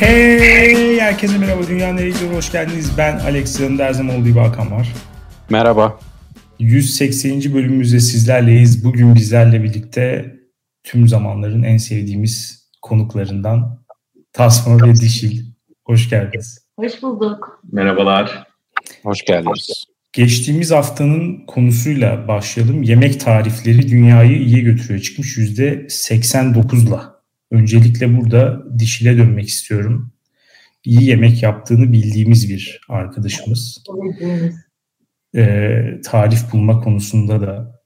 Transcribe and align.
Hey 0.00 1.00
herkese 1.00 1.38
merhaba 1.38 1.66
Dünya 1.68 1.92
Nereye 1.92 2.10
Gidiyor 2.10 2.32
hoş 2.34 2.52
geldiniz. 2.52 2.92
Ben 2.98 3.18
Alex 3.18 3.60
yanımda 3.60 3.84
her 3.84 3.92
zaman 3.92 4.16
olduğu 4.16 4.28
gibi 4.28 4.38
Hakan 4.38 4.72
var. 4.72 4.92
Merhaba. 5.50 5.98
180. 6.58 7.54
bölümümüzde 7.54 8.00
sizlerleyiz. 8.00 8.84
Bugün 8.84 9.14
bizlerle 9.14 9.62
birlikte 9.62 10.34
tüm 10.84 11.08
zamanların 11.08 11.62
en 11.62 11.76
sevdiğimiz 11.76 12.68
konuklarından 12.82 13.84
Tasma 14.32 14.86
ve 14.86 14.94
Dişil. 14.94 15.42
Hoş 15.84 16.10
geldiniz. 16.10 16.66
Hoş 16.76 17.02
bulduk. 17.02 17.62
Merhabalar. 17.72 18.46
Hoş 19.02 19.24
geldiniz. 19.24 19.84
Geçtiğimiz 20.12 20.70
haftanın 20.70 21.46
konusuyla 21.46 22.28
başlayalım. 22.28 22.82
Yemek 22.82 23.20
tarifleri 23.20 23.88
dünyayı 23.88 24.36
iyiye 24.38 24.60
götürüyor. 24.60 25.00
Çıkmış 25.00 25.38
%89'la. 25.38 27.19
Öncelikle 27.50 28.16
burada 28.16 28.62
Dişil'e 28.78 29.16
dönmek 29.16 29.48
istiyorum. 29.48 30.12
İyi 30.84 31.04
yemek 31.04 31.42
yaptığını 31.42 31.92
bildiğimiz 31.92 32.50
bir 32.50 32.80
arkadaşımız. 32.88 33.84
Ee, 35.36 36.00
tarif 36.04 36.52
bulma 36.52 36.80
konusunda 36.80 37.40
da 37.40 37.80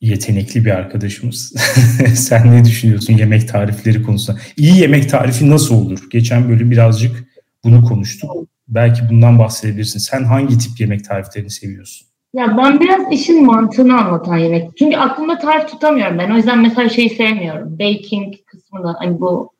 yetenekli 0.00 0.64
bir 0.64 0.70
arkadaşımız. 0.70 1.52
Sen 2.14 2.52
ne 2.52 2.64
düşünüyorsun 2.64 3.12
yemek 3.12 3.48
tarifleri 3.48 4.02
konusunda? 4.02 4.40
İyi 4.56 4.78
yemek 4.78 5.10
tarifi 5.10 5.50
nasıl 5.50 5.74
olur? 5.74 6.10
Geçen 6.10 6.48
bölüm 6.48 6.70
birazcık 6.70 7.24
bunu 7.64 7.84
konuştuk. 7.84 8.30
Belki 8.68 9.08
bundan 9.10 9.38
bahsedebilirsin. 9.38 9.98
Sen 9.98 10.24
hangi 10.24 10.58
tip 10.58 10.80
yemek 10.80 11.04
tariflerini 11.04 11.50
seviyorsun? 11.50 12.08
Ya 12.36 12.56
ben 12.58 12.80
biraz 12.80 13.12
işin 13.12 13.46
mantığını 13.46 14.00
anlatan 14.00 14.36
yemek. 14.36 14.76
Çünkü 14.78 14.96
aklımda 14.96 15.38
tarif 15.38 15.68
tutamıyorum 15.68 16.18
ben. 16.18 16.30
O 16.30 16.36
yüzden 16.36 16.58
mesela 16.58 16.88
şeyi 16.88 17.10
sevmiyorum. 17.10 17.78
Baking 17.78 18.34
kısmını 18.46 18.96
hani 18.98 19.20
bu 19.20 19.52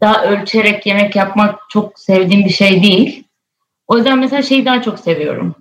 daha 0.00 0.24
ölçerek 0.24 0.86
yemek 0.86 1.16
yapmak 1.16 1.60
çok 1.70 1.98
sevdiğim 1.98 2.44
bir 2.44 2.50
şey 2.50 2.82
değil. 2.82 3.24
O 3.86 3.96
yüzden 3.96 4.18
mesela 4.18 4.42
şeyi 4.42 4.64
daha 4.64 4.82
çok 4.82 4.98
seviyorum. 4.98 5.54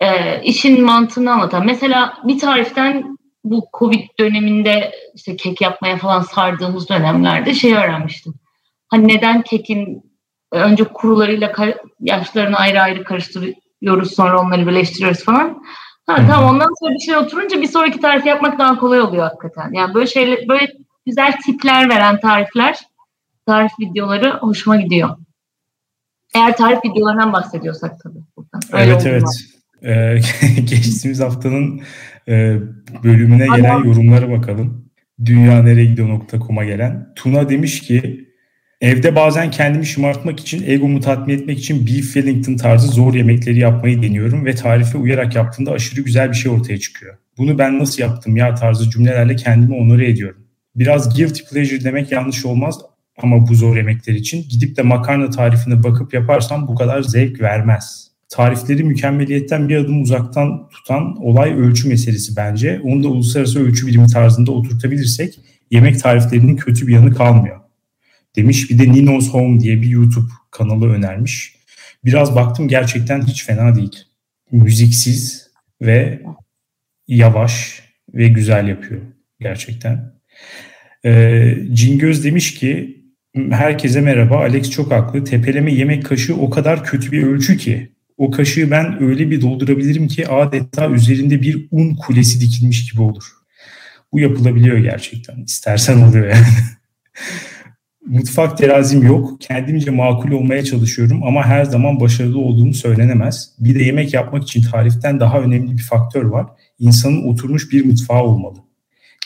Ee, 0.00 0.42
işin 0.42 0.84
mantığını 0.84 1.32
anlatan. 1.32 1.66
Mesela 1.66 2.18
bir 2.24 2.38
tariften 2.38 3.18
bu 3.44 3.66
Covid 3.78 4.08
döneminde 4.18 4.92
işte 5.14 5.36
kek 5.36 5.60
yapmaya 5.60 5.96
falan 5.96 6.20
sardığımız 6.20 6.88
dönemlerde 6.88 7.54
şey 7.54 7.74
öğrenmiştim. 7.74 8.34
Hani 8.88 9.08
neden 9.08 9.42
kekin 9.42 10.02
önce 10.52 10.84
kurularıyla 10.84 11.52
yaşlarını 12.00 12.56
ayrı 12.56 12.80
ayrı 12.80 13.04
karıştırıyoruz 13.04 14.14
sonra 14.14 14.40
onları 14.40 14.66
birleştiriyoruz 14.66 15.24
falan. 15.24 15.62
Ha, 16.10 16.26
tamam 16.26 16.54
ondan 16.54 16.68
sonra 16.80 16.94
bir 16.94 17.04
şey 17.04 17.16
oturunca 17.16 17.62
bir 17.62 17.66
sonraki 17.66 18.00
tarifi 18.00 18.28
yapmak 18.28 18.58
daha 18.58 18.78
kolay 18.78 19.00
oluyor 19.00 19.22
hakikaten. 19.22 19.72
Yani 19.72 19.94
böyle 19.94 20.06
şeyler 20.06 20.48
böyle 20.48 20.72
güzel 21.06 21.36
tipler 21.46 21.88
veren 21.88 22.20
tarifler, 22.20 22.78
tarif 23.46 23.72
videoları 23.80 24.38
hoşuma 24.38 24.76
gidiyor. 24.76 25.10
Eğer 26.34 26.56
tarif 26.56 26.78
videolarından 26.84 27.32
bahsediyorsak 27.32 28.00
tabii. 28.02 28.18
Buradan. 28.36 28.60
Öyle 28.72 28.92
evet 28.92 29.06
evet. 29.06 29.24
Ee, 29.82 30.20
geçtiğimiz 30.60 31.20
haftanın 31.20 31.80
e, 32.28 32.58
bölümüne 33.04 33.46
gelen 33.56 33.84
yorumlara 33.84 34.30
bakalım. 34.30 34.90
Dünyaneregidiyor.com'a 35.24 36.64
gelen. 36.64 37.12
Tuna 37.16 37.48
demiş 37.48 37.80
ki 37.80 38.29
Evde 38.80 39.16
bazen 39.16 39.50
kendimi 39.50 39.86
şımartmak 39.86 40.40
için, 40.40 40.64
egomu 40.66 41.00
tatmin 41.00 41.34
etmek 41.34 41.58
için 41.58 41.86
beef 41.86 42.04
Wellington 42.04 42.56
tarzı 42.56 42.88
zor 42.88 43.14
yemekleri 43.14 43.58
yapmayı 43.58 44.02
deniyorum 44.02 44.44
ve 44.46 44.54
tarife 44.54 44.98
uyarak 44.98 45.34
yaptığımda 45.34 45.72
aşırı 45.72 46.00
güzel 46.00 46.30
bir 46.30 46.36
şey 46.36 46.52
ortaya 46.52 46.78
çıkıyor. 46.78 47.16
Bunu 47.38 47.58
ben 47.58 47.78
nasıl 47.78 48.02
yaptım 48.02 48.36
ya 48.36 48.54
tarzı 48.54 48.90
cümlelerle 48.90 49.36
kendimi 49.36 49.74
onore 49.74 50.10
ediyorum. 50.10 50.46
Biraz 50.76 51.16
guilty 51.16 51.42
pleasure 51.52 51.84
demek 51.84 52.12
yanlış 52.12 52.44
olmaz 52.44 52.78
ama 53.22 53.48
bu 53.48 53.54
zor 53.54 53.76
yemekler 53.76 54.14
için 54.14 54.46
gidip 54.48 54.76
de 54.76 54.82
makarna 54.82 55.30
tarifine 55.30 55.82
bakıp 55.82 56.14
yaparsam 56.14 56.68
bu 56.68 56.74
kadar 56.74 57.02
zevk 57.02 57.40
vermez. 57.40 58.10
Tarifleri 58.28 58.84
mükemmeliyetten 58.84 59.68
bir 59.68 59.76
adım 59.76 60.02
uzaktan 60.02 60.68
tutan 60.68 61.16
olay 61.16 61.52
ölçü 61.52 61.88
meselesi 61.88 62.36
bence. 62.36 62.80
Onu 62.84 63.02
da 63.04 63.08
uluslararası 63.08 63.66
ölçü 63.66 63.86
birimi 63.86 64.06
tarzında 64.06 64.52
oturtabilirsek 64.52 65.40
yemek 65.70 66.02
tariflerinin 66.02 66.56
kötü 66.56 66.86
bir 66.86 66.92
yanı 66.92 67.14
kalmıyor 67.14 67.59
demiş. 68.36 68.70
Bir 68.70 68.78
de 68.78 68.92
Nino's 68.92 69.28
Home 69.28 69.60
diye 69.60 69.82
bir 69.82 69.88
YouTube 69.88 70.30
kanalı 70.50 70.88
önermiş. 70.88 71.56
Biraz 72.04 72.36
baktım 72.36 72.68
gerçekten 72.68 73.22
hiç 73.22 73.44
fena 73.44 73.76
değil. 73.76 74.04
Müziksiz 74.52 75.50
ve 75.82 76.22
yavaş 77.08 77.82
ve 78.14 78.28
güzel 78.28 78.68
yapıyor 78.68 79.00
gerçekten. 79.40 80.12
Ee, 81.04 81.54
Cingöz 81.72 82.24
demiş 82.24 82.54
ki 82.54 83.00
herkese 83.50 84.00
merhaba 84.00 84.38
Alex 84.38 84.70
çok 84.70 84.92
haklı. 84.92 85.24
Tepeleme 85.24 85.74
yemek 85.74 86.06
kaşığı 86.06 86.36
o 86.36 86.50
kadar 86.50 86.84
kötü 86.84 87.12
bir 87.12 87.22
ölçü 87.22 87.56
ki 87.56 87.92
o 88.16 88.30
kaşığı 88.30 88.70
ben 88.70 89.02
öyle 89.02 89.30
bir 89.30 89.40
doldurabilirim 89.40 90.08
ki 90.08 90.28
adeta 90.28 90.90
üzerinde 90.90 91.42
bir 91.42 91.68
un 91.70 91.94
kulesi 91.94 92.40
dikilmiş 92.40 92.90
gibi 92.90 93.02
olur. 93.02 93.24
Bu 94.12 94.20
yapılabiliyor 94.20 94.78
gerçekten. 94.78 95.42
İstersen 95.44 96.02
oluyor 96.02 96.26
yani. 96.26 96.46
mutfak 98.10 98.58
terazim 98.58 99.02
yok. 99.02 99.40
Kendimce 99.40 99.90
makul 99.90 100.30
olmaya 100.30 100.64
çalışıyorum 100.64 101.22
ama 101.22 101.46
her 101.46 101.64
zaman 101.64 102.00
başarılı 102.00 102.38
olduğum 102.38 102.72
söylenemez. 102.72 103.52
Bir 103.58 103.74
de 103.74 103.82
yemek 103.82 104.14
yapmak 104.14 104.42
için 104.42 104.62
tariften 104.62 105.20
daha 105.20 105.40
önemli 105.40 105.72
bir 105.72 105.82
faktör 105.82 106.24
var. 106.24 106.46
İnsanın 106.78 107.22
oturmuş 107.22 107.72
bir 107.72 107.84
mutfağı 107.84 108.22
olmalı. 108.22 108.58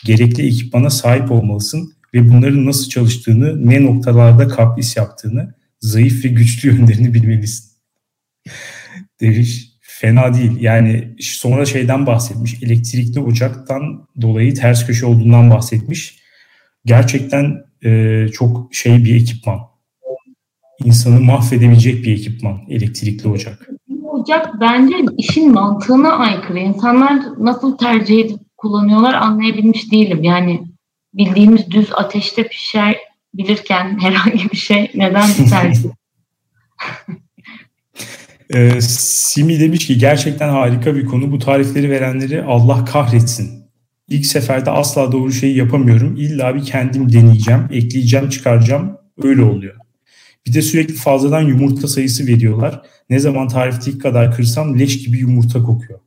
Gerekli 0.05 0.47
ekipmana 0.47 0.89
sahip 0.89 1.31
olmalısın 1.31 1.93
ve 2.13 2.29
bunların 2.29 2.65
nasıl 2.65 2.89
çalıştığını, 2.89 3.69
ne 3.69 3.83
noktalarda 3.83 4.47
kapris 4.47 4.97
yaptığını, 4.97 5.53
zayıf 5.79 6.25
ve 6.25 6.29
güçlü 6.29 6.69
yönlerini 6.75 7.13
bilmelisin. 7.13 7.65
Demiş 9.21 9.71
fena 9.81 10.33
değil. 10.33 10.61
Yani 10.61 11.15
sonra 11.19 11.65
şeyden 11.65 12.05
bahsetmiş. 12.07 12.63
Elektrikli 12.63 13.19
ocaktan 13.19 14.07
dolayı 14.21 14.55
ters 14.55 14.87
köşe 14.87 15.05
olduğundan 15.05 15.49
bahsetmiş. 15.49 16.19
Gerçekten 16.85 17.64
e, 17.83 18.27
çok 18.33 18.75
şey 18.75 19.05
bir 19.05 19.15
ekipman. 19.15 19.59
İnsanı 20.85 21.19
mahvedebilecek 21.19 22.05
bir 22.05 22.13
ekipman 22.13 22.61
elektrikli 22.69 23.27
ocak. 23.27 23.69
Ocak 24.03 24.61
bence 24.61 24.95
işin 25.17 25.51
mantığına 25.51 26.11
aykırı. 26.11 26.59
İnsanlar 26.59 27.19
nasıl 27.39 27.77
tercih 27.77 28.19
edip 28.19 28.39
kullanıyorlar 28.57 29.13
anlayabilmiş 29.13 29.91
değilim. 29.91 30.23
Yani 30.23 30.61
bildiğimiz 31.13 31.71
düz 31.71 31.89
ateşte 31.93 32.47
pişer 32.47 32.97
bilirken 33.33 33.99
herhangi 34.01 34.51
bir 34.51 34.57
şey 34.57 34.91
neden 34.95 35.29
tercih 35.49 35.89
ee, 38.53 38.81
Simi 38.81 39.59
demiş 39.59 39.87
ki 39.87 39.97
gerçekten 39.97 40.49
harika 40.49 40.95
bir 40.95 41.05
konu. 41.05 41.31
Bu 41.31 41.39
tarifleri 41.39 41.89
verenleri 41.89 42.43
Allah 42.43 42.85
kahretsin. 42.85 43.64
İlk 44.07 44.25
seferde 44.25 44.71
asla 44.71 45.11
doğru 45.11 45.31
şeyi 45.31 45.57
yapamıyorum. 45.57 46.15
İlla 46.15 46.55
bir 46.55 46.65
kendim 46.65 47.13
deneyeceğim, 47.13 47.67
ekleyeceğim, 47.71 48.29
çıkaracağım. 48.29 48.97
Öyle 49.23 49.41
oluyor. 49.41 49.75
Bir 50.47 50.53
de 50.53 50.61
sürekli 50.61 50.93
fazladan 50.93 51.41
yumurta 51.41 51.87
sayısı 51.87 52.27
veriyorlar. 52.27 52.81
Ne 53.09 53.19
zaman 53.19 53.47
tarifteki 53.47 53.97
kadar 53.97 54.35
kırsam 54.35 54.79
leş 54.79 55.03
gibi 55.05 55.17
yumurta 55.17 55.63
kokuyor. 55.63 55.99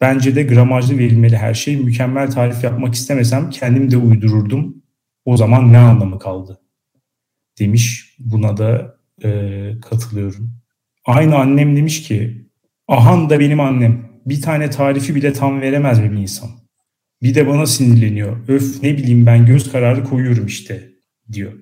Bence 0.00 0.34
de 0.34 0.42
gramajlı 0.42 0.98
verilmeli 0.98 1.36
her 1.36 1.54
şey. 1.54 1.76
Mükemmel 1.76 2.30
tarif 2.30 2.64
yapmak 2.64 2.94
istemesem 2.94 3.50
kendim 3.50 3.90
de 3.90 3.96
uydururdum. 3.96 4.82
O 5.24 5.36
zaman 5.36 5.72
ne 5.72 5.78
anlamı 5.78 6.18
kaldı? 6.18 6.60
Demiş. 7.58 8.14
Buna 8.18 8.56
da 8.56 8.96
e, 9.24 9.30
katılıyorum. 9.82 10.50
Aynı 11.04 11.36
annem 11.36 11.76
demiş 11.76 12.02
ki 12.02 12.48
Ahan 12.88 13.30
da 13.30 13.40
benim 13.40 13.60
annem. 13.60 14.08
Bir 14.26 14.42
tane 14.42 14.70
tarifi 14.70 15.14
bile 15.14 15.32
tam 15.32 15.60
veremez 15.60 15.98
mi 15.98 16.12
bir 16.12 16.16
insan? 16.16 16.50
Bir 17.22 17.34
de 17.34 17.46
bana 17.46 17.66
sinirleniyor. 17.66 18.48
Öf 18.48 18.82
ne 18.82 18.96
bileyim 18.96 19.26
ben 19.26 19.46
göz 19.46 19.72
kararı 19.72 20.04
koyuyorum 20.04 20.46
işte 20.46 20.88
diyor. 21.32 21.52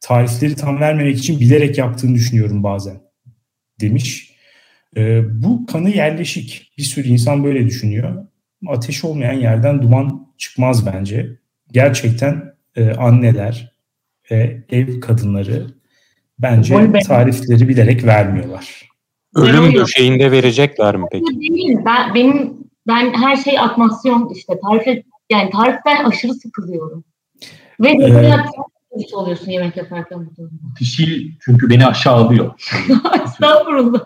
Tarifleri 0.00 0.54
tam 0.54 0.80
vermemek 0.80 1.18
için 1.18 1.40
bilerek 1.40 1.78
yaptığını 1.78 2.14
düşünüyorum 2.14 2.62
bazen 2.62 3.00
demiş. 3.80 4.32
E, 4.96 5.22
bu 5.42 5.66
kanı 5.66 5.90
yerleşik. 5.90 6.72
Bir 6.78 6.82
sürü 6.82 7.08
insan 7.08 7.44
böyle 7.44 7.66
düşünüyor. 7.66 8.26
Ateş 8.66 9.04
olmayan 9.04 9.32
yerden 9.32 9.82
duman 9.82 10.26
çıkmaz 10.38 10.86
bence. 10.86 11.38
Gerçekten 11.72 12.54
e, 12.76 12.90
anneler 12.90 13.72
ve 14.30 14.62
ev 14.70 15.00
kadınları 15.00 15.66
bence 16.38 16.92
tarifleri 17.06 17.68
bilerek 17.68 18.04
vermiyorlar. 18.04 18.88
Ölüm 19.34 19.74
döşeğinde 19.74 20.30
verecekler 20.30 20.96
mi 20.96 21.04
peki? 21.12 21.40
Değil. 21.40 21.78
Ben, 21.86 22.14
benim 22.14 22.61
ben 22.86 23.12
her 23.12 23.36
şey 23.36 23.58
atmasyon 23.58 24.28
işte 24.34 24.60
tarif 24.60 25.04
yani 25.30 25.50
tariften 25.50 26.04
aşırı 26.04 26.34
sıkılıyorum. 26.34 27.04
Ve 27.80 27.88
ee, 27.90 28.36
çok 29.10 29.20
oluyorsun 29.20 29.50
yemek 29.50 29.76
yaparken 29.76 30.26
bu 30.26 30.36
durumda. 30.36 30.74
Pişil 30.78 31.32
çünkü 31.40 31.70
beni 31.70 31.86
aşağı 31.86 32.14
alıyor. 32.14 32.60
Estağfurullah. 33.24 34.04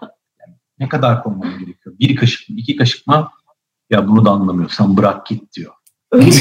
ne 0.79 0.89
kadar 0.89 1.23
konmam 1.23 1.59
gerekiyor? 1.59 1.99
Bir 1.99 2.17
kaşık 2.17 2.51
mı, 2.51 2.57
iki 2.59 2.77
kaşık 2.77 3.07
mı? 3.07 3.29
Ya 3.91 4.09
bunu 4.09 4.25
da 4.25 4.31
anlamıyorsan 4.31 4.97
bırak 4.97 5.27
git 5.27 5.53
diyor. 5.57 5.73
Öyle 6.13 6.27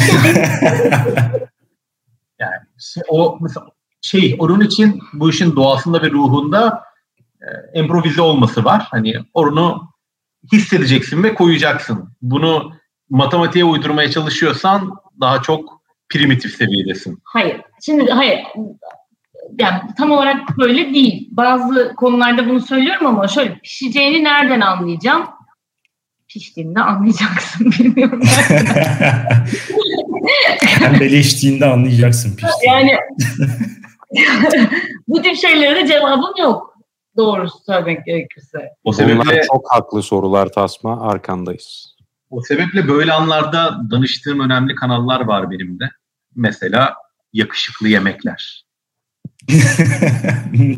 yani 2.40 2.62
o 3.10 3.38
mesela 3.42 3.66
şey 4.02 4.36
onun 4.40 4.60
için 4.60 5.00
bu 5.14 5.30
işin 5.30 5.56
doğasında 5.56 6.02
ve 6.02 6.12
ruhunda 6.12 6.84
e, 7.42 7.80
improvize 7.80 8.22
olması 8.22 8.66
var. 8.66 8.88
Hani 8.92 9.16
onu 9.34 9.90
hissedeceksin 10.54 11.24
ve 11.24 11.36
koyacaksın. 11.36 12.10
Bunu 12.22 12.72
matematiğe 13.10 13.66
uydurmaya 13.66 14.12
çalışıyorsan 14.12 14.92
daha 15.22 15.42
çok 15.42 15.82
primitif 16.10 16.56
seviyedesin. 16.56 17.20
Hayır. 17.24 17.62
Şimdi 17.86 18.12
hayır. 18.12 18.40
Yani 19.60 19.82
tam 19.98 20.12
olarak 20.12 20.58
böyle 20.58 20.94
değil. 20.94 21.28
Bazı 21.32 21.94
konularda 21.98 22.50
bunu 22.50 22.62
söylüyorum 22.62 23.08
ama 23.08 23.28
şöyle 23.28 23.60
pişeceğini 23.60 24.24
nereden 24.24 24.62
anlayacağım? 24.62 25.26
Piştiğinde 26.28 26.80
anlayacaksın 26.80 27.72
bilmiyorum. 27.80 28.22
Pembeleştiğinde 30.80 31.66
anlayacaksın 31.66 32.30
piştiğinde. 32.36 32.66
Yani 32.66 32.98
bu 35.08 35.22
tip 35.22 35.36
şeylere 35.36 35.84
de 35.84 35.88
cevabım 35.88 36.34
yok. 36.40 36.75
Doğrusu 37.18 37.58
söylemek 37.66 38.06
gerekirse. 38.06 38.70
O 38.84 38.94
sebeple 38.94 39.20
Bunlar 39.20 39.44
çok 39.48 39.74
haklı 39.74 40.04
sorular 40.04 40.52
Tasma. 40.52 41.02
Arkandayız. 41.02 41.96
O 42.30 42.42
sebeple 42.42 42.88
böyle 42.88 43.14
anlarda 43.14 43.82
danıştığım 43.92 44.40
önemli 44.40 44.76
kanallar 44.76 45.22
var 45.22 45.52
benim 45.52 45.80
de. 45.80 45.90
Mesela 46.36 46.94
yakışıklı 47.34 47.88
yemekler. 47.88 48.66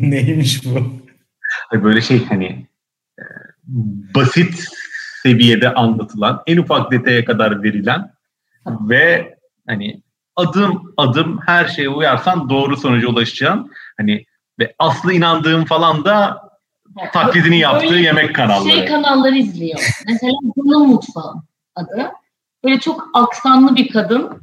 Neymiş 0.00 0.64
bu? 0.64 0.92
Böyle 1.72 2.00
şey 2.00 2.24
hani 2.24 2.66
e, 3.18 3.22
basit 4.14 4.68
seviyede 5.22 5.74
anlatılan, 5.74 6.42
en 6.46 6.56
ufak 6.56 6.92
detaya 6.92 7.24
kadar 7.24 7.62
verilen 7.62 8.12
ve 8.66 9.34
hani 9.66 10.02
adım 10.36 10.94
adım 10.96 11.40
her 11.46 11.66
şeye 11.66 11.88
uyarsan 11.88 12.50
doğru 12.50 12.76
sonuca 12.76 13.08
ulaşacaksın. 13.08 13.70
Hani 13.96 14.24
ve 14.58 14.74
aslı 14.78 15.12
inandığım 15.12 15.64
falan 15.64 16.04
da 16.04 16.48
taklidini 17.12 17.58
yaptığı 17.58 17.86
Öyle 17.86 18.00
yemek 18.00 18.34
kanalları. 18.34 18.72
Şey 18.72 18.86
kanalları 18.86 19.38
izliyor. 19.38 19.78
Mesela 20.06 20.32
Bunun 20.56 20.88
Mutfağı 20.88 21.34
adı. 21.74 22.10
Böyle 22.64 22.80
çok 22.80 23.10
aksanlı 23.14 23.76
bir 23.76 23.88
kadın. 23.88 24.40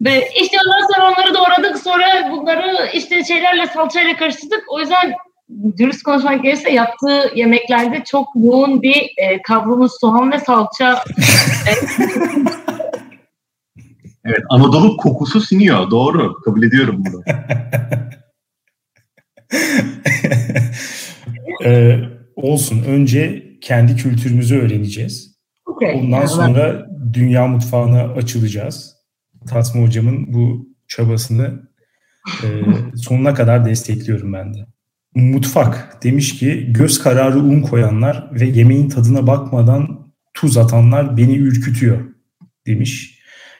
Ve 0.00 0.28
işte 0.42 0.56
ondan 0.66 0.86
sonra 0.94 1.12
onları 1.12 1.34
doğradık. 1.34 1.78
Sonra 1.78 2.30
bunları 2.30 2.90
işte 2.94 3.24
şeylerle 3.24 3.66
salçayla 3.66 4.16
karıştırdık. 4.16 4.64
O 4.68 4.80
yüzden 4.80 5.14
dürüst 5.78 6.02
konuşmak 6.02 6.42
gerekirse 6.42 6.70
yaptığı 6.72 7.30
yemeklerde 7.34 8.04
çok 8.04 8.28
yoğun 8.34 8.82
bir 8.82 9.12
e, 9.16 9.42
kavrulmuş 9.42 9.92
soğan 10.00 10.32
ve 10.32 10.38
salça. 10.38 11.04
evet 14.24 14.42
Anadolu 14.50 14.96
kokusu 14.96 15.40
siniyor. 15.40 15.90
Doğru. 15.90 16.40
Kabul 16.40 16.62
ediyorum 16.62 17.04
bunu. 17.06 17.22
ee, 21.64 22.00
olsun. 22.36 22.82
Önce 22.86 23.42
kendi 23.60 23.96
kültürümüzü 23.96 24.58
öğreneceğiz. 24.58 25.36
Okay. 25.66 25.94
Ondan 25.94 26.26
sonra 26.26 26.86
dünya 27.12 27.46
mutfağına 27.46 28.02
açılacağız. 28.02 28.94
Tatma 29.48 29.82
hocamın 29.82 30.32
bu 30.32 30.68
çabasını 30.88 31.68
e, 32.42 32.46
sonuna 32.96 33.34
kadar 33.34 33.66
destekliyorum 33.66 34.32
ben 34.32 34.54
de. 34.54 34.58
Mutfak 35.14 36.04
demiş 36.04 36.38
ki 36.38 36.66
göz 36.68 37.02
kararı 37.02 37.38
un 37.38 37.60
koyanlar 37.60 38.30
ve 38.32 38.46
yemeğin 38.46 38.88
tadına 38.88 39.26
bakmadan 39.26 40.12
tuz 40.34 40.56
atanlar 40.56 41.16
beni 41.16 41.36
ürkütüyor 41.36 42.00
demiş. 42.66 43.18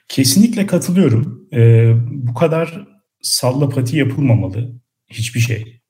Kesinlikle 0.09 0.67
katılıyorum. 0.67 1.49
E, 1.53 1.93
bu 2.11 2.35
kadar 2.35 2.89
sallapati 3.23 3.97
yapılmamalı 3.97 4.73
hiçbir 5.09 5.41
şey. 5.41 5.82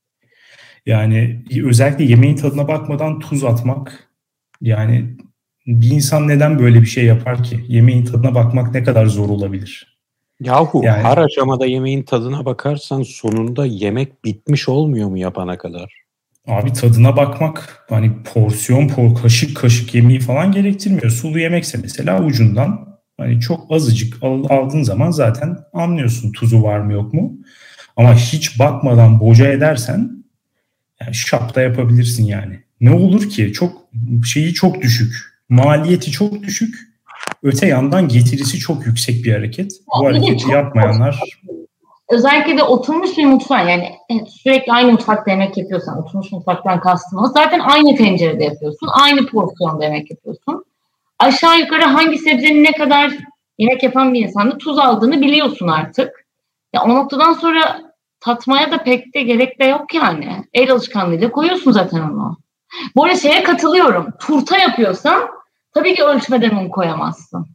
Yani 0.87 1.45
özellikle 1.65 2.05
yemeğin 2.05 2.37
tadına 2.37 2.69
bakmadan 2.69 3.19
tuz 3.19 3.45
atmak 3.45 4.09
yani 4.61 5.17
bir 5.67 5.91
insan 5.91 6.29
neden 6.29 6.59
böyle 6.59 6.81
bir 6.81 6.87
şey 6.87 7.05
yapar 7.05 7.45
ki? 7.45 7.65
Yemeğin 7.69 8.05
tadına 8.05 8.35
bakmak 8.35 8.75
ne 8.75 8.83
kadar 8.83 9.07
zor 9.07 9.29
olabilir? 9.29 9.99
Yahu 10.41 10.81
yani, 10.85 11.03
her 11.03 11.19
aşamada 11.19 11.67
yemeğin 11.67 12.03
tadına 12.03 12.45
bakarsan 12.45 13.03
sonunda 13.03 13.67
yemek 13.67 14.25
bitmiş 14.25 14.69
olmuyor 14.69 15.09
mu 15.09 15.19
yapana 15.19 15.59
kadar? 15.59 16.03
Abi 16.47 16.73
tadına 16.73 17.17
bakmak 17.17 17.85
hani 17.89 18.13
porsiyon 18.35 18.89
por 18.89 19.23
kaşık 19.23 19.57
kaşık 19.57 19.95
yemeği 19.95 20.21
falan 20.21 20.53
gerektirmiyor. 20.53 21.11
Sulu 21.11 21.39
yemekse 21.39 21.79
mesela 21.83 22.25
ucundan 22.25 22.99
hani 23.19 23.41
çok 23.41 23.73
azıcık 23.73 24.23
aldığın 24.23 24.83
zaman 24.83 25.11
zaten 25.11 25.59
anlıyorsun 25.73 26.33
tuzu 26.33 26.63
var 26.63 26.79
mı 26.79 26.93
yok 26.93 27.15
mu. 27.15 27.33
Ama 27.97 28.15
hiç 28.15 28.59
bakmadan 28.59 29.21
boca 29.21 29.49
edersen 29.49 30.22
yani 31.05 31.15
şapta 31.15 31.61
yapabilirsin 31.61 32.25
yani. 32.25 32.61
Ne 32.81 32.91
olur 32.95 33.31
ki? 33.31 33.53
Çok 33.53 33.73
şeyi 34.25 34.55
çok 34.55 34.83
düşük 34.83 35.33
maliyeti 35.49 36.11
çok 36.11 36.43
düşük. 36.43 36.75
Öte 37.43 37.67
yandan 37.67 38.09
getirisi 38.09 38.59
çok 38.59 38.87
yüksek 38.87 39.25
bir 39.25 39.33
hareket. 39.33 39.73
Bu 40.01 40.07
hareketi 40.07 40.51
yapmayanlar 40.51 41.21
özellikle 42.13 42.59
de 42.59 42.63
oturmuş 42.63 43.19
bir 43.19 43.27
mutfak 43.27 43.69
yani 43.69 43.89
sürekli 44.29 44.73
aynı 44.73 44.93
mutfakta 44.93 45.31
yemek 45.31 45.57
yapıyorsan 45.57 46.03
oturmuş 46.03 46.33
mutfaktan 46.33 46.81
kastım 46.81 47.19
o. 47.19 47.27
Zaten 47.27 47.61
aynı 47.61 47.97
tencerede 47.97 48.45
yapıyorsun. 48.45 48.89
Aynı 49.03 49.27
porsiyonda 49.27 49.85
yemek 49.85 50.11
yapıyorsun. 50.11 50.65
Aşağı 51.19 51.59
yukarı 51.61 51.85
hangi 51.85 52.19
sebzenin 52.19 52.65
ne 52.65 52.73
kadar 52.73 53.13
yemek 53.59 53.83
yapan 53.83 54.15
bir 54.15 54.21
insanda 54.21 54.59
tuz 54.59 54.79
aldığını 54.79 55.21
biliyorsun 55.21 55.69
artık. 55.69 56.27
Ya 56.73 56.83
o 56.83 56.89
noktadan 56.89 57.33
sonra 57.33 57.92
tatmaya 58.25 58.71
da 58.71 58.83
pek 58.83 59.15
de 59.15 59.23
gerek 59.23 59.61
de 59.61 59.65
yok 59.65 59.95
yani. 59.95 60.45
El 60.53 60.71
alışkanlığıyla 60.71 61.31
koyuyorsun 61.31 61.73
zaten 61.73 62.01
onu. 62.01 62.39
Bu 62.97 63.05
arada 63.05 63.17
şeye 63.17 63.43
katılıyorum. 63.43 64.07
Turta 64.21 64.59
yapıyorsan 64.59 65.23
tabii 65.75 65.95
ki 65.95 66.05
ölçmeden 66.05 66.57
un 66.57 66.69
koyamazsın. 66.69 67.47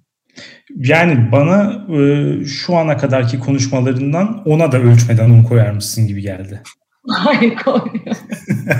Yani 0.76 1.32
bana 1.32 1.86
e, 1.98 2.46
şu 2.46 2.76
ana 2.76 2.98
kadarki 2.98 3.40
konuşmalarından 3.40 4.44
ona 4.46 4.72
da 4.72 4.78
ölçmeden 4.78 5.30
un 5.30 5.44
koyar 5.44 5.72
mısın 5.72 6.08
gibi 6.08 6.22
geldi. 6.22 6.62
Hayır 7.10 7.56
koymuyorum. 7.56 8.18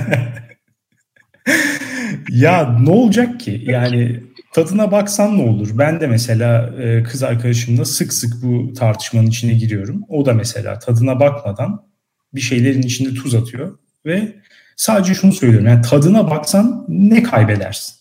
ya 2.30 2.78
ne 2.80 2.90
olacak 2.90 3.40
ki? 3.40 3.62
Yani 3.64 4.20
tadına 4.52 4.92
baksan 4.92 5.38
ne 5.38 5.42
olur? 5.42 5.68
Ben 5.72 6.00
de 6.00 6.06
mesela 6.06 6.74
e, 6.82 7.02
kız 7.02 7.22
arkadaşımla 7.22 7.84
sık 7.84 8.12
sık 8.12 8.42
bu 8.42 8.72
tartışmanın 8.72 9.26
içine 9.26 9.54
giriyorum. 9.54 10.02
O 10.08 10.26
da 10.26 10.34
mesela 10.34 10.78
tadına 10.78 11.20
bakmadan 11.20 11.87
bir 12.34 12.40
şeylerin 12.40 12.82
içinde 12.82 13.14
tuz 13.14 13.34
atıyor 13.34 13.78
ve 14.06 14.36
sadece 14.76 15.14
şunu 15.14 15.32
söylüyorum. 15.32 15.68
Yani 15.68 15.82
tadına 15.82 16.30
baksan 16.30 16.84
ne 16.88 17.22
kaybedersin? 17.22 17.94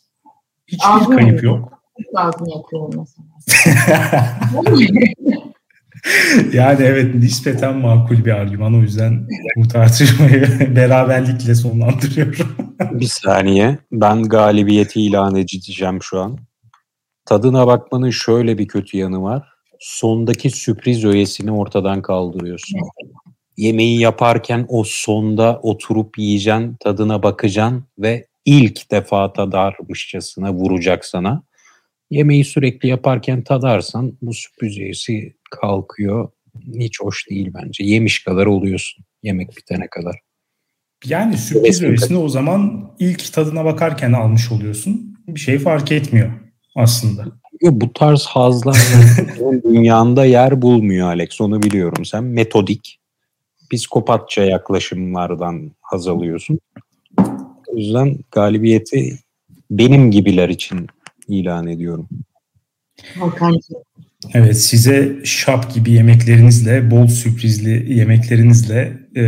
Hiçbir 0.67 0.89
Ağzını 0.89 1.15
kayıp 1.15 1.43
yok. 1.43 1.81
Ağzını 2.15 2.49
yakıyorum 2.49 2.89
mesela. 2.97 3.27
yani 6.53 6.83
evet 6.83 7.15
nispeten 7.15 7.75
makul 7.75 8.25
bir 8.25 8.31
argüman. 8.31 8.73
O 8.75 8.81
yüzden 8.81 9.27
bu 9.55 9.67
tartışmayı 9.67 10.47
beraberlikle 10.75 11.55
sonlandırıyorum. 11.55 12.55
bir 12.91 13.05
saniye. 13.05 13.77
Ben 13.91 14.23
galibiyeti 14.23 15.01
ilan 15.01 15.35
edeceğim 15.35 15.99
şu 16.01 16.19
an. 16.19 16.37
Tadına 17.25 17.67
bakmanın 17.67 18.09
şöyle 18.09 18.57
bir 18.57 18.67
kötü 18.67 18.97
yanı 18.97 19.23
var. 19.23 19.47
Sondaki 19.79 20.49
sürpriz 20.49 21.05
öğesini 21.05 21.51
ortadan 21.51 22.01
kaldırıyorsun. 22.01 22.79
Yemeği 23.57 23.99
yaparken 23.99 24.65
o 24.69 24.83
sonda 24.83 25.59
oturup 25.63 26.17
yiyeceksin, 26.17 26.75
tadına 26.79 27.23
bakacaksın 27.23 27.83
ve 27.99 28.25
ilk 28.45 28.91
defa 28.91 29.33
tadarmışçasına 29.33 30.53
vuracak 30.53 31.05
sana. 31.05 31.43
Yemeği 32.09 32.45
sürekli 32.45 32.89
yaparken 32.89 33.41
tadarsan 33.43 34.17
bu 34.21 34.33
sürpriz 34.33 34.77
üyesi 34.77 35.33
kalkıyor. 35.51 36.29
Hiç 36.79 37.01
hoş 37.01 37.29
değil 37.29 37.51
bence. 37.53 37.83
Yemiş 37.83 38.23
kadar 38.23 38.45
oluyorsun 38.45 39.05
yemek 39.23 39.57
bitene 39.57 39.87
kadar. 39.87 40.19
Yani 41.05 41.37
sürpriz 41.37 41.83
öğesini 41.83 42.17
o 42.17 42.29
zaman 42.29 42.91
ilk 42.99 43.33
tadına 43.33 43.65
bakarken 43.65 44.13
almış 44.13 44.51
oluyorsun. 44.51 45.17
Bir 45.27 45.39
şey 45.39 45.59
fark 45.59 45.91
etmiyor 45.91 46.31
aslında. 46.75 47.25
Bu 47.61 47.93
tarz 47.93 48.25
hazlar 48.25 48.77
dünyanda 49.63 50.25
yer 50.25 50.61
bulmuyor 50.61 51.07
Alex. 51.07 51.41
Onu 51.41 51.63
biliyorum. 51.63 52.05
Sen 52.05 52.23
metodik, 52.23 52.96
psikopatça 53.71 54.43
yaklaşımlardan 54.43 55.71
haz 55.81 56.07
alıyorsun. 56.07 56.59
O 57.67 57.77
yüzden 57.77 58.17
galibiyeti 58.31 59.19
benim 59.71 60.11
gibiler 60.11 60.49
için 60.49 60.87
ilan 61.27 61.67
ediyorum. 61.67 62.09
Evet 64.33 64.57
size 64.57 65.15
şap 65.23 65.73
gibi 65.73 65.91
yemeklerinizle, 65.91 66.91
bol 66.91 67.07
sürprizli 67.07 67.93
yemeklerinizle 67.93 68.99
e, 69.15 69.23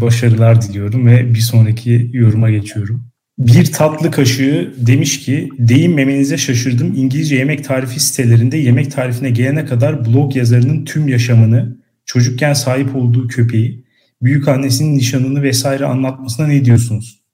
başarılar 0.00 0.62
diliyorum 0.62 1.06
ve 1.06 1.34
bir 1.34 1.40
sonraki 1.40 2.10
yoruma 2.12 2.50
geçiyorum. 2.50 3.04
Bir 3.38 3.72
tatlı 3.72 4.10
kaşığı 4.10 4.74
demiş 4.76 5.20
ki 5.20 5.48
deyim 5.58 5.94
memenize 5.94 6.36
şaşırdım. 6.36 6.94
İngilizce 6.96 7.36
yemek 7.36 7.64
tarifi 7.64 8.00
sitelerinde 8.00 8.56
yemek 8.56 8.92
tarifine 8.92 9.30
gelene 9.30 9.64
kadar 9.64 10.06
blog 10.06 10.36
yazarının 10.36 10.84
tüm 10.84 11.08
yaşamını 11.08 11.76
çocukken 12.06 12.52
sahip 12.52 12.96
olduğu 12.96 13.28
köpeği, 13.28 13.84
büyük 14.22 14.48
annesinin 14.48 14.96
nişanını 14.96 15.42
vesaire 15.42 15.86
anlatmasına 15.86 16.46
ne 16.46 16.64
diyorsunuz? 16.64 17.24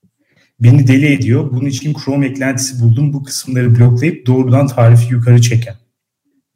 Beni 0.59 0.87
deli 0.87 1.13
ediyor. 1.13 1.51
Bunun 1.51 1.65
için 1.65 1.93
Chrome 1.93 2.27
eklentisi 2.27 2.81
buldum. 2.81 3.13
Bu 3.13 3.23
kısımları 3.23 3.79
bloklayıp 3.79 4.27
doğrudan 4.27 4.67
tarifi 4.67 5.13
yukarı 5.13 5.41
çeken 5.41 5.75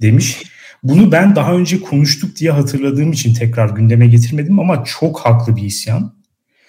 demiş. 0.02 0.44
Bunu 0.84 1.12
ben 1.12 1.36
daha 1.36 1.54
önce 1.54 1.82
konuştuk 1.82 2.36
diye 2.36 2.52
hatırladığım 2.52 3.12
için 3.12 3.34
tekrar 3.34 3.70
gündeme 3.70 4.08
getirmedim 4.08 4.60
ama 4.60 4.84
çok 4.84 5.20
haklı 5.20 5.56
bir 5.56 5.62
isyan. 5.62 6.14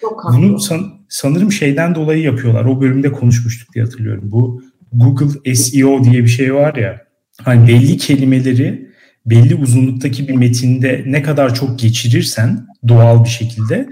Çok 0.00 0.25
haklı. 0.25 0.38
Bunu 0.38 0.61
san, 0.61 0.95
sanırım 1.09 1.53
şeyden 1.53 1.95
dolayı 1.95 2.23
yapıyorlar. 2.23 2.65
O 2.65 2.81
bölümde 2.81 3.12
konuşmuştuk 3.12 3.75
diye 3.75 3.85
hatırlıyorum. 3.85 4.23
Bu 4.25 4.62
Google 4.93 5.55
SEO 5.55 6.05
diye 6.05 6.23
bir 6.23 6.29
şey 6.29 6.55
var 6.55 6.75
ya. 6.75 7.03
Hani 7.43 7.69
belli 7.69 7.97
kelimeleri 7.97 8.86
belli 9.26 9.54
uzunluktaki 9.54 10.28
bir 10.28 10.35
metinde 10.35 11.02
ne 11.06 11.23
kadar 11.23 11.54
çok 11.54 11.78
geçirirsen 11.78 12.66
doğal 12.88 13.25
bir 13.25 13.28
şekilde 13.28 13.88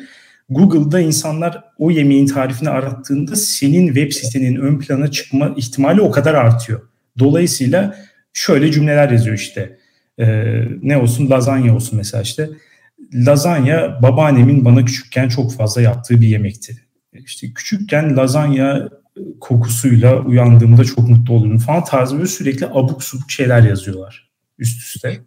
Google'da 0.48 1.00
insanlar 1.00 1.64
o 1.78 1.90
yemeğin 1.90 2.26
tarifini 2.26 2.68
arattığında 2.68 3.36
senin 3.36 3.86
web 3.86 4.12
sitenin 4.12 4.56
ön 4.56 4.78
plana 4.78 5.10
çıkma 5.10 5.54
ihtimali 5.56 6.00
o 6.00 6.10
kadar 6.10 6.34
artıyor. 6.34 6.80
Dolayısıyla 7.18 7.96
şöyle 8.32 8.72
cümleler 8.72 9.10
yazıyor 9.10 9.36
işte. 9.36 9.78
Ee, 10.18 10.64
ne 10.82 10.96
olsun 10.96 11.30
lazanya 11.30 11.74
olsun 11.74 11.96
mesela 11.96 12.22
işte. 12.22 12.48
Lazanya 13.14 14.02
babaannemin 14.02 14.64
bana 14.64 14.84
küçükken 14.84 15.28
çok 15.28 15.54
fazla 15.54 15.80
yaptığı 15.80 16.20
bir 16.20 16.28
yemekti. 16.28 16.76
İşte 17.12 17.52
küçükken 17.52 18.16
lazanya 18.16 18.88
kokusuyla 19.40 20.20
uyandığımda 20.20 20.84
çok 20.84 21.08
mutlu 21.08 21.34
oluyorum 21.34 21.58
falan 21.58 21.84
tarzı 21.84 22.16
böyle 22.16 22.28
sürekli 22.28 22.66
abuk 22.66 23.04
subuk 23.04 23.30
şeyler 23.30 23.62
yazıyorlar 23.62 24.33
üst 24.58 24.80
üste. 24.80 25.20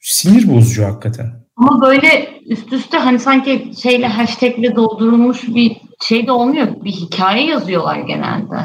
Sinir 0.00 0.48
bozucu 0.48 0.84
hakikaten. 0.84 1.40
Ama 1.56 1.82
böyle 1.82 2.28
üst 2.46 2.72
üste 2.72 2.98
hani 2.98 3.18
sanki 3.18 3.70
şeyle 3.82 4.06
hashtagle 4.06 4.76
doldurulmuş 4.76 5.48
bir 5.48 5.76
şey 6.02 6.26
de 6.26 6.32
olmuyor. 6.32 6.84
Bir 6.84 6.90
hikaye 6.90 7.46
yazıyorlar 7.46 7.98
genelde. 7.98 8.56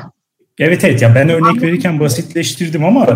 Evet 0.59 0.83
evet 0.83 1.01
ya 1.01 1.15
ben 1.15 1.29
örnek 1.29 1.61
verirken 1.61 1.99
basitleştirdim 1.99 2.83
ama 2.85 3.07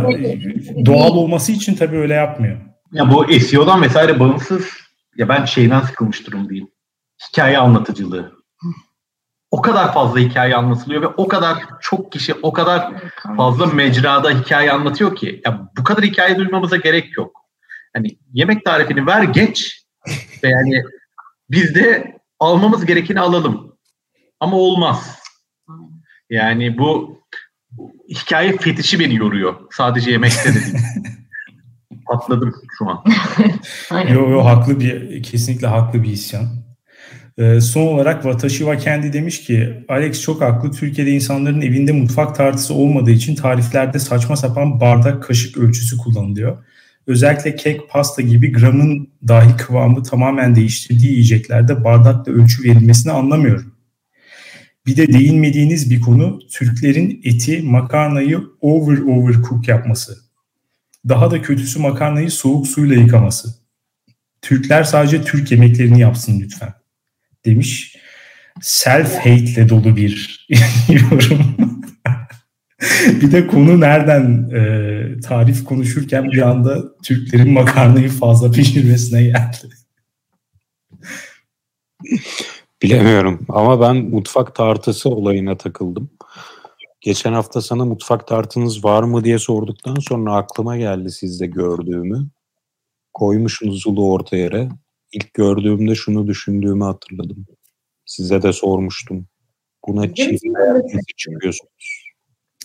doğal 0.85 1.11
olması 1.11 1.51
için 1.51 1.75
tabii 1.75 1.97
öyle 1.97 2.13
yapmıyor. 2.13 2.57
Ya 2.91 3.11
bu 3.11 3.39
SEO'dan 3.39 3.81
vesaire 3.81 4.19
bağımsız 4.19 4.65
ya 5.17 5.29
ben 5.29 5.45
şeyden 5.45 5.81
sıkılmış 5.81 6.27
durumdayım. 6.27 6.69
Hikaye 7.29 7.57
anlatıcılığı. 7.57 8.38
O 9.51 9.61
kadar 9.61 9.93
fazla 9.93 10.19
hikaye 10.19 10.55
anlatılıyor 10.55 11.01
ve 11.01 11.07
o 11.07 11.27
kadar 11.27 11.57
çok 11.81 12.11
kişi 12.11 12.33
o 12.33 12.53
kadar 12.53 12.93
fazla 13.37 13.65
mecrada 13.65 14.31
hikaye 14.31 14.71
anlatıyor 14.71 15.15
ki 15.15 15.41
ya 15.45 15.69
bu 15.77 15.83
kadar 15.83 16.03
hikaye 16.03 16.37
duymamıza 16.37 16.75
gerek 16.75 17.17
yok. 17.17 17.41
Hani 17.93 18.17
yemek 18.33 18.65
tarifini 18.65 19.07
ver 19.07 19.23
geç 19.23 19.85
ve 20.43 20.49
yani 20.49 20.83
biz 21.49 21.75
de 21.75 22.17
almamız 22.39 22.85
gerekeni 22.85 23.19
alalım. 23.19 23.77
Ama 24.39 24.57
olmaz. 24.57 25.19
Yani 26.29 26.77
bu 26.77 27.19
hikaye 28.09 28.57
fetişi 28.57 28.99
beni 28.99 29.15
yoruyor. 29.15 29.55
Sadece 29.71 30.11
yemekte 30.11 30.49
de 30.49 30.55
değil. 30.55 30.77
Patladım 32.07 32.55
şu 32.77 32.89
an. 32.89 33.03
yo 34.13 34.29
yo 34.29 34.45
haklı 34.45 34.79
bir 34.79 35.23
kesinlikle 35.23 35.67
haklı 35.67 36.03
bir 36.03 36.09
isyan. 36.09 36.68
Ee, 37.39 37.61
son 37.61 37.87
olarak 37.87 38.23
Watashi 38.23 38.65
kendi 38.79 39.13
demiş 39.13 39.43
ki 39.43 39.85
Alex 39.87 40.21
çok 40.21 40.41
haklı. 40.41 40.71
Türkiye'de 40.71 41.11
insanların 41.11 41.61
evinde 41.61 41.91
mutfak 41.91 42.35
tartısı 42.35 42.73
olmadığı 42.73 43.11
için 43.11 43.35
tariflerde 43.35 43.99
saçma 43.99 44.35
sapan 44.35 44.79
bardak 44.79 45.23
kaşık 45.23 45.57
ölçüsü 45.57 45.97
kullanılıyor. 45.97 46.63
Özellikle 47.07 47.55
kek, 47.55 47.89
pasta 47.89 48.21
gibi 48.21 48.51
gramın 48.51 49.09
dahi 49.27 49.57
kıvamı 49.57 50.03
tamamen 50.03 50.55
değiştirdiği 50.55 51.11
yiyeceklerde 51.11 51.83
bardakla 51.83 52.31
ölçü 52.31 52.63
verilmesini 52.63 53.11
anlamıyorum. 53.11 53.75
Bir 54.85 54.97
de 54.97 55.13
değinmediğiniz 55.13 55.91
bir 55.91 56.01
konu 56.01 56.39
Türklerin 56.51 57.21
eti 57.23 57.61
makarnayı 57.61 58.41
over 58.61 58.97
over 58.97 59.33
cook 59.33 59.67
yapması. 59.67 60.17
Daha 61.09 61.31
da 61.31 61.41
kötüsü 61.41 61.79
makarnayı 61.79 62.31
soğuk 62.31 62.67
suyla 62.67 62.95
yıkaması. 62.95 63.49
Türkler 64.41 64.83
sadece 64.83 65.23
Türk 65.23 65.51
yemeklerini 65.51 65.99
yapsın 65.99 66.39
lütfen 66.39 66.78
demiş. 67.45 67.95
Self 68.61 69.15
hate 69.15 69.35
ile 69.35 69.69
dolu 69.69 69.95
bir 69.95 70.47
yorum. 70.89 71.55
bir 73.21 73.31
de 73.31 73.47
konu 73.47 73.79
nereden 73.79 74.49
e, 74.53 75.19
tarif 75.19 75.63
konuşurken 75.65 76.31
bir 76.31 76.41
anda 76.49 76.97
Türklerin 77.03 77.53
makarnayı 77.53 78.09
fazla 78.09 78.51
pişirmesine 78.51 79.23
geldi. 79.23 79.69
Bilemiyorum 82.81 83.45
ama 83.49 83.81
ben 83.81 83.95
mutfak 83.95 84.55
tartısı 84.55 85.09
olayına 85.09 85.57
takıldım. 85.57 86.09
Geçen 87.01 87.33
hafta 87.33 87.61
sana 87.61 87.85
mutfak 87.85 88.27
tartınız 88.27 88.83
var 88.83 89.03
mı 89.03 89.23
diye 89.23 89.39
sorduktan 89.39 89.95
sonra 89.95 90.35
aklıma 90.35 90.77
geldi 90.77 91.11
sizde 91.11 91.45
gördüğümü. 91.45 92.27
Koymuşsunuz 93.13 93.81
zulu 93.81 94.11
orta 94.11 94.37
yere. 94.37 94.69
İlk 95.11 95.33
gördüğümde 95.33 95.95
şunu 95.95 96.27
düşündüğümü 96.27 96.83
hatırladım. 96.83 97.45
Size 98.05 98.41
de 98.41 98.53
sormuştum. 98.53 99.27
Buna 99.87 100.13
çift 100.13 100.43
ayak 100.59 100.83
nasıl 100.83 101.13
çıkıyorsunuz? 101.17 102.05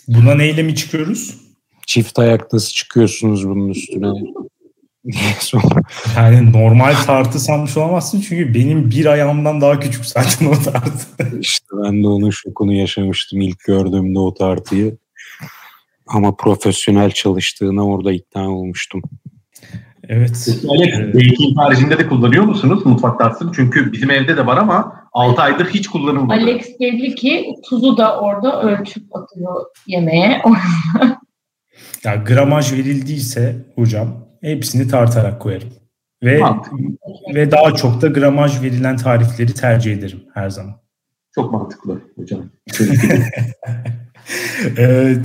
Buna 0.07 0.35
neyle 0.35 0.63
mi 0.63 0.75
çıkıyoruz? 0.75 1.37
Çift 1.87 2.19
ayak 2.19 2.53
nasıl 2.53 2.73
çıkıyorsunuz 2.73 3.47
bunun 3.47 3.69
üstüne? 3.69 4.07
yani 6.15 6.51
normal 6.51 6.93
tartı 7.05 7.39
sanmış 7.39 7.77
olamazsın 7.77 8.21
çünkü 8.21 8.53
benim 8.53 8.91
bir 8.91 9.05
ayağımdan 9.05 9.61
daha 9.61 9.79
küçük 9.79 10.05
zaten 10.05 10.45
o 10.45 10.53
tartı. 10.63 11.37
İşte 11.39 11.65
ben 11.83 12.03
de 12.03 12.07
onun 12.07 12.29
şokunu 12.29 12.73
yaşamıştım 12.73 13.41
ilk 13.41 13.59
gördüğümde 13.59 14.19
o 14.19 14.33
tartıyı. 14.33 14.97
Ama 16.07 16.35
profesyonel 16.35 17.11
çalıştığına 17.11 17.87
orada 17.87 18.11
ikna 18.11 18.49
olmuştum. 18.49 19.01
Evet. 20.09 20.47
Alex, 20.69 20.93
ee, 20.93 21.13
baking 21.13 21.57
haricinde 21.57 21.97
de 21.99 22.07
kullanıyor 22.07 22.43
musunuz 22.43 22.85
mutfak 22.85 23.19
tartısını? 23.19 23.51
Çünkü 23.55 23.93
bizim 23.93 24.11
evde 24.11 24.37
de 24.37 24.45
var 24.45 24.57
ama 24.57 24.93
6 25.13 25.41
aydır 25.41 25.65
hiç 25.65 25.87
kullanılmadı. 25.87 26.41
Alex 26.41 26.79
belli 26.79 27.15
ki 27.15 27.45
tuzu 27.69 27.97
da 27.97 28.19
orada 28.19 28.61
ölçüp 28.61 29.15
atıyor 29.15 29.65
yemeğe. 29.87 30.41
ya 32.03 32.15
gramaj 32.15 32.73
verildiyse 32.73 33.55
hocam 33.75 34.07
hepsini 34.41 34.87
tartarak 34.87 35.41
koyarım. 35.41 35.69
Ve 36.23 36.37
mantıklı. 36.37 36.77
ve 37.35 37.51
daha 37.51 37.75
çok 37.75 38.01
da 38.01 38.07
gramaj 38.07 38.61
verilen 38.61 38.97
tarifleri 38.97 39.53
tercih 39.53 39.93
ederim 39.93 40.23
her 40.33 40.49
zaman. 40.49 40.75
Çok 41.35 41.51
mantıklı 41.51 42.01
hocam. 42.15 42.49
ee, 44.77 45.15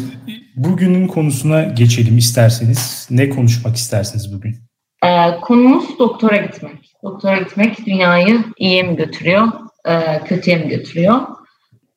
bugünün 0.57 1.07
konusuna 1.07 1.65
geçelim 1.65 2.19
isterseniz. 2.19 3.09
Ne 3.11 3.29
konuşmak 3.29 3.77
istersiniz 3.77 4.35
bugün? 4.35 4.70
Ee, 5.05 5.41
konumuz 5.41 5.99
doktora 5.99 6.37
gitmek. 6.37 6.95
Doktora 7.05 7.39
gitmek 7.39 7.87
dünyayı 7.87 8.45
iyiye 8.57 8.83
mi 8.83 8.97
götürüyor, 8.97 9.49
e, 9.85 10.25
kötüye 10.25 10.57
mi 10.57 10.69
götürüyor? 10.69 11.21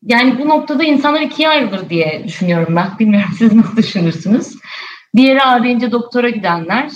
Yani 0.04 0.40
bu 0.40 0.50
noktada 0.50 0.84
insanlar 0.84 1.22
ikiye 1.22 1.50
ayrılır 1.50 1.90
diye 1.90 2.24
düşünüyorum 2.28 2.76
ben. 2.76 2.88
Bilmiyorum 3.00 3.30
siz 3.38 3.54
nasıl 3.54 3.78
düşünürsünüz. 3.78 4.56
Diğeri 5.16 5.42
ağrıyınca 5.42 5.92
doktora 5.92 6.30
gidenler 6.30 6.92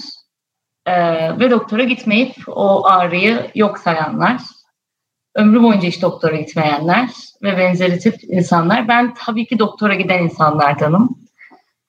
e, 0.85 0.93
ve 1.39 1.51
doktora 1.51 1.83
gitmeyip 1.83 2.35
o 2.47 2.85
ağrıyı 2.87 3.51
yok 3.55 3.77
sayanlar. 3.79 4.41
Ömrü 5.35 5.63
boyunca 5.63 5.87
hiç 5.87 6.01
doktora 6.01 6.35
gitmeyenler 6.35 7.09
ve 7.43 7.57
benzeri 7.57 7.99
tip 7.99 8.15
insanlar. 8.23 8.87
Ben 8.87 9.13
tabii 9.13 9.45
ki 9.45 9.59
doktora 9.59 9.95
giden 9.95 10.23
insanlardanım. 10.23 11.26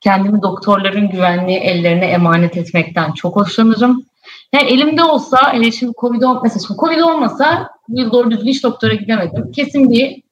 Kendimi 0.00 0.42
doktorların 0.42 1.10
güvenli 1.10 1.52
ellerine 1.52 2.04
emanet 2.04 2.56
etmekten 2.56 3.12
çok 3.12 3.36
hoşlanırım. 3.36 4.04
Yani 4.52 4.70
elimde 4.70 5.04
olsa, 5.04 5.52
hele 5.52 5.72
şimdi 5.72 5.92
Covid, 6.00 6.22
mesela 6.42 6.60
şimdi 6.66 6.80
Covid 6.80 7.00
olmasa 7.00 7.70
bu 7.88 8.00
yıl 8.00 8.12
doğru 8.12 8.30
düzgün 8.30 8.50
hiç 8.50 8.64
doktora 8.64 8.94
gidemedim. 8.94 9.52
Kesin 9.52 9.90
bir 9.90 10.22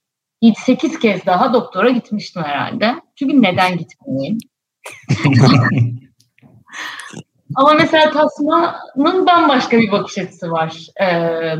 7-8 0.42 0.98
kez 0.98 1.26
daha 1.26 1.52
doktora 1.52 1.90
gitmiştim 1.90 2.42
herhalde. 2.42 2.94
Çünkü 3.16 3.42
neden 3.42 3.76
gitmeyeyim? 3.78 4.38
Ama 7.54 7.74
mesela 7.74 8.10
Tasma'nın 8.10 9.26
bambaşka 9.26 9.78
bir 9.78 9.92
bakış 9.92 10.18
açısı 10.18 10.50
var 10.50 10.86
e, 11.00 11.06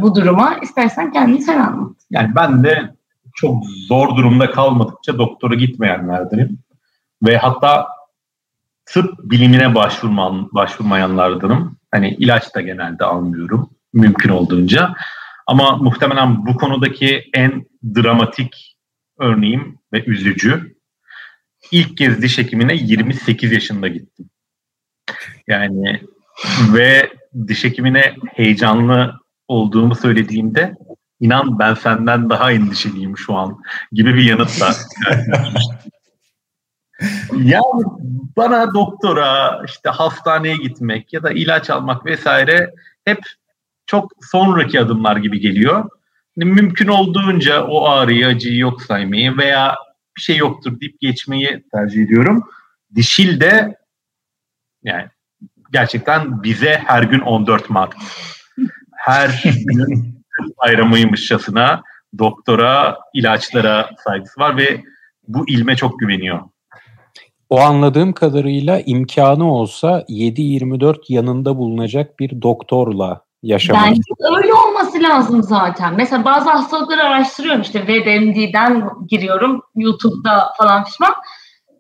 bu 0.03 0.15
duruma. 0.15 0.57
İstersen 0.63 1.13
kendini 1.13 1.43
sen 1.43 1.61
anlat. 1.61 1.97
Yani 2.11 2.35
ben 2.35 2.65
de 2.65 2.95
çok 3.35 3.65
zor 3.89 4.17
durumda 4.17 4.51
kalmadıkça 4.51 5.19
doktora 5.19 5.55
gitmeyenlerdenim. 5.55 6.59
Ve 7.23 7.37
hatta 7.37 7.89
tıp 8.87 9.19
bilimine 9.19 9.75
başvurman, 9.75 10.49
başvurmayanlardanım. 10.53 11.79
Hani 11.91 12.15
ilaç 12.15 12.55
da 12.55 12.61
genelde 12.61 13.05
almıyorum 13.05 13.71
mümkün 13.93 14.29
olduğunca. 14.29 14.95
Ama 15.47 15.77
muhtemelen 15.77 16.47
bu 16.47 16.57
konudaki 16.57 17.25
en 17.35 17.67
dramatik 17.95 18.77
örneğim 19.19 19.79
ve 19.93 20.05
üzücü. 20.05 20.77
İlk 21.71 21.97
kez 21.97 22.23
diş 22.23 22.39
hekimine 22.39 22.75
28 22.75 23.53
yaşında 23.53 23.89
gittim. 23.89 24.31
Yani 25.49 26.01
ve 26.73 27.13
diş 27.49 27.65
hekimine 27.65 28.17
heyecanlı 28.35 29.15
olduğumu 29.49 29.95
söylediğimde 29.95 30.75
inan 31.21 31.59
ben 31.59 31.75
senden 31.75 32.31
daha 32.31 32.53
endişeliyim 32.53 33.19
şu 33.19 33.35
an 33.35 33.59
gibi 33.93 34.15
bir 34.15 34.25
yanıtla 34.25 34.75
yani 37.33 37.85
bana 38.37 38.75
doktora, 38.75 39.63
işte 39.67 39.89
hastaneye 39.89 40.57
gitmek 40.57 41.13
ya 41.13 41.23
da 41.23 41.31
ilaç 41.31 41.71
almak 41.71 42.07
vesaire 42.07 42.75
hep 43.05 43.19
çok 43.87 44.13
sonraki 44.21 44.81
adımlar 44.81 45.17
gibi 45.17 45.41
geliyor. 45.41 45.91
Yani 46.37 46.53
mümkün 46.53 46.89
olduğunca 46.89 47.65
o 47.65 47.89
ağrıyı, 47.89 48.27
acıyı 48.27 48.59
yok 48.59 48.83
saymayı 48.83 49.37
veya 49.37 49.77
bir 50.17 50.23
şey 50.23 50.37
yoktur 50.37 50.81
deyip 50.81 51.01
geçmeyi 51.01 51.65
tercih 51.73 52.03
ediyorum. 52.03 52.45
Dişil 52.95 53.41
de 53.41 53.79
yani 54.83 55.07
gerçekten 55.73 56.43
bize 56.43 56.83
her 56.87 57.03
gün 57.03 57.21
14 57.21 57.71
Mart. 57.71 57.95
Her 58.97 59.43
gün 59.45 60.25
bayramıymışçasına 60.65 61.83
doktora, 62.19 62.99
ilaçlara 63.15 63.91
saygısı 64.05 64.41
var 64.41 64.57
ve 64.57 64.85
bu 65.29 65.49
ilme 65.49 65.77
çok 65.77 65.99
güveniyor. 65.99 66.41
O 67.51 67.61
anladığım 67.61 68.13
kadarıyla 68.13 68.81
imkanı 68.87 69.53
olsa 69.53 70.05
7-24 70.09 70.97
yanında 71.09 71.57
bulunacak 71.57 72.19
bir 72.19 72.43
doktorla 72.43 73.21
yaşamak. 73.43 73.85
Bence 73.87 74.03
öyle 74.37 74.55
olması 74.55 75.03
lazım 75.03 75.43
zaten. 75.43 75.95
Mesela 75.97 76.25
bazı 76.25 76.51
hastalıkları 76.51 77.03
araştırıyorum 77.03 77.61
işte 77.61 77.79
WebMD'den 77.79 78.91
giriyorum 79.09 79.63
YouTube'da 79.77 80.53
falan 80.59 80.85
pişman. 80.85 81.15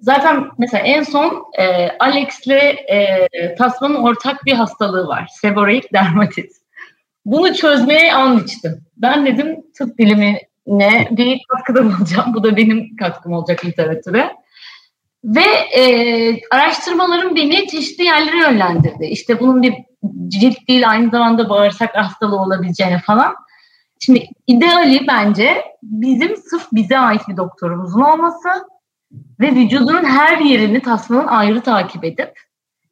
Zaten 0.00 0.44
mesela 0.58 0.82
en 0.82 1.02
son 1.02 1.44
e, 1.58 1.88
Alex'le 1.98 2.48
e, 2.88 3.28
Tasman'ın 3.58 3.94
ortak 3.94 4.44
bir 4.44 4.52
hastalığı 4.52 5.06
var. 5.06 5.28
Seborreik 5.32 5.92
dermatit. 5.92 6.52
Bunu 7.24 7.54
çözmeye 7.54 8.14
an 8.14 8.38
içtim. 8.38 8.84
Ben 8.96 9.26
dedim 9.26 9.56
tıp 9.78 9.98
bilimine 9.98 10.48
bir 11.10 11.40
katkıda 11.48 11.84
bulacağım. 11.84 12.34
Bu 12.34 12.44
da 12.44 12.56
benim 12.56 12.96
katkım 12.96 13.32
olacak 13.32 13.64
literatüre. 13.64 14.32
Ve 15.26 15.44
e, 15.80 16.40
araştırmalarım 16.50 17.36
beni 17.36 17.66
çeşitli 17.66 18.04
yerlere 18.04 18.38
yönlendirdi. 18.38 19.04
İşte 19.04 19.40
bunun 19.40 19.62
bir 19.62 19.74
cilt 20.28 20.68
değil 20.68 20.90
aynı 20.90 21.10
zamanda 21.10 21.48
bağırsak 21.48 21.96
hastalığı 21.96 22.40
olabileceğine 22.40 22.98
falan. 22.98 23.34
Şimdi 24.00 24.26
ideali 24.46 25.06
bence 25.06 25.64
bizim 25.82 26.36
sırf 26.36 26.68
bize 26.72 26.98
ait 26.98 27.28
bir 27.28 27.36
doktorumuzun 27.36 28.00
olması 28.00 28.48
ve 29.40 29.52
vücudunun 29.52 30.04
her 30.04 30.38
yerini 30.38 30.80
tasmanın 30.80 31.26
ayrı 31.26 31.60
takip 31.60 32.04
edip 32.04 32.32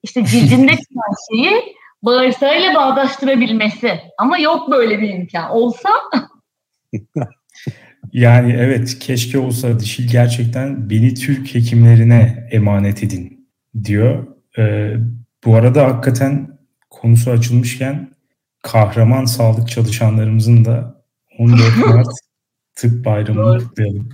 işte 0.03 0.25
cildinde 0.25 0.73
çıkan 0.77 1.15
şeyi 1.31 1.75
bağırsağıyla 2.03 2.75
bağdaştırabilmesi. 2.75 4.01
Ama 4.19 4.39
yok 4.39 4.71
böyle 4.71 4.99
bir 4.99 5.09
imkan. 5.09 5.51
Olsa 5.51 5.91
Yani 8.15 8.53
evet 8.53 8.99
keşke 8.99 9.39
olsa 9.39 9.81
dişil 9.81 10.09
gerçekten 10.09 10.91
beni 10.91 11.15
Türk 11.15 11.55
hekimlerine 11.55 12.49
emanet 12.51 13.03
edin 13.03 13.49
diyor. 13.85 14.27
Ee, 14.59 14.95
bu 15.45 15.55
arada 15.55 15.87
hakikaten 15.87 16.59
konusu 16.91 17.31
açılmışken 17.31 18.13
kahraman 18.63 19.25
sağlık 19.25 19.69
çalışanlarımızın 19.69 20.65
da 20.65 21.05
14 21.39 21.77
Mart 21.87 22.09
tıp 22.75 23.05
bayramını 23.05 23.59
kutlayalım. 23.59 24.09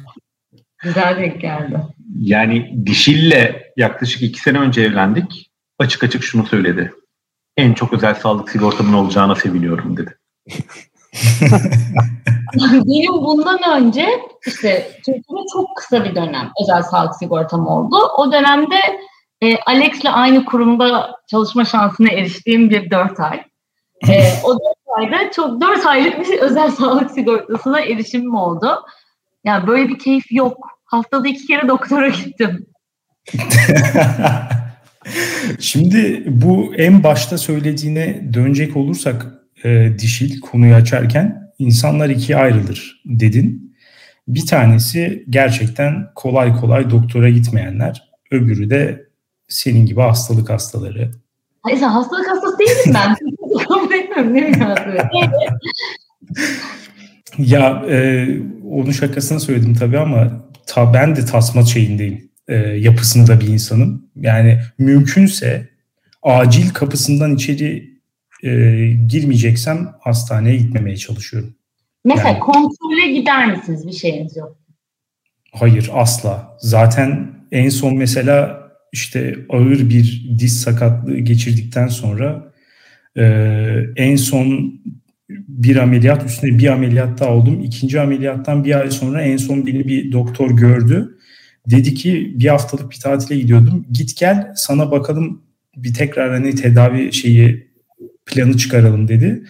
Güzel 0.82 1.16
denk 1.16 1.40
geldi. 1.40 1.80
Yani 2.20 2.86
Dişil'le 2.86 3.56
yaklaşık 3.76 4.22
iki 4.22 4.40
sene 4.40 4.58
önce 4.58 4.82
evlendik. 4.82 5.50
Açık 5.78 6.04
açık 6.04 6.24
şunu 6.24 6.46
söyledi. 6.46 6.92
En 7.56 7.74
çok 7.74 7.92
özel 7.92 8.14
sağlık 8.14 8.50
sigortamın 8.50 8.92
olacağına 8.92 9.34
seviniyorum 9.34 9.96
dedi. 9.96 10.18
Benim 12.54 13.12
bundan 13.12 13.58
önce 13.76 14.06
işte 14.46 14.90
Türkiye'de 14.96 15.44
çok 15.52 15.76
kısa 15.76 16.04
bir 16.04 16.14
dönem 16.14 16.50
özel 16.62 16.82
sağlık 16.82 17.14
sigortam 17.14 17.66
oldu. 17.66 17.96
O 18.18 18.32
dönemde 18.32 18.76
e, 19.42 19.56
Alex'le 19.56 20.06
aynı 20.12 20.44
kurumda 20.44 21.16
çalışma 21.30 21.64
şansına 21.64 22.08
eriştiğim 22.08 22.70
bir 22.70 22.90
dört 22.90 23.20
ay. 23.20 23.42
E, 24.08 24.32
o 24.44 24.52
dört 24.52 24.98
ayda 24.98 25.30
çok 25.32 25.60
dört 25.60 25.86
aylık 25.86 26.20
bir 26.20 26.38
özel 26.38 26.70
sağlık 26.70 27.10
sigortasına 27.10 27.80
erişimim 27.80 28.34
oldu. 28.34 28.82
Yani 29.44 29.66
böyle 29.66 29.88
bir 29.88 29.98
keyif 29.98 30.32
yok. 30.32 30.66
Haftada 30.84 31.28
iki 31.28 31.46
kere 31.46 31.68
doktora 31.68 32.08
gittim. 32.08 32.66
Şimdi 35.60 36.24
bu 36.26 36.74
en 36.74 37.04
başta 37.04 37.38
söylediğine 37.38 38.34
dönecek 38.34 38.76
olursak 38.76 39.39
e, 39.64 39.92
dişil 39.98 40.40
konuyu 40.40 40.74
açarken 40.74 41.52
insanlar 41.58 42.08
ikiye 42.08 42.38
ayrılır 42.38 43.02
dedin. 43.04 43.76
Bir 44.28 44.46
tanesi 44.46 45.24
gerçekten 45.30 46.06
kolay 46.14 46.56
kolay 46.56 46.90
doktora 46.90 47.30
gitmeyenler. 47.30 48.10
Öbürü 48.30 48.70
de 48.70 49.06
senin 49.48 49.86
gibi 49.86 50.00
hastalık 50.00 50.50
hastaları. 50.50 51.10
Hayır 51.62 51.78
sen 51.78 51.88
hastalık 51.88 52.28
hastası 52.28 52.58
değilim 52.58 52.94
ben. 52.94 53.16
Ne. 54.34 54.52
Ya 57.38 57.82
e, 57.88 58.26
onun 58.70 58.90
şakasını 58.90 59.40
söyledim 59.40 59.74
tabii 59.74 59.98
ama 59.98 60.46
ta, 60.66 60.94
ben 60.94 61.16
de 61.16 61.24
tasma 61.24 61.64
şeyindeyim. 61.64 62.30
E, 62.48 62.54
yapısında 62.56 63.40
bir 63.40 63.46
insanım. 63.46 64.06
Yani 64.16 64.60
mümkünse 64.78 65.68
acil 66.22 66.70
kapısından 66.70 67.34
içeri 67.34 67.89
e, 68.42 68.50
girmeyeceksem 69.08 69.94
hastaneye 70.00 70.56
gitmemeye 70.56 70.96
çalışıyorum. 70.96 71.54
Mesela 72.04 72.28
yani, 72.28 72.38
kontrole 72.38 73.12
gider 73.12 73.56
misiniz 73.56 73.86
bir 73.86 73.92
şeyiniz 73.92 74.36
yok? 74.36 74.58
Hayır 75.52 75.90
asla. 75.92 76.56
Zaten 76.60 77.30
en 77.52 77.68
son 77.68 77.96
mesela 77.96 78.60
işte 78.92 79.36
ağır 79.48 79.90
bir 79.90 80.30
diz 80.38 80.60
sakatlığı 80.60 81.18
geçirdikten 81.18 81.88
sonra 81.88 82.52
e, 83.16 83.24
en 83.96 84.16
son 84.16 84.80
bir 85.30 85.76
ameliyat 85.76 86.26
üstüne 86.26 86.58
bir 86.58 86.66
ameliyat 86.66 87.20
daha 87.20 87.34
oldum. 87.34 87.60
İkinci 87.60 88.00
ameliyattan 88.00 88.64
bir 88.64 88.80
ay 88.80 88.90
sonra 88.90 89.22
en 89.22 89.36
son 89.36 89.66
beni 89.66 89.88
bir 89.88 90.12
doktor 90.12 90.50
gördü. 90.50 91.18
Dedi 91.66 91.94
ki 91.94 92.32
bir 92.34 92.46
haftalık 92.46 92.90
bir 92.90 93.00
tatile 93.00 93.38
gidiyordum. 93.38 93.86
Git 93.90 94.16
gel 94.16 94.52
sana 94.56 94.90
bakalım 94.90 95.42
bir 95.76 95.94
tekrar 95.94 96.30
hani 96.30 96.54
tedavi 96.54 97.12
şeyi 97.12 97.69
planı 98.26 98.56
çıkaralım 98.56 99.08
dedi. 99.08 99.44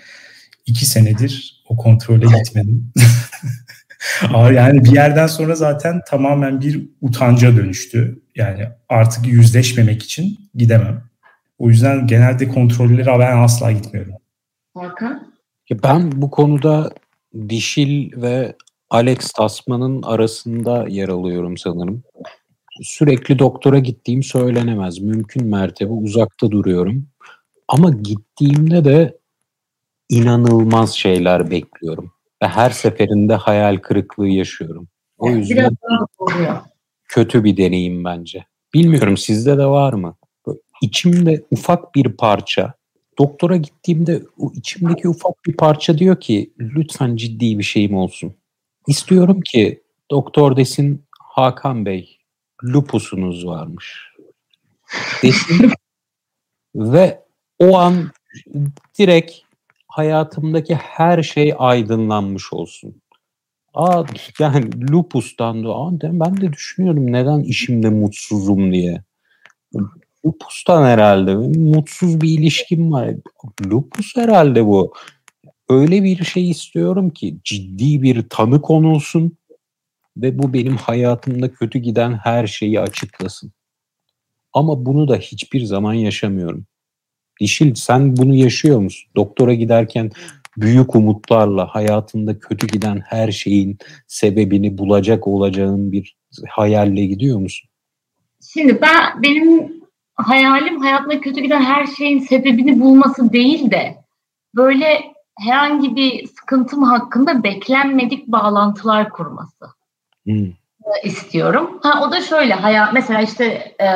İki 0.67 0.87
senedir 0.87 1.63
o 1.69 1.77
kontrole 1.77 2.27
gitmedim. 2.39 2.93
yani 4.35 4.85
bir 4.85 4.93
yerden 4.93 5.27
sonra 5.27 5.55
zaten 5.55 6.01
tamamen 6.09 6.61
bir 6.61 6.89
utanca 7.01 7.57
dönüştü. 7.57 8.23
Yani 8.37 8.69
artık 8.89 9.27
yüzleşmemek 9.27 10.03
için 10.03 10.39
gidemem. 10.55 11.03
O 11.59 11.69
yüzden 11.69 12.07
genelde 12.07 12.49
kontrollere 12.49 13.19
ben 13.19 13.39
asla 13.39 13.73
gitmiyorum. 13.73 14.13
Hakan? 14.75 15.33
Ben 15.83 16.23
bu 16.23 16.31
konuda 16.31 16.91
Dişil 17.49 18.23
ve 18.23 18.57
Alex 18.91 19.33
Tasman'ın 19.33 20.03
arasında 20.03 20.87
yer 20.89 21.09
alıyorum 21.09 21.57
sanırım. 21.57 22.03
Sürekli 22.83 23.39
doktora 23.39 23.79
gittiğim 23.79 24.23
söylenemez. 24.23 24.99
Mümkün 24.99 25.47
mertebe 25.47 25.93
uzakta 25.93 26.51
duruyorum. 26.51 27.07
Ama 27.71 27.91
gittiğimde 27.91 28.85
de 28.85 29.19
inanılmaz 30.09 30.95
şeyler 30.95 31.51
bekliyorum. 31.51 32.13
Ve 32.43 32.49
her 32.49 32.71
seferinde 32.71 33.35
hayal 33.35 33.77
kırıklığı 33.77 34.29
yaşıyorum. 34.29 34.89
O 35.19 35.31
yüzden 35.31 35.77
kötü 37.09 37.45
bir 37.45 37.57
deneyim 37.57 38.05
bence. 38.05 38.47
Bilmiyorum 38.75 39.17
sizde 39.17 39.59
de 39.59 39.67
var 39.67 39.93
mı? 39.93 40.17
Böyle 40.47 40.59
içimde 40.83 41.45
ufak 41.51 41.95
bir 41.95 42.13
parça. 42.13 42.75
Doktora 43.19 43.57
gittiğimde 43.57 44.23
o 44.39 44.53
içimdeki 44.55 45.09
ufak 45.09 45.45
bir 45.47 45.57
parça 45.57 45.99
diyor 45.99 46.21
ki 46.21 46.53
lütfen 46.59 47.17
ciddi 47.17 47.59
bir 47.59 47.65
şeyim 47.65 47.95
olsun. 47.95 48.35
İstiyorum 48.87 49.41
ki 49.41 49.83
doktor 50.11 50.57
desin 50.57 51.05
Hakan 51.21 51.87
Bey 51.87 52.19
lupusunuz 52.65 53.47
varmış. 53.47 54.15
Desin 55.23 55.71
ve 56.75 57.30
o 57.61 57.79
an 57.79 58.11
direkt 58.99 59.33
hayatımdaki 59.89 60.75
her 60.75 61.23
şey 61.23 61.55
aydınlanmış 61.59 62.53
olsun. 62.53 62.95
Aa 63.75 64.05
yani 64.39 64.91
lupustan 64.91 65.65
da 65.65 65.69
aa, 65.75 65.91
ben 66.03 66.41
de 66.41 66.53
düşünüyorum 66.53 67.13
neden 67.13 67.41
işimde 67.41 67.91
mutsuzum 67.91 68.73
diye. 68.73 69.03
Lupustan 70.27 70.85
herhalde 70.85 71.35
mutsuz 71.59 72.21
bir 72.21 72.39
ilişkim 72.39 72.93
var. 72.93 73.15
Lupus 73.67 74.17
herhalde 74.17 74.67
bu. 74.67 74.95
Öyle 75.69 76.05
bir 76.05 76.25
şey 76.25 76.51
istiyorum 76.51 77.11
ki 77.11 77.37
ciddi 77.45 78.03
bir 78.03 78.29
tanı 78.29 78.63
konulsun 78.63 79.37
ve 80.17 80.39
bu 80.39 80.53
benim 80.53 80.77
hayatımda 80.77 81.53
kötü 81.53 81.79
giden 81.79 82.13
her 82.13 82.47
şeyi 82.47 82.81
açıklasın. 82.81 83.53
Ama 84.53 84.87
bunu 84.87 85.09
da 85.09 85.17
hiçbir 85.17 85.65
zaman 85.65 85.95
yaşamıyorum. 85.95 86.67
Dişil 87.41 87.75
sen 87.75 88.17
bunu 88.17 88.35
yaşıyor 88.35 88.79
musun? 88.79 89.11
Doktora 89.17 89.55
giderken 89.55 90.11
büyük 90.57 90.95
umutlarla 90.95 91.67
hayatında 91.75 92.39
kötü 92.39 92.67
giden 92.67 93.03
her 93.07 93.33
şeyin 93.33 93.79
sebebini 94.07 94.79
bulacak 94.79 95.27
olacağın 95.29 95.93
bir 95.93 96.17
hayalle 96.49 97.07
gidiyor 97.07 97.39
musun? 97.39 97.71
Şimdi 98.53 98.83
ben 98.83 99.23
benim 99.23 99.73
hayalim 100.15 100.81
hayatımda 100.81 101.21
kötü 101.21 101.41
giden 101.41 101.63
her 101.63 101.87
şeyin 101.87 102.19
sebebini 102.19 102.81
bulması 102.81 103.33
değil 103.33 103.71
de 103.71 103.97
böyle 104.55 105.03
herhangi 105.39 105.97
bir 105.97 106.27
sıkıntım 106.27 106.83
hakkında 106.83 107.43
beklenmedik 107.43 108.27
bağlantılar 108.27 109.11
kurması 109.11 109.67
hmm. 110.25 110.53
istiyorum. 111.05 111.79
Ha 111.83 112.03
o 112.07 112.13
da 112.13 112.21
şöyle 112.21 112.55
hayat 112.55 112.93
mesela 112.93 113.23
işte 113.23 113.75
e, 113.79 113.89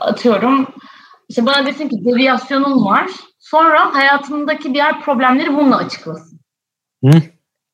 atıyorum 0.00 0.66
işte 1.32 1.46
bana 1.46 1.66
desin 1.66 1.88
ki 1.88 2.04
deviyasyonun 2.04 2.84
var. 2.84 3.10
Sonra 3.38 3.94
hayatındaki 3.94 4.74
diğer 4.74 5.00
problemleri 5.00 5.54
bununla 5.54 5.76
açıklasın. 5.76 6.40
Hı? 7.04 7.10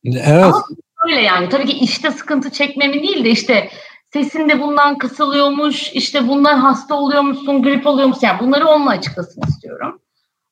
Evet. 0.04 0.44
Ama 0.44 0.64
öyle 1.06 1.20
yani. 1.20 1.48
Tabii 1.48 1.66
ki 1.66 1.78
işte 1.78 2.10
sıkıntı 2.10 2.50
çekmemi 2.50 3.02
değil 3.02 3.24
de 3.24 3.30
işte 3.30 3.70
sesin 4.12 4.48
de 4.48 4.60
bundan 4.60 4.98
kısılıyormuş, 4.98 5.92
işte 5.92 6.28
bundan 6.28 6.58
hasta 6.58 6.94
oluyormuşsun, 6.94 7.62
grip 7.62 7.86
oluyormuşsun. 7.86 8.26
Yani 8.26 8.40
bunları 8.40 8.66
onunla 8.66 8.90
açıklasın 8.90 9.42
istiyorum. 9.48 10.00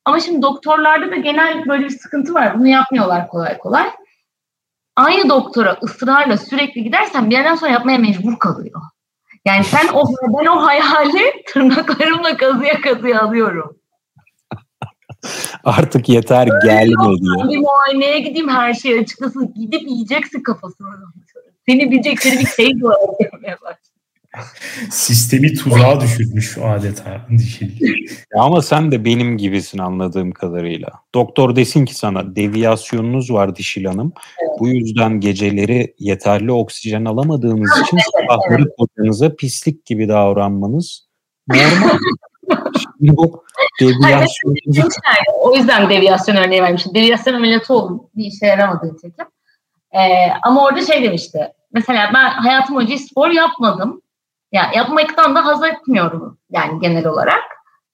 Ama 0.05 0.19
şimdi 0.19 0.41
doktorlarda 0.41 1.11
da 1.11 1.15
genel 1.15 1.65
böyle 1.67 1.83
bir 1.83 1.97
sıkıntı 1.99 2.33
var. 2.33 2.59
Bunu 2.59 2.67
yapmıyorlar 2.67 3.27
kolay 3.27 3.57
kolay. 3.57 3.89
Aynı 4.95 5.29
doktora 5.29 5.77
ısrarla 5.83 6.37
sürekli 6.37 6.83
gidersen 6.83 7.29
bir 7.29 7.35
yerden 7.35 7.55
sonra 7.55 7.71
yapmaya 7.71 7.97
mecbur 7.97 8.39
kalıyor. 8.39 8.81
Yani 9.47 9.63
sen 9.63 9.87
o 9.93 10.05
ben 10.39 10.45
o 10.45 10.65
hayali 10.65 11.43
tırnaklarımla 11.47 12.37
kazıya 12.37 12.81
kazıya 12.81 13.21
alıyorum. 13.21 13.77
Artık 15.63 16.09
yeter 16.09 16.47
gelme 16.63 17.17
diyor. 17.21 17.49
Bir 17.49 17.57
muayeneye 17.57 18.19
gideyim 18.19 18.49
her 18.49 18.73
şey 18.73 18.99
açıklasın. 18.99 19.53
Gidip 19.53 19.81
yiyeceksin 19.81 20.43
kafasını. 20.43 20.87
Seni 21.65 21.91
bilecek 21.91 22.21
seni 22.21 22.39
bir 22.39 22.45
şey 22.45 22.71
görmeye 22.73 23.57
Sistemi 24.91 25.53
tuzağa 25.53 26.01
düşürmüş 26.01 26.57
adeta 26.57 27.21
dişil. 27.37 27.71
Ama 28.35 28.61
sen 28.61 28.91
de 28.91 29.05
benim 29.05 29.37
gibisin 29.37 29.77
anladığım 29.77 30.31
kadarıyla. 30.31 30.89
Doktor 31.15 31.55
desin 31.55 31.85
ki 31.85 31.95
sana 31.95 32.35
deviyasyonunuz 32.35 33.31
var 33.31 33.55
dişil 33.55 33.85
hanım. 33.85 34.13
Evet. 34.41 34.59
Bu 34.59 34.67
yüzden 34.67 35.19
geceleri 35.19 35.93
yeterli 35.99 36.51
oksijen 36.51 37.05
alamadığınız 37.05 37.71
için 37.87 37.97
sabahları 38.11 38.61
evet. 38.61 38.75
kocanıza 38.77 39.35
pislik 39.35 39.85
gibi 39.85 40.09
davranmanız 40.09 41.07
normal. 41.47 41.97
Şimdi 42.81 43.17
bu 43.17 43.43
deviyasyon... 43.81 44.55
Hayır, 45.03 45.25
o 45.41 45.55
yüzden 45.55 45.89
deviyasyon 45.89 46.35
örneği 46.35 46.61
vermiştim. 46.61 46.95
Deviyasyon 46.95 47.33
ameliyatı 47.33 47.73
oldu. 47.73 48.09
Bir 48.15 48.25
işe 48.25 48.45
yaramadı 48.45 48.87
nitekim. 48.87 49.25
Ee, 49.91 49.99
ama 50.43 50.65
orada 50.65 50.85
şey 50.85 51.03
demişti. 51.03 51.39
Mesela 51.73 52.11
ben 52.13 52.29
hayatım 52.29 52.75
boyunca 52.75 52.97
spor 52.97 53.29
yapmadım. 53.29 54.01
Yani 54.57 54.77
yapmaktan 54.77 55.35
da 55.35 55.45
haz 55.45 55.63
etmiyorum 55.63 56.37
yani 56.49 56.79
genel 56.79 57.07
olarak. 57.07 57.43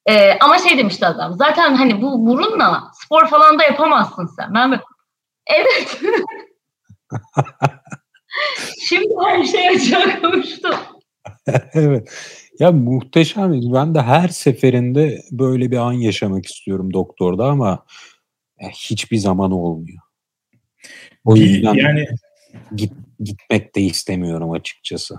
Ee, 0.05 0.37
ama 0.39 0.57
şey 0.57 0.77
demişti 0.77 1.05
adam. 1.05 1.33
Zaten 1.37 1.75
hani 1.75 2.01
bu 2.01 2.25
burunla 2.25 2.91
spor 2.93 3.27
falan 3.27 3.59
da 3.59 3.63
yapamazsın 3.63 4.29
sen. 4.37 4.53
Ben 4.53 4.71
böyle, 4.71 4.81
evet. 5.47 6.01
Şimdi 8.87 9.13
her 9.23 9.43
şey 9.43 9.69
açığa 9.69 10.21
kavuştu. 10.21 10.69
evet. 11.73 12.13
Ya 12.59 12.71
muhteşem. 12.71 13.73
Ben 13.73 13.95
de 13.95 14.01
her 14.01 14.27
seferinde 14.27 15.21
böyle 15.31 15.71
bir 15.71 15.77
an 15.77 15.93
yaşamak 15.93 16.45
istiyorum 16.45 16.93
doktorda 16.93 17.45
ama 17.45 17.85
hiçbir 18.71 19.17
zaman 19.17 19.51
olmuyor. 19.51 20.01
O 21.25 21.35
yüzden 21.35 21.73
yani 21.73 22.05
git, 22.75 22.93
gitmek 23.19 23.75
de 23.75 23.81
istemiyorum 23.81 24.51
açıkçası. 24.51 25.15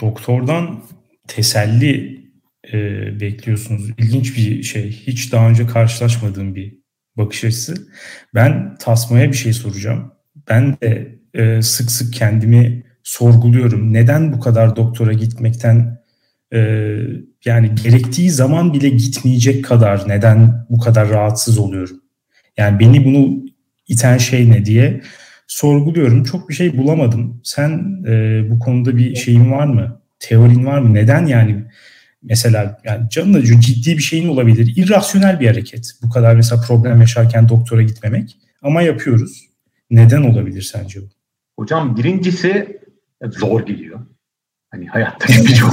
Doktordan 0.00 0.82
teselli 1.28 2.22
e, 2.72 2.80
bekliyorsunuz. 3.20 3.90
İlginç 3.98 4.36
bir 4.36 4.62
şey. 4.62 4.90
Hiç 4.92 5.32
daha 5.32 5.48
önce 5.48 5.66
karşılaşmadığım 5.66 6.54
bir 6.54 6.78
bakış 7.16 7.44
açısı. 7.44 7.74
Ben 8.34 8.76
Tasma'ya 8.80 9.28
bir 9.28 9.36
şey 9.36 9.52
soracağım. 9.52 10.12
Ben 10.48 10.76
de 10.82 11.18
e, 11.34 11.62
sık 11.62 11.90
sık 11.90 12.12
kendimi 12.14 12.84
sorguluyorum. 13.02 13.92
Neden 13.92 14.32
bu 14.32 14.40
kadar 14.40 14.76
doktora 14.76 15.12
gitmekten 15.12 15.98
e, 16.52 16.58
yani 17.44 17.70
gerektiği 17.84 18.30
zaman 18.30 18.74
bile 18.74 18.88
gitmeyecek 18.88 19.64
kadar 19.64 20.08
neden 20.08 20.66
bu 20.70 20.78
kadar 20.78 21.08
rahatsız 21.08 21.58
oluyorum? 21.58 22.00
Yani 22.56 22.78
beni 22.78 23.04
bunu 23.04 23.44
iten 23.88 24.18
şey 24.18 24.50
ne 24.50 24.64
diye 24.64 25.00
sorguluyorum. 25.52 26.24
Çok 26.24 26.48
bir 26.48 26.54
şey 26.54 26.78
bulamadım. 26.78 27.40
Sen 27.44 28.02
e, 28.06 28.42
bu 28.50 28.58
konuda 28.58 28.96
bir 28.96 29.14
şeyin 29.14 29.52
var 29.52 29.66
mı? 29.66 30.00
Teorin 30.18 30.66
var 30.66 30.78
mı? 30.78 30.94
Neden 30.94 31.26
yani 31.26 31.64
mesela 32.22 32.80
yani 32.84 33.10
canın 33.10 33.34
acıyor 33.34 33.60
ciddi 33.60 33.98
bir 33.98 34.02
şeyin 34.02 34.28
olabilir. 34.28 34.72
İrrasyonel 34.76 35.40
bir 35.40 35.46
hareket. 35.46 35.92
Bu 36.02 36.10
kadar 36.10 36.34
mesela 36.34 36.62
problem 36.62 37.00
yaşarken 37.00 37.48
doktora 37.48 37.82
gitmemek. 37.82 38.36
Ama 38.62 38.82
yapıyoruz. 38.82 39.48
Neden 39.90 40.22
olabilir 40.22 40.62
sence 40.62 41.00
bu? 41.00 41.06
Hocam 41.58 41.96
birincisi 41.96 42.80
zor 43.22 43.66
geliyor. 43.66 44.06
Hani 44.70 44.86
hayatta 44.86 45.26
birçok 45.28 45.72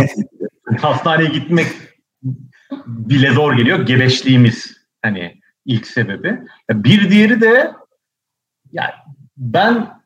hastaneye 0.81 1.29
gitmek 1.29 1.67
bile 2.87 3.31
zor 3.31 3.53
geliyor. 3.53 3.85
Gebeşliğimiz 3.85 4.77
hani 5.01 5.41
ilk 5.65 5.87
sebebi. 5.87 6.39
Bir 6.71 7.11
diğeri 7.11 7.41
de 7.41 7.71
yani 8.71 8.93
ben 9.39 9.99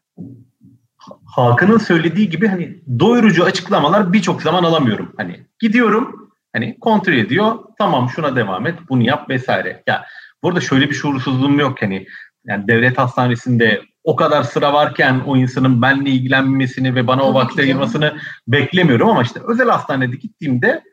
Hakan'ın 1.25 1.77
söylediği 1.77 2.29
gibi 2.29 2.47
hani 2.47 2.81
doyurucu 2.99 3.43
açıklamalar 3.43 4.13
birçok 4.13 4.41
zaman 4.41 4.63
alamıyorum. 4.63 5.13
Hani 5.17 5.45
gidiyorum 5.59 6.31
hani 6.53 6.79
kontrol 6.79 7.13
ediyor 7.13 7.59
tamam 7.77 8.09
şuna 8.15 8.35
devam 8.35 8.67
et 8.67 8.75
bunu 8.89 9.03
yap 9.03 9.29
vesaire. 9.29 9.83
Ya 9.87 10.05
burada 10.43 10.61
şöyle 10.61 10.89
bir 10.89 10.95
şuursuzluğum 10.95 11.59
yok 11.59 11.81
hani 11.81 12.07
yani 12.45 12.67
devlet 12.67 12.97
hastanesinde 12.97 13.81
o 14.03 14.15
kadar 14.15 14.43
sıra 14.43 14.73
varken 14.73 15.19
o 15.19 15.37
insanın 15.37 15.81
benle 15.81 16.09
ilgilenmesini 16.09 16.95
ve 16.95 17.07
bana 17.07 17.23
o 17.23 17.33
vakti 17.33 17.61
ayırmasını 17.61 18.17
beklemiyorum 18.47 19.09
ama 19.09 19.21
işte 19.21 19.39
özel 19.47 19.69
hastanede 19.69 20.15
gittiğimde 20.15 20.83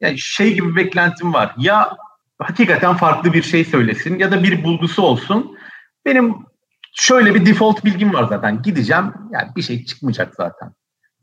yani 0.00 0.18
şey 0.18 0.54
gibi 0.54 0.76
beklentim 0.76 1.34
var. 1.34 1.54
Ya 1.58 1.96
hakikaten 2.38 2.96
farklı 2.96 3.32
bir 3.32 3.42
şey 3.42 3.64
söylesin 3.64 4.18
ya 4.18 4.30
da 4.30 4.42
bir 4.42 4.64
bulgusu 4.64 5.02
olsun. 5.02 5.56
Benim 6.04 6.34
şöyle 6.92 7.34
bir 7.34 7.46
default 7.46 7.84
bilgim 7.84 8.14
var 8.14 8.26
zaten. 8.28 8.62
Gideceğim 8.62 9.12
yani 9.32 9.48
bir 9.56 9.62
şey 9.62 9.84
çıkmayacak 9.84 10.34
zaten. 10.34 10.72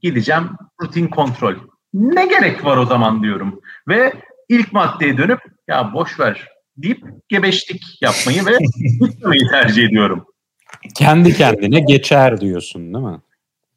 Gideceğim 0.02 0.50
rutin 0.82 1.08
kontrol. 1.08 1.56
Ne 1.94 2.26
gerek 2.26 2.66
var 2.66 2.78
o 2.78 2.86
zaman 2.86 3.24
diyorum. 3.24 3.62
Ve 3.88 4.14
ilk 4.50 4.74
maddeye 4.74 5.18
dönüp 5.18 5.40
ya 5.68 5.94
boş 5.94 6.20
ver 6.20 6.48
deyip 6.78 7.04
gebeşlik 7.30 8.02
yapmayı 8.02 8.46
ve 8.46 8.58
gitmemeyi 9.06 9.48
tercih 9.52 9.86
ediyorum. 9.86 10.26
Kendi 10.96 11.34
kendine 11.34 11.80
geçer 11.80 12.42
diyorsun 12.42 12.94
değil 12.94 13.06
mi? 13.06 13.20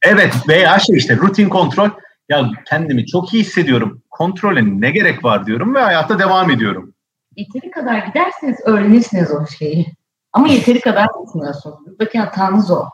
Evet 0.02 0.34
veya 0.48 0.78
şey 0.78 0.96
işte 0.96 1.16
rutin 1.16 1.48
kontrol 1.48 1.90
ya 2.28 2.50
kendimi 2.66 3.06
çok 3.06 3.34
iyi 3.34 3.42
hissediyorum. 3.42 4.02
Kontrole 4.10 4.80
ne 4.80 4.90
gerek 4.90 5.24
var 5.24 5.46
diyorum 5.46 5.74
ve 5.74 5.80
hayata 5.80 6.18
devam 6.18 6.50
ediyorum. 6.50 6.94
Yeteri 7.36 7.70
kadar 7.70 7.98
giderseniz 7.98 8.56
öğrenirsiniz 8.64 9.30
o 9.30 9.46
şeyi. 9.58 9.86
Ama 10.32 10.48
yeteri 10.48 10.80
kadar 10.80 11.06
gitmiyorsunuz. 11.24 11.76
Buradaki 11.86 12.18
hatanız 12.18 12.70
o. 12.70 12.84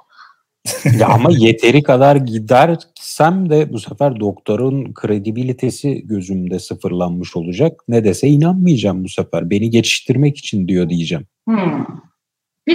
ya 0.98 1.08
ama 1.08 1.30
yeteri 1.32 1.82
kadar 1.82 2.16
gidersem 2.16 3.50
de 3.50 3.72
bu 3.72 3.78
sefer 3.78 4.20
doktorun 4.20 4.94
kredibilitesi 4.94 6.06
gözümde 6.06 6.58
sıfırlanmış 6.58 7.36
olacak. 7.36 7.82
Ne 7.88 8.04
dese 8.04 8.28
inanmayacağım 8.28 9.04
bu 9.04 9.08
sefer. 9.08 9.50
Beni 9.50 9.70
geçiştirmek 9.70 10.38
için 10.38 10.68
diyor 10.68 10.88
diyeceğim. 10.88 11.26
Hmm. 11.48 11.86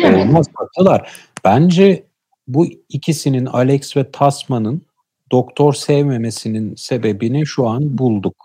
Olmaz 0.03 0.47
haklılar. 0.55 1.11
Bence 1.43 2.03
bu 2.47 2.65
ikisinin 2.89 3.45
Alex 3.45 3.97
ve 3.97 4.11
Tasman'ın 4.11 4.81
doktor 5.31 5.73
sevmemesinin 5.73 6.75
sebebini 6.75 7.45
şu 7.45 7.67
an 7.67 7.97
bulduk. 7.97 8.35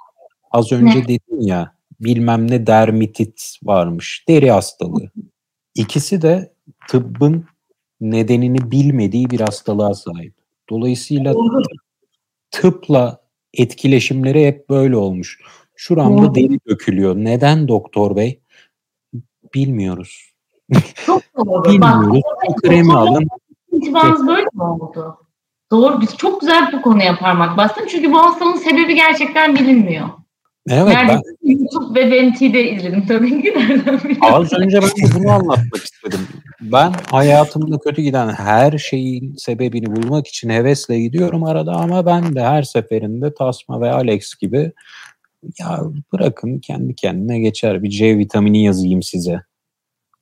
Az 0.50 0.72
önce 0.72 0.98
ne? 0.98 1.04
dedin 1.04 1.40
ya 1.40 1.72
bilmem 2.00 2.50
ne 2.50 2.66
dermitit 2.66 3.58
varmış. 3.62 4.24
Deri 4.28 4.50
hastalığı. 4.50 5.10
İkisi 5.76 6.22
de 6.22 6.52
tıbbın 6.88 7.44
nedenini 8.00 8.70
bilmediği 8.70 9.30
bir 9.30 9.40
hastalığa 9.40 9.94
sahip. 9.94 10.34
Dolayısıyla 10.70 11.34
tıpla 12.50 13.20
etkileşimleri 13.54 14.46
hep 14.46 14.70
böyle 14.70 14.96
olmuş. 14.96 15.40
Şuramda 15.74 16.34
deri 16.34 16.58
dökülüyor. 16.68 17.16
Neden 17.16 17.68
doktor 17.68 18.16
bey? 18.16 18.40
Bilmiyoruz. 19.54 20.32
Çok 21.06 21.22
doğru. 21.36 21.64
Bilmiyoruz. 21.72 22.22
Bak, 22.48 22.62
kremi 22.62 22.92
alın. 22.92 23.28
İntibamız 23.72 24.26
böyle 24.26 24.46
mi 24.52 24.62
oldu? 24.62 25.18
Doğru. 25.70 26.00
Biz 26.00 26.16
çok 26.16 26.40
güzel 26.40 26.72
bu 26.72 26.82
konuya 26.82 27.18
parmak 27.18 27.56
bastın. 27.56 27.86
Çünkü 27.86 28.12
bu 28.12 28.18
hastalığın 28.18 28.56
sebebi 28.56 28.94
gerçekten 28.94 29.54
bilinmiyor. 29.54 30.08
Evet 30.70 30.96
ben... 31.08 31.20
YouTube 31.42 32.00
ve 32.00 32.10
BNT'de 32.10 32.70
izledim 32.70 33.06
tabii 33.06 33.42
ki. 33.42 33.54
Az 34.20 34.52
önce 34.52 34.78
ben 34.82 34.88
de 34.88 35.14
bunu 35.14 35.30
anlatmak 35.30 35.84
istedim. 35.84 36.20
Ben 36.60 36.92
hayatımda 37.10 37.78
kötü 37.78 38.02
giden 38.02 38.28
her 38.28 38.78
şeyin 38.78 39.34
sebebini 39.34 39.96
bulmak 39.96 40.26
için 40.26 40.50
hevesle 40.50 41.00
gidiyorum 41.00 41.44
arada 41.44 41.72
ama 41.72 42.06
ben 42.06 42.34
de 42.34 42.42
her 42.42 42.62
seferinde 42.62 43.34
Tasma 43.34 43.80
ve 43.80 43.90
Alex 43.90 44.34
gibi 44.34 44.72
ya 45.58 45.80
bırakın 46.12 46.58
kendi 46.58 46.94
kendine 46.94 47.38
geçer 47.38 47.82
bir 47.82 47.90
C 47.90 48.18
vitamini 48.18 48.64
yazayım 48.64 49.02
size. 49.02 49.42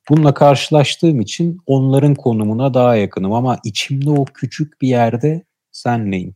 Bununla 0.09 0.33
karşılaştığım 0.33 1.21
için 1.21 1.57
onların 1.65 2.15
konumuna 2.15 2.73
daha 2.73 2.95
yakınım 2.95 3.33
ama 3.33 3.59
içimde 3.63 4.09
o 4.09 4.25
küçük 4.25 4.81
bir 4.81 4.87
yerde 4.87 5.43
sen 5.71 6.11
neyim? 6.11 6.35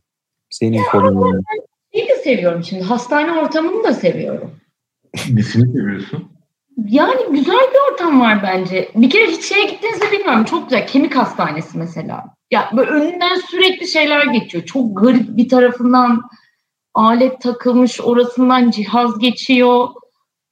Senin 0.50 0.82
konumun. 0.82 1.42
Seviyorum 2.24 2.64
şimdi. 2.64 2.82
Hastane 2.82 3.32
ortamını 3.32 3.84
da 3.84 3.94
seviyorum. 3.94 4.50
Nesini 5.30 5.72
seviyorsun? 5.72 6.30
Yani 6.88 7.20
güzel 7.30 7.54
bir 7.54 7.92
ortam 7.92 8.20
var 8.20 8.42
bence. 8.42 8.88
Bir 8.94 9.10
kere 9.10 9.26
hiç 9.26 9.44
şeye 9.44 9.66
gittiğinizde 9.66 10.12
bilmiyorum. 10.12 10.44
Çok 10.44 10.70
güzel. 10.70 10.86
Kemik 10.86 11.16
hastanesi 11.16 11.78
mesela. 11.78 12.24
Ya 12.50 12.70
böyle 12.76 12.90
önünden 12.90 13.34
sürekli 13.34 13.88
şeyler 13.88 14.26
geçiyor. 14.26 14.64
Çok 14.64 14.96
garip 14.96 15.36
bir 15.36 15.48
tarafından 15.48 16.22
alet 16.94 17.40
takılmış, 17.40 18.00
orasından 18.00 18.70
cihaz 18.70 19.18
geçiyor. 19.18 19.88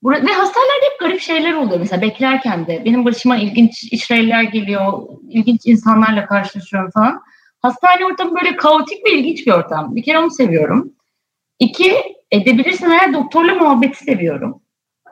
Ve 0.05 0.33
hastanelerde 0.33 0.87
hep 0.93 1.01
garip 1.01 1.21
şeyler 1.21 1.53
oluyor. 1.53 1.81
Mesela 1.81 2.03
beklerken 2.03 2.67
de 2.67 2.83
benim 2.85 3.05
başıma 3.05 3.37
ilginç 3.37 3.93
işrevler 3.93 4.43
geliyor. 4.43 4.93
ilginç 5.29 5.61
insanlarla 5.65 6.27
karşılaşıyorum 6.27 6.91
falan. 6.91 7.21
Hastane 7.63 8.07
ortamı 8.07 8.35
böyle 8.35 8.57
kaotik 8.57 9.07
ve 9.07 9.11
ilginç 9.11 9.47
bir 9.47 9.53
ortam. 9.53 9.97
Bir 9.97 10.03
kere 10.03 10.19
onu 10.19 10.31
seviyorum. 10.31 10.93
İki, 11.59 11.95
edebilirsen 12.31 12.91
eğer 12.91 13.13
doktorla 13.13 13.55
muhabbeti 13.55 14.05
seviyorum. 14.05 14.63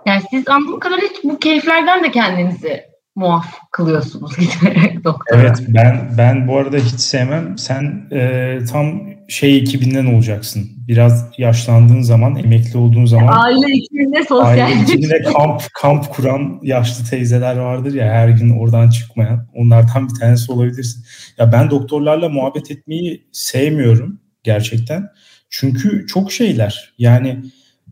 Yani 0.07 0.23
siz 0.31 0.49
anladığım 0.49 0.81
kadar 0.81 1.01
hiç 1.01 1.25
bu 1.25 1.39
keyiflerden 1.39 2.05
de 2.05 2.11
kendinizi 2.11 2.85
muaf 3.17 3.47
kılıyorsunuz 3.73 4.37
giderek 4.61 5.05
doktora. 5.05 5.41
Evet 5.41 5.57
ben 5.69 6.11
ben 6.19 6.49
bu 6.49 6.59
arada 6.59 6.77
hiç 6.77 7.01
sevmem. 7.01 7.59
Sen 7.59 8.09
e, 8.13 8.59
tam 8.73 9.01
şey 9.29 9.57
ekibinden 9.57 10.07
olacaksın. 10.15 10.71
Biraz 10.89 11.29
yaşlandığın 11.39 12.01
zaman, 12.01 12.37
emekli 12.37 12.79
olduğun 12.79 13.05
zaman 13.05 13.45
aile 13.45 13.77
ekibinde 13.77 14.25
sosyal 14.25 14.49
aile 14.49 14.83
ekibinde 14.83 15.23
kamp 15.23 15.63
kamp 15.75 16.11
kuran 16.11 16.61
yaşlı 16.63 17.05
teyzeler 17.05 17.57
vardır 17.57 17.95
ya 17.95 18.07
her 18.07 18.29
gün 18.29 18.59
oradan 18.59 18.91
çıkmayan. 18.91 19.47
Onlardan 19.55 20.09
bir 20.09 20.21
tanesi 20.21 20.53
olabilirsin. 20.53 21.05
Ya 21.39 21.53
ben 21.53 21.71
doktorlarla 21.71 22.29
muhabbet 22.29 22.71
etmeyi 22.71 23.27
sevmiyorum 23.33 24.21
gerçekten. 24.43 25.09
Çünkü 25.51 26.07
çok 26.07 26.33
şeyler. 26.33 26.95
Yani 26.99 27.43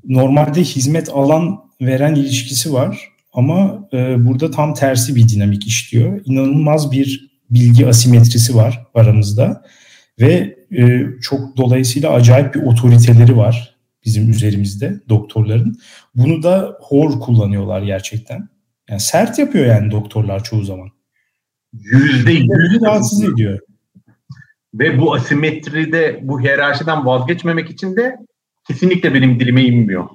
normalde 0.05 0.63
hizmet 0.63 1.09
alan 1.09 1.61
veren 1.81 2.15
ilişkisi 2.15 2.73
var 2.73 3.09
ama 3.33 3.89
e, 3.93 4.25
burada 4.27 4.51
tam 4.51 4.75
tersi 4.75 5.17
bir 5.17 5.29
dinamik 5.29 5.67
işliyor. 5.67 6.21
İnanılmaz 6.25 6.93
bir 6.93 7.31
bilgi 7.51 7.87
asimetrisi 7.87 8.55
var 8.55 8.87
aramızda 8.95 9.63
ve 10.21 10.57
e, 10.79 11.07
çok 11.23 11.57
dolayısıyla 11.57 12.11
acayip 12.11 12.55
bir 12.55 12.63
otoriteleri 12.63 13.37
var 13.37 13.75
bizim 14.05 14.31
üzerimizde 14.31 15.01
doktorların. 15.09 15.79
Bunu 16.15 16.43
da 16.43 16.77
hor 16.81 17.21
kullanıyorlar 17.21 17.83
gerçekten. 17.83 18.49
Yani 18.91 19.01
sert 19.01 19.39
yapıyor 19.39 19.67
yani 19.67 19.91
doktorlar 19.91 20.45
çoğu 20.45 20.65
zaman. 20.65 20.89
Yüzde 21.73 22.33
yüz 22.33 22.83
rahatsız 22.83 23.23
ediyor. 23.23 23.59
Ve 24.75 25.01
bu 25.01 25.15
asimetride, 25.15 26.21
bu 26.23 26.41
hiyerarşiden 26.41 27.07
vazgeçmemek 27.07 27.71
için 27.71 27.97
de 27.97 28.17
kesinlikle 28.67 29.15
benim 29.15 29.41
dilime 29.41 29.63
inmiyor. 29.63 30.09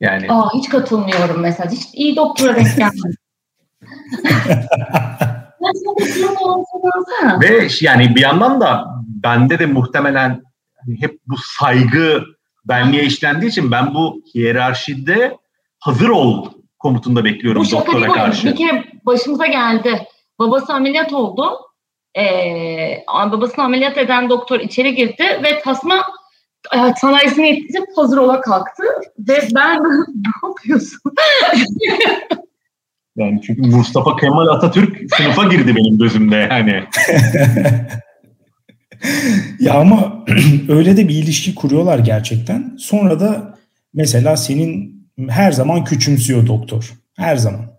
Yani. 0.00 0.26
Aa, 0.28 0.54
hiç 0.54 0.68
katılmıyorum 0.68 1.40
mesela. 1.40 1.70
Hiç 1.70 1.82
iyi 1.94 2.16
doktora 2.16 2.56
denk 2.56 2.66
gelmedim. 2.76 3.16
Ve 7.40 7.68
yani 7.80 8.14
bir 8.14 8.20
yandan 8.20 8.60
da 8.60 8.84
bende 9.06 9.58
de 9.58 9.66
muhtemelen 9.66 10.42
hep 11.00 11.18
bu 11.26 11.34
saygı 11.58 12.22
benliğe 12.64 13.04
işlendiği 13.04 13.50
için 13.50 13.70
ben 13.70 13.94
bu 13.94 14.22
hiyerarşide 14.34 15.36
hazır 15.78 16.08
ol 16.08 16.46
komutunda 16.78 17.24
bekliyorum 17.24 17.64
bu 17.66 17.70
doktora 17.70 18.12
karşı. 18.12 18.46
Bir 18.46 18.56
kere 18.56 18.84
başımıza 19.06 19.46
geldi. 19.46 20.02
Babası 20.38 20.72
ameliyat 20.72 21.12
oldu. 21.12 21.58
Ee, 22.16 23.04
babasını 23.32 23.64
ameliyat 23.64 23.98
eden 23.98 24.30
doktor 24.30 24.60
içeri 24.60 24.94
girdi 24.94 25.24
ve 25.44 25.60
tasma 25.60 26.04
hayat 26.68 27.00
sanayisine 27.00 27.48
yetişip 27.48 27.84
hazır 27.96 28.18
ola 28.18 28.40
kalktı. 28.40 28.82
Ve 29.18 29.38
ben 29.54 29.82
ne 30.14 30.48
yapıyorsun? 30.48 31.00
yani 33.16 33.40
çünkü 33.46 33.62
Mustafa 33.62 34.16
Kemal 34.16 34.46
Atatürk 34.46 35.14
sınıfa 35.16 35.44
girdi 35.44 35.76
benim 35.76 35.98
gözümde 35.98 36.36
yani. 36.36 36.84
ya 39.60 39.74
ama 39.74 40.24
öyle 40.68 40.96
de 40.96 41.08
bir 41.08 41.14
ilişki 41.14 41.54
kuruyorlar 41.54 41.98
gerçekten. 41.98 42.76
Sonra 42.78 43.20
da 43.20 43.58
mesela 43.94 44.36
senin 44.36 44.96
her 45.28 45.52
zaman 45.52 45.84
küçümsüyor 45.84 46.46
doktor. 46.46 46.92
Her 47.16 47.36
zaman. 47.36 47.75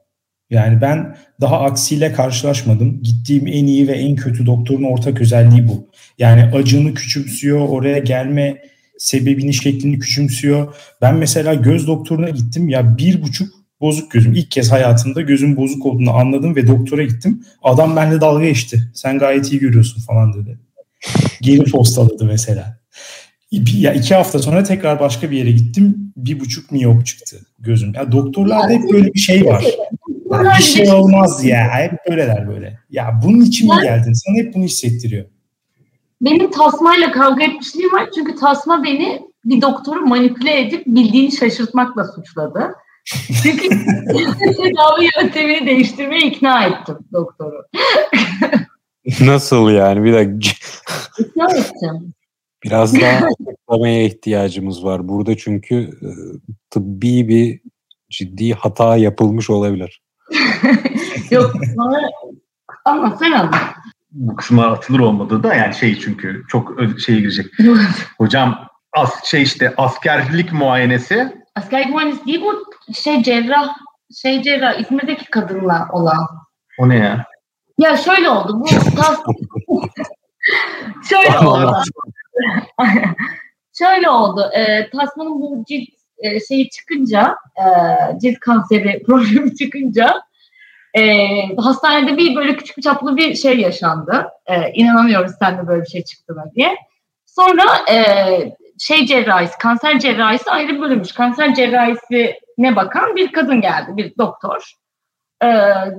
Yani 0.49 0.81
ben 0.81 1.17
daha 1.41 1.59
aksiyle 1.59 2.13
karşılaşmadım. 2.13 3.03
Gittiğim 3.03 3.47
en 3.47 3.65
iyi 3.65 3.87
ve 3.87 3.91
en 3.91 4.15
kötü 4.15 4.45
doktorun 4.45 4.83
ortak 4.83 5.21
özelliği 5.21 5.67
bu. 5.67 5.89
Yani 6.17 6.43
acını 6.43 6.93
küçümsüyor, 6.93 7.69
oraya 7.69 7.97
gelme 7.97 8.61
sebebini, 8.97 9.53
şeklini 9.53 9.99
küçümsüyor. 9.99 10.75
Ben 11.01 11.15
mesela 11.15 11.53
göz 11.53 11.87
doktoruna 11.87 12.29
gittim. 12.29 12.69
Ya 12.69 12.97
bir 12.97 13.21
buçuk 13.21 13.49
bozuk 13.81 14.11
gözüm. 14.11 14.33
İlk 14.33 14.51
kez 14.51 14.71
hayatımda 14.71 15.21
gözüm 15.21 15.57
bozuk 15.57 15.85
olduğunu 15.85 16.13
anladım 16.13 16.55
ve 16.55 16.67
doktora 16.67 17.03
gittim. 17.03 17.45
Adam 17.63 17.95
benimle 17.95 18.21
dalga 18.21 18.45
geçti. 18.45 18.91
Sen 18.93 19.19
gayet 19.19 19.51
iyi 19.51 19.59
görüyorsun 19.59 20.01
falan 20.01 20.33
dedi. 20.33 20.59
Geri 21.41 21.63
postaladı 21.63 22.25
mesela. 22.25 22.77
Ya 23.51 23.93
iki 23.93 24.15
hafta 24.15 24.39
sonra 24.39 24.63
tekrar 24.63 24.99
başka 24.99 25.31
bir 25.31 25.37
yere 25.37 25.51
gittim. 25.51 26.13
Bir 26.17 26.39
buçuk 26.39 26.71
miyop 26.71 27.05
çıktı 27.05 27.37
gözüm. 27.59 27.93
Ya 27.93 28.11
doktorlarda 28.11 28.73
hep 28.73 28.91
böyle 28.93 29.13
bir 29.13 29.19
şey 29.19 29.45
var. 29.45 29.65
Ya 30.31 30.53
bir 30.57 30.63
şey 30.63 30.91
olmaz 30.91 31.43
ya. 31.43 31.69
Hep 31.73 31.93
böyleler 32.09 32.47
böyle. 32.47 32.79
Ya 32.89 33.19
bunun 33.23 33.41
için 33.41 33.75
mi 33.75 33.81
geldin? 33.83 34.13
Sana 34.13 34.37
hep 34.37 34.53
bunu 34.53 34.63
hissettiriyor. 34.63 35.25
Benim 36.21 36.51
tasmayla 36.51 37.11
kavga 37.11 37.43
etmişliğim 37.43 37.93
var. 37.93 38.09
Çünkü 38.15 38.35
tasma 38.35 38.83
beni 38.83 39.21
bir 39.45 39.61
doktoru 39.61 40.01
manipüle 40.01 40.61
edip 40.61 40.85
bildiğini 40.87 41.31
şaşırtmakla 41.31 42.03
suçladı. 42.03 42.73
Çünkü 43.43 43.69
tedavi 44.57 45.09
yöntemini 45.17 45.67
değiştirmeye 45.67 46.21
ikna 46.21 46.65
ettim 46.65 46.97
doktoru. 47.13 47.65
Nasıl 49.21 49.69
yani? 49.69 50.03
Bir 50.03 50.13
dakika. 50.13 50.55
İkna 51.19 51.51
ettim. 51.51 52.13
Biraz 52.63 53.01
daha 53.01 53.27
açıklamaya 53.49 54.03
ihtiyacımız 54.03 54.83
var. 54.83 55.07
Burada 55.07 55.37
çünkü 55.37 55.75
e, 55.75 56.09
tıbbi 56.69 57.27
bir 57.27 57.61
ciddi 58.09 58.53
hata 58.53 58.97
yapılmış 58.97 59.49
olabilir. 59.49 60.01
Yok 61.31 61.53
bana 61.77 62.09
ama 62.85 63.15
sen 63.19 63.31
anlat. 63.31 63.55
Bu 64.11 64.35
kısma 64.35 64.65
atılır 64.65 64.99
olmadı 64.99 65.43
da 65.43 65.55
yani 65.55 65.75
şey 65.75 65.99
çünkü 65.99 66.43
çok 66.47 66.73
şeye 66.99 67.19
girecek. 67.19 67.45
Hocam 68.17 68.67
as 68.93 69.25
şey 69.25 69.43
işte 69.43 69.73
askerlik 69.77 70.53
muayenesi. 70.53 71.43
Askerlik 71.55 71.89
muayenesi 71.89 72.25
değil 72.25 72.41
bu 72.41 72.65
şey 72.93 73.23
cerrah 73.23 73.75
şey 74.21 74.41
cerrah 74.41 74.79
İzmir'deki 74.79 75.25
kadınla 75.25 75.87
olan. 75.91 76.27
O 76.79 76.89
ne 76.89 76.95
ya? 76.95 77.25
Ya 77.77 77.97
şöyle 77.97 78.29
oldu. 78.29 78.59
Bu 78.59 78.65
tas 78.95 79.19
şöyle 81.09 81.37
oldu. 81.37 81.83
şöyle 83.77 84.09
oldu. 84.09 84.51
E, 84.53 84.89
Tasman'ın 84.89 85.41
bu 85.41 85.63
cilt 85.67 85.89
e, 86.19 86.39
şeyi 86.39 86.69
çıkınca, 86.69 87.35
e, 87.57 87.65
cilt 88.19 88.39
kanseri 88.39 89.03
problemi 89.07 89.55
çıkınca 89.55 90.21
e, 90.93 91.27
hastanede 91.57 92.17
bir 92.17 92.35
böyle 92.35 92.55
küçük 92.55 92.83
çaplı 92.83 93.17
bir 93.17 93.35
şey 93.35 93.59
yaşandı. 93.59 94.27
E, 94.45 94.71
inanamıyoruz 94.73 95.31
sen 95.39 95.57
de 95.57 95.67
böyle 95.67 95.81
bir 95.81 95.89
şey 95.89 96.03
çıktığına 96.03 96.45
diye. 96.55 96.75
Sonra 97.25 97.63
e, 97.91 97.95
şey 98.79 99.05
cerrahisi, 99.05 99.57
kanser 99.57 99.99
cerrahisi 99.99 100.51
ayrı 100.51 100.81
bölünmüş. 100.81 101.11
Kanser 101.11 101.55
cerrahisi 101.55 102.35
ne 102.57 102.75
bakan 102.75 103.15
bir 103.15 103.31
kadın 103.31 103.61
geldi, 103.61 103.97
bir 103.97 104.17
doktor. 104.17 104.73
E, 105.43 105.47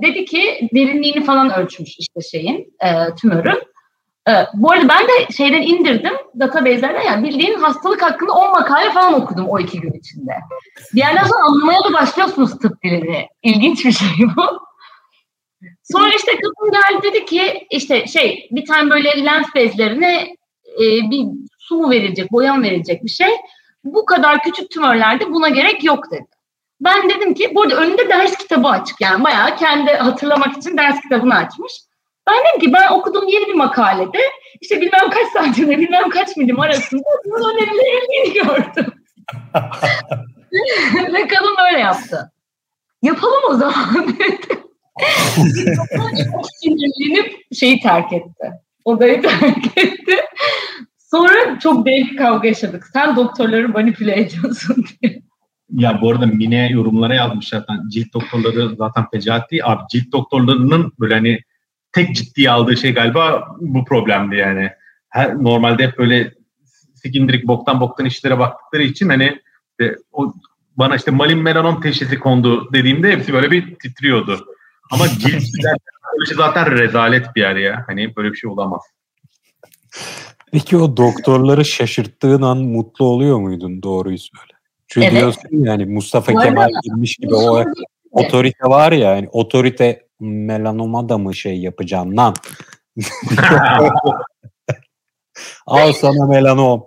dedi 0.03 0.25
ki 0.25 0.69
derinliğini 0.73 1.23
falan 1.23 1.59
ölçmüş 1.59 1.99
işte 1.99 2.21
şeyin, 2.21 2.73
e, 2.83 3.15
tümörün. 3.21 3.61
E, 4.27 4.31
bu 4.53 4.71
arada 4.71 4.89
ben 4.89 5.07
de 5.07 5.33
şeyden 5.37 5.61
indirdim 5.61 6.13
database'lerden 6.39 7.01
yani 7.01 7.29
bildiğin 7.29 7.59
hastalık 7.59 8.01
hakkında 8.01 8.31
10 8.31 8.51
makale 8.51 8.91
falan 8.91 9.13
okudum 9.13 9.45
o 9.49 9.59
iki 9.59 9.81
gün 9.81 9.93
içinde. 9.93 10.31
Bir 10.95 10.99
yerden 10.99 11.23
sonra 11.23 11.43
anlamaya 11.43 11.83
da 11.83 11.93
başlıyorsunuz 11.93 12.59
tıp 12.59 12.83
dilini. 12.83 13.27
İlginç 13.43 13.85
bir 13.85 13.91
şey 13.91 14.07
bu. 14.35 14.69
Sonra 15.83 16.09
işte 16.09 16.31
kadın 16.31 16.71
geldi 16.71 17.03
dedi 17.03 17.25
ki 17.25 17.67
işte 17.71 18.07
şey 18.07 18.49
bir 18.51 18.65
tane 18.65 18.89
böyle 18.89 19.25
lenf 19.25 19.55
bezlerine 19.55 20.35
e, 20.75 20.85
bir 21.11 21.25
su 21.59 21.89
verilecek, 21.89 22.31
boyam 22.31 22.63
verilecek 22.63 23.03
bir 23.03 23.09
şey. 23.09 23.29
Bu 23.83 24.05
kadar 24.05 24.43
küçük 24.43 24.71
tümörlerde 24.71 25.31
buna 25.31 25.49
gerek 25.49 25.83
yok 25.83 26.11
dedi. 26.11 26.25
Ben 26.81 27.09
dedim 27.09 27.33
ki 27.33 27.51
burada 27.55 27.75
önünde 27.75 28.09
ders 28.09 28.37
kitabı 28.37 28.67
açık 28.67 29.01
yani 29.01 29.23
bayağı 29.23 29.55
kendi 29.55 29.91
hatırlamak 29.91 30.57
için 30.57 30.77
ders 30.77 31.01
kitabını 31.01 31.35
açmış. 31.35 31.73
Ben 32.29 32.39
dedim 32.39 32.67
ki 32.67 32.73
ben 32.73 32.91
okuduğum 32.91 33.27
yeni 33.27 33.47
bir 33.47 33.53
makalede 33.53 34.19
işte 34.61 34.81
bilmem 34.81 35.09
kaç 35.09 35.27
santimle 35.33 35.77
bilmem 35.77 36.09
kaç 36.09 36.37
milim 36.37 36.59
arasında 36.59 37.03
bunun 37.25 37.53
önerilerini 37.53 38.33
gördüm. 38.33 38.93
Ve 41.13 41.27
kadın 41.27 41.55
böyle 41.65 41.79
yaptı. 41.79 42.31
Yapalım 43.01 43.43
o 43.49 43.53
zaman 43.53 44.07
dedi. 44.19 44.63
çok 46.31 46.45
sinirlenip 46.61 47.53
şeyi 47.53 47.79
terk 47.79 48.13
etti. 48.13 48.51
Odayı 48.85 49.21
terk 49.21 49.77
etti. 49.77 50.15
Sonra 50.97 51.59
çok 51.59 51.85
dev 51.85 52.17
kavga 52.17 52.47
yaşadık. 52.47 52.87
Sen 52.93 53.15
doktorları 53.15 53.69
manipüle 53.69 54.19
ediyorsun 54.19 54.85
diye. 55.01 55.21
Ya 55.69 55.99
bu 56.01 56.11
arada 56.11 56.25
Mine 56.25 56.69
yorumlara 56.71 57.15
yazmış 57.15 57.47
zaten. 57.47 57.89
Cilt 57.89 58.13
doktorları 58.13 58.75
zaten 58.75 59.05
fecaat 59.13 59.51
değil. 59.51 59.63
Abi 59.65 59.81
cilt 59.91 60.11
doktorlarının 60.11 60.93
böyle 60.99 61.13
hani 61.13 61.39
tek 61.91 62.15
ciddiye 62.15 62.51
aldığı 62.51 62.77
şey 62.77 62.93
galiba 62.93 63.47
bu 63.59 63.85
problemdi 63.85 64.35
yani. 64.35 64.69
Her, 65.09 65.43
normalde 65.43 65.87
hep 65.87 65.97
böyle 65.97 66.33
sikindirik 66.95 67.47
boktan 67.47 67.79
boktan 67.79 68.05
işlere 68.05 68.39
baktıkları 68.39 68.83
için 68.83 69.09
hani 69.09 69.39
işte, 69.71 69.95
o, 70.11 70.33
bana 70.77 70.95
işte 70.95 71.11
malin 71.11 71.39
melanom 71.39 71.81
teşhisi 71.81 72.19
kondu 72.19 72.73
dediğimde 72.73 73.11
hepsi 73.11 73.33
böyle 73.33 73.51
bir 73.51 73.75
titriyordu. 73.75 74.45
Ama 74.91 75.07
cilt 75.07 75.43
şey 76.27 76.35
zaten 76.35 76.71
rezalet 76.71 77.35
bir 77.35 77.41
yer 77.41 77.55
ya. 77.55 77.83
Hani 77.87 78.15
böyle 78.15 78.31
bir 78.31 78.37
şey 78.37 78.49
olamaz. 78.49 78.81
Peki 80.51 80.77
o 80.77 80.97
doktorları 80.97 81.65
şaşırttığın 81.65 82.41
an 82.41 82.57
mutlu 82.57 83.05
oluyor 83.05 83.39
muydun 83.39 83.83
doğruyu 83.83 84.17
söyle? 84.17 84.53
Çünkü 84.87 85.07
evet. 85.07 85.17
diyorsun 85.17 85.49
yani 85.51 85.85
Mustafa 85.85 86.33
Kemal 86.43 86.69
girmiş 86.83 87.15
gibi 87.15 87.35
o 87.35 87.63
otorite 88.11 88.65
var 88.65 88.91
ya 88.91 89.15
yani 89.15 89.29
otorite 89.31 90.08
melanoma 90.19 91.09
da 91.09 91.17
mı 91.17 91.35
şey 91.35 91.59
yapacağım 91.59 92.17
lan? 92.17 92.35
Al 95.67 95.91
sana 95.93 96.25
melanom. 96.25 96.83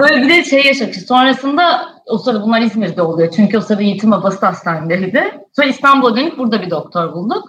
Böyle 0.00 0.22
bir 0.22 0.28
de 0.28 0.44
şey 0.44 0.66
yaşadık. 0.66 0.96
Sonrasında 0.96 1.94
o 2.06 2.18
sırada 2.18 2.42
bunlar 2.42 2.60
İzmir'de 2.60 3.02
oluyor. 3.02 3.32
Çünkü 3.36 3.58
o 3.58 3.60
sırada 3.60 3.82
Yiğitim 3.82 4.10
Babası 4.10 4.46
hastanedeydi. 4.46 5.40
Sonra 5.56 5.68
İstanbul'a 5.68 6.16
dönüp 6.16 6.38
burada 6.38 6.62
bir 6.62 6.70
doktor 6.70 7.12
bulduk. 7.12 7.48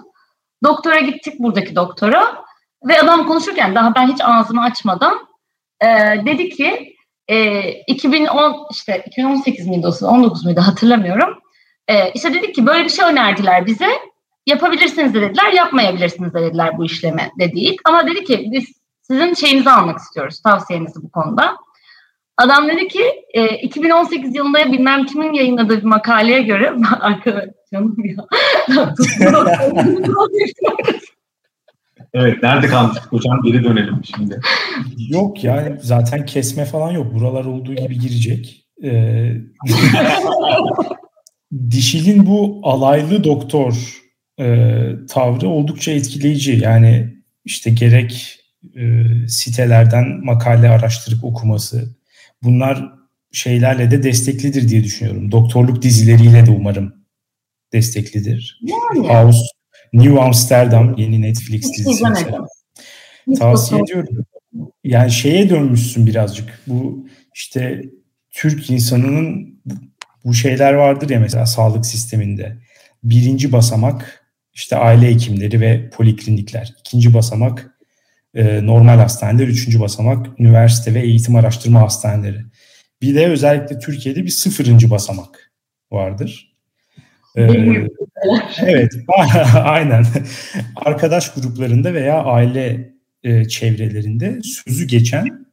Doktora 0.64 1.00
gittik 1.00 1.40
buradaki 1.40 1.76
doktora. 1.76 2.44
Ve 2.88 3.02
adam 3.02 3.28
konuşurken 3.28 3.76
daha 3.76 3.96
ben 3.96 4.08
hiç 4.08 4.22
ağzımı 4.24 4.64
açmadan 4.64 5.28
e, 5.82 5.88
dedi 6.26 6.50
ki 6.50 6.96
e, 7.28 7.70
2010 7.72 8.68
işte 8.72 9.04
2018 9.08 9.68
miydi 9.68 9.88
o 9.88 10.06
19 10.06 10.46
muydu 10.46 10.62
hatırlamıyorum. 10.62 11.40
E, 11.88 12.12
işte 12.12 12.34
dedik 12.34 12.56
ki 12.56 12.66
böyle 12.66 12.84
bir 12.84 12.90
şey 12.90 13.06
önerdiler 13.06 13.66
bize. 13.66 13.90
Yapabilirsiniz 14.48 15.14
de 15.14 15.22
dediler, 15.22 15.54
yapmayabilirsiniz 15.54 16.34
de 16.34 16.42
dediler 16.42 16.78
bu 16.78 16.86
işlemi 16.86 17.32
dedik. 17.40 17.80
Ama 17.86 18.08
dedi 18.08 18.24
ki 18.24 18.50
biz 18.52 18.66
sizin 19.02 19.34
şeyinizi 19.34 19.70
almak 19.70 20.00
istiyoruz, 20.00 20.42
tavsiyenizi 20.42 21.04
bu 21.04 21.12
konuda. 21.12 21.58
Adam 22.38 22.68
dedi 22.68 22.88
ki 22.88 23.04
e, 23.34 23.48
2018 23.48 24.36
yılında 24.36 24.72
bilmem 24.72 25.06
kimin 25.06 25.34
yayınladığı 25.34 25.78
bir 25.78 25.84
makaleye 25.84 26.42
göre 26.42 26.74
arkadaşım 27.00 27.52
ya 27.72 28.96
Evet 32.14 32.44
nerede 32.44 32.68
kalmıştık 32.68 33.12
hocam 33.12 33.42
geri 33.44 33.64
dönelim 33.64 34.02
şimdi. 34.16 34.40
Yok 34.98 35.44
yani 35.44 35.78
zaten 35.82 36.26
kesme 36.26 36.66
falan 36.66 36.92
yok. 36.92 37.14
Buralar 37.14 37.46
olduğu 37.46 37.76
gibi 37.76 38.00
girecek. 38.00 38.68
Ee, 38.84 39.32
Dişil'in 41.72 42.26
bu 42.26 42.60
alaylı 42.64 43.24
doktor 43.24 44.01
e, 44.42 44.48
tavrı 45.10 45.48
oldukça 45.48 45.92
etkileyici. 45.92 46.52
Yani 46.52 47.16
işte 47.46 47.72
gerek 47.72 48.40
e, 48.76 49.04
sitelerden 49.28 50.26
makale 50.26 50.70
araştırıp 50.70 51.24
okuması 51.24 51.96
bunlar 52.44 52.90
şeylerle 53.32 53.92
de 53.92 54.04
desteklidir 54.04 54.70
diye 54.70 54.84
düşünüyorum. 54.84 55.32
Doktorluk 55.32 55.82
dizileriyle 55.82 56.46
de 56.46 56.52
umarım 56.52 56.94
desteklidir. 57.74 58.60
Yani. 58.62 59.08
House 59.08 59.46
New 59.94 60.22
Amsterdam 60.22 60.96
yeni 60.98 61.22
Netflix 61.22 61.70
Hiç 61.70 61.78
dizisi. 61.78 62.04
Mesela. 62.04 62.46
Tavsiye 63.40 63.82
ediyorum. 63.82 64.26
Yani 64.84 65.12
şeye 65.12 65.50
dönmüşsün 65.50 66.08
birazcık. 66.08 66.60
Bu 66.68 67.08
işte 67.36 67.82
Türk 68.32 68.70
insanının 68.70 69.62
bu 70.26 70.34
şeyler 70.34 70.74
vardır 70.74 71.10
ya 71.10 71.20
mesela 71.20 71.46
sağlık 71.46 71.86
sisteminde. 71.86 72.58
Birinci 73.04 73.52
basamak 73.52 74.21
işte 74.54 74.78
aile 74.78 75.08
hekimleri 75.08 75.62
ve 75.62 75.90
poliklinikler. 75.90 76.74
İkinci 76.80 77.14
basamak 77.14 77.78
e, 78.34 78.66
normal 78.66 78.98
hastaneler. 78.98 79.48
Üçüncü 79.48 79.80
basamak 79.80 80.40
üniversite 80.40 80.94
ve 80.94 81.00
eğitim 81.00 81.36
araştırma 81.36 81.82
hastaneleri. 81.82 82.42
Bir 83.02 83.16
de 83.16 83.28
özellikle 83.28 83.80
Türkiye'de 83.80 84.24
bir 84.24 84.30
sıfırıncı 84.30 84.90
basamak 84.90 85.52
vardır. 85.92 86.52
Ee, 87.36 87.48
evet, 88.62 88.92
aynen. 89.54 90.06
Arkadaş 90.76 91.34
gruplarında 91.34 91.94
veya 91.94 92.24
aile 92.24 92.94
e, 93.24 93.48
çevrelerinde 93.48 94.40
sözü 94.44 94.88
geçen 94.88 95.46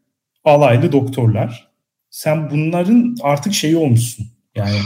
alaylı 0.44 0.92
doktorlar. 0.92 1.68
Sen 2.10 2.50
bunların 2.50 3.16
artık 3.22 3.54
şeyi 3.54 3.76
olmuşsun. 3.76 4.26
Yani 4.54 4.78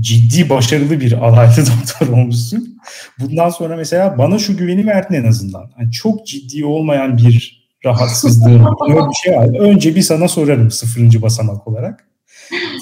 ciddi 0.00 0.50
başarılı 0.50 1.00
bir 1.00 1.12
alaylı 1.12 1.56
doktor 1.66 2.12
olmuşsun. 2.12 2.78
Bundan 3.20 3.50
sonra 3.50 3.76
mesela 3.76 4.18
bana 4.18 4.38
şu 4.38 4.56
güveni 4.56 4.86
verdin 4.86 5.14
en 5.14 5.24
azından. 5.24 5.70
Yani 5.78 5.92
çok 5.92 6.26
ciddi 6.26 6.64
olmayan 6.64 7.18
bir 7.18 7.62
rahatsızlığım, 7.84 8.66
böyle 8.88 9.00
bir 9.10 9.14
şey 9.14 9.36
var. 9.36 9.60
Önce 9.60 9.94
bir 9.94 10.02
sana 10.02 10.28
sorarım 10.28 10.70
sıfırıncı 10.70 11.22
basamak 11.22 11.68
olarak. 11.68 12.08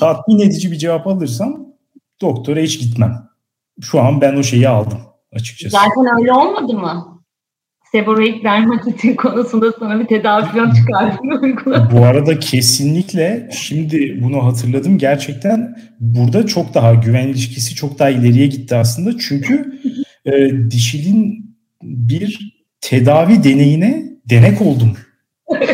Tatmin 0.01 0.39
edici 0.39 0.73
bir 0.73 0.79
cevap 0.79 1.07
alırsam 1.07 1.67
doktora 2.21 2.61
hiç 2.61 2.81
gitmem 2.81 3.31
şu 3.81 4.01
an 4.01 4.21
ben 4.21 4.37
o 4.37 4.43
şeyi 4.43 4.69
aldım 4.69 4.99
açıkçası. 5.33 5.77
Zaten 5.77 6.21
öyle 6.21 6.33
olmadı 6.33 6.73
mı? 6.75 7.20
Seboreik 7.93 8.45
dermatitin 8.45 9.15
konusunda 9.15 9.73
sana 9.79 10.01
bir 10.01 10.07
tedavi 10.07 10.47
çıkardım. 10.77 11.57
Bu 11.93 12.05
arada 12.05 12.39
kesinlikle 12.39 13.49
şimdi 13.53 14.19
bunu 14.23 14.45
hatırladım. 14.45 14.99
Gerçekten 14.99 15.77
burada 16.01 16.47
çok 16.47 16.75
daha 16.75 16.95
güven 16.95 17.29
ilişkisi 17.29 17.75
çok 17.75 17.99
daha 17.99 18.11
ileriye 18.11 18.47
gitti 18.47 18.77
aslında. 18.77 19.19
Çünkü 19.19 19.81
e, 20.25 20.33
dişilin 20.71 21.51
bir 21.83 22.55
tedavi 22.81 23.45
deneyine 23.45 24.05
denek 24.31 24.61
oldum. 24.61 24.97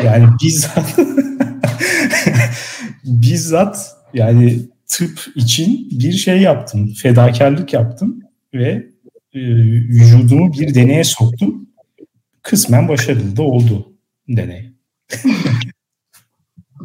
Yani 0.05 0.27
bizzat 0.43 0.99
bizzat 3.05 3.97
yani 4.15 4.59
tıp 4.87 5.21
için 5.35 5.89
bir 5.91 6.13
şey 6.13 6.41
yaptım, 6.41 6.93
fedakarlık 7.03 7.73
yaptım 7.73 8.23
ve 8.55 8.87
e, 9.35 9.41
vücudumu 9.89 10.53
bir 10.53 10.75
deneye 10.75 11.05
soktum. 11.05 11.66
Kısmen 12.47 12.89
başarılı 12.89 13.37
da 13.37 13.43
oldu 13.43 13.93
deney. 14.29 14.73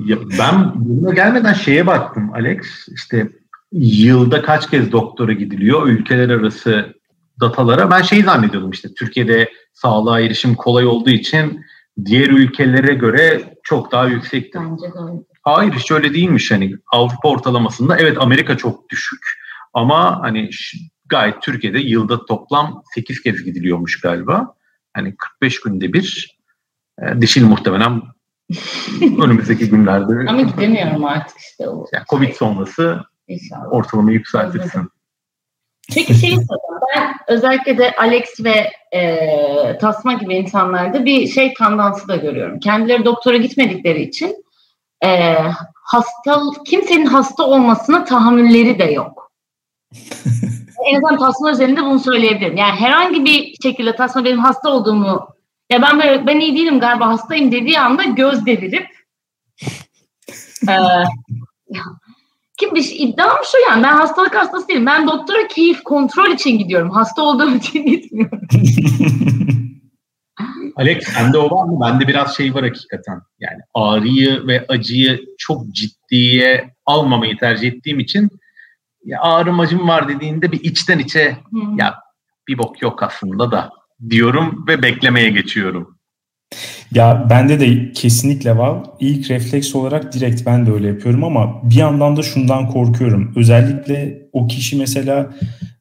ya 0.05 0.17
ben 0.39 0.71
buna 0.75 1.13
gelmeden 1.13 1.53
şeye 1.53 1.87
baktım 1.87 2.33
Alex. 2.33 2.87
İşte 2.95 3.29
yılda 3.71 4.41
kaç 4.41 4.69
kez 4.69 4.91
doktora 4.91 5.33
gidiliyor 5.33 5.87
ülkeler 5.87 6.29
arası 6.29 6.93
datalara. 7.39 7.91
Ben 7.91 8.01
şeyi 8.01 8.23
zannediyordum 8.23 8.71
işte 8.71 8.89
Türkiye'de 8.93 9.49
sağlığa 9.73 10.19
erişim 10.19 10.55
kolay 10.55 10.85
olduğu 10.85 11.09
için 11.09 11.61
diğer 12.05 12.29
ülkelere 12.29 12.93
göre 12.93 13.55
çok 13.63 13.91
daha 13.91 14.07
yüksekti. 14.07 14.59
Bence 14.59 14.85
de 14.85 15.23
Hayır 15.43 15.73
hiç 15.73 15.91
öyle 15.91 16.13
değilmiş 16.13 16.51
hani 16.51 16.75
Avrupa 16.93 17.29
ortalamasında 17.29 17.97
evet 17.97 18.17
Amerika 18.19 18.57
çok 18.57 18.89
düşük 18.89 19.19
ama 19.73 20.21
hani 20.21 20.49
gayet 21.05 21.41
Türkiye'de 21.41 21.79
yılda 21.79 22.25
toplam 22.25 22.83
8 22.95 23.21
kez 23.21 23.43
gidiliyormuş 23.43 24.01
galiba. 24.01 24.55
Hani 24.93 25.15
45 25.15 25.61
günde 25.61 25.93
bir 25.93 26.37
e, 27.01 27.21
dişil 27.21 27.45
muhtemelen 27.45 28.01
önümüzdeki 29.01 29.69
günlerde. 29.69 30.29
Ama 30.29 30.41
gidemiyorum 30.41 31.05
artık 31.05 31.37
işte. 31.37 31.69
O 31.69 31.85
yani 31.93 32.03
Covid 32.09 32.33
sonrası 32.33 33.03
İnşallah. 33.27 33.73
ortalamayı 33.73 34.17
yükseltirsin. 34.17 34.89
Peki 35.93 36.13
şey 36.13 36.37
ben 36.95 37.13
özellikle 37.27 37.77
de 37.77 37.95
Alex 37.95 38.23
ve 38.39 38.71
e, 38.97 39.77
Tasma 39.77 40.13
gibi 40.13 40.35
insanlarda 40.35 41.05
bir 41.05 41.27
şey 41.27 41.53
tandansı 41.53 42.07
da 42.07 42.15
görüyorum. 42.15 42.59
Kendileri 42.59 43.05
doktora 43.05 43.37
gitmedikleri 43.37 44.01
için 44.01 44.45
e, 45.05 45.37
hasta 45.73 46.41
kimsenin 46.65 47.05
hasta 47.05 47.43
olmasına 47.43 48.05
tahammülleri 48.05 48.79
de 48.79 48.83
yok. 48.83 49.31
en 50.85 50.95
azından 50.95 51.17
Tasma 51.17 51.51
üzerinde 51.51 51.81
bunu 51.83 51.99
söyleyebilirim. 51.99 52.57
Yani 52.57 52.71
herhangi 52.71 53.25
bir 53.25 53.55
şekilde 53.63 53.95
Tasma 53.95 54.25
benim 54.25 54.39
hasta 54.39 54.69
olduğumu 54.69 55.27
ya 55.71 55.81
ben 55.81 55.99
böyle 55.99 56.27
ben 56.27 56.39
iyi 56.39 56.55
değilim 56.55 56.79
galiba 56.79 57.07
hastayım 57.07 57.51
dediği 57.51 57.79
anda 57.79 58.03
göz 58.03 58.45
devirip 58.45 58.87
e, 60.69 60.75
kim 62.61 62.75
bir 62.75 62.81
şey, 62.81 63.03
iddiam 63.03 63.37
şu 63.51 63.57
yani 63.69 63.83
ben 63.83 63.93
hastalık 63.93 64.35
hastası 64.35 64.67
değilim. 64.67 64.85
Ben 64.85 65.07
doktora 65.07 65.47
keyif 65.47 65.83
kontrol 65.83 66.31
için 66.31 66.57
gidiyorum. 66.57 66.89
Hasta 66.89 67.21
olduğum 67.21 67.55
için 67.55 67.85
gitmiyorum. 67.85 68.41
Alex 70.75 71.03
sende 71.03 71.37
o 71.37 71.57
var 71.57 71.65
mı? 71.65 71.79
Bende 71.81 72.07
biraz 72.07 72.37
şey 72.37 72.53
var 72.53 72.63
hakikaten. 72.63 73.21
Yani 73.39 73.59
ağrıyı 73.73 74.47
ve 74.47 74.65
acıyı 74.69 75.19
çok 75.37 75.67
ciddiye 75.67 76.73
almamayı 76.85 77.37
tercih 77.37 77.67
ettiğim 77.67 77.99
için 77.99 78.29
ya 79.05 79.21
ağrım 79.21 79.59
acım 79.59 79.87
var 79.87 80.09
dediğinde 80.09 80.51
bir 80.51 80.59
içten 80.63 80.99
içe 80.99 81.37
hmm. 81.49 81.79
ya 81.79 81.95
bir 82.47 82.57
bok 82.57 82.81
yok 82.81 83.03
aslında 83.03 83.51
da 83.51 83.69
diyorum 84.09 84.65
ve 84.67 84.81
beklemeye 84.81 85.29
geçiyorum. 85.29 85.97
Ya 86.91 87.27
bende 87.29 87.59
de 87.59 87.91
kesinlikle 87.91 88.57
var. 88.57 88.83
İlk 88.99 89.31
refleks 89.31 89.75
olarak 89.75 90.13
direkt 90.13 90.45
ben 90.45 90.65
de 90.65 90.71
öyle 90.71 90.87
yapıyorum 90.87 91.23
ama 91.23 91.61
bir 91.63 91.75
yandan 91.75 92.17
da 92.17 92.21
şundan 92.21 92.67
korkuyorum. 92.67 93.33
Özellikle 93.35 94.21
o 94.33 94.47
kişi 94.47 94.77
mesela 94.77 95.33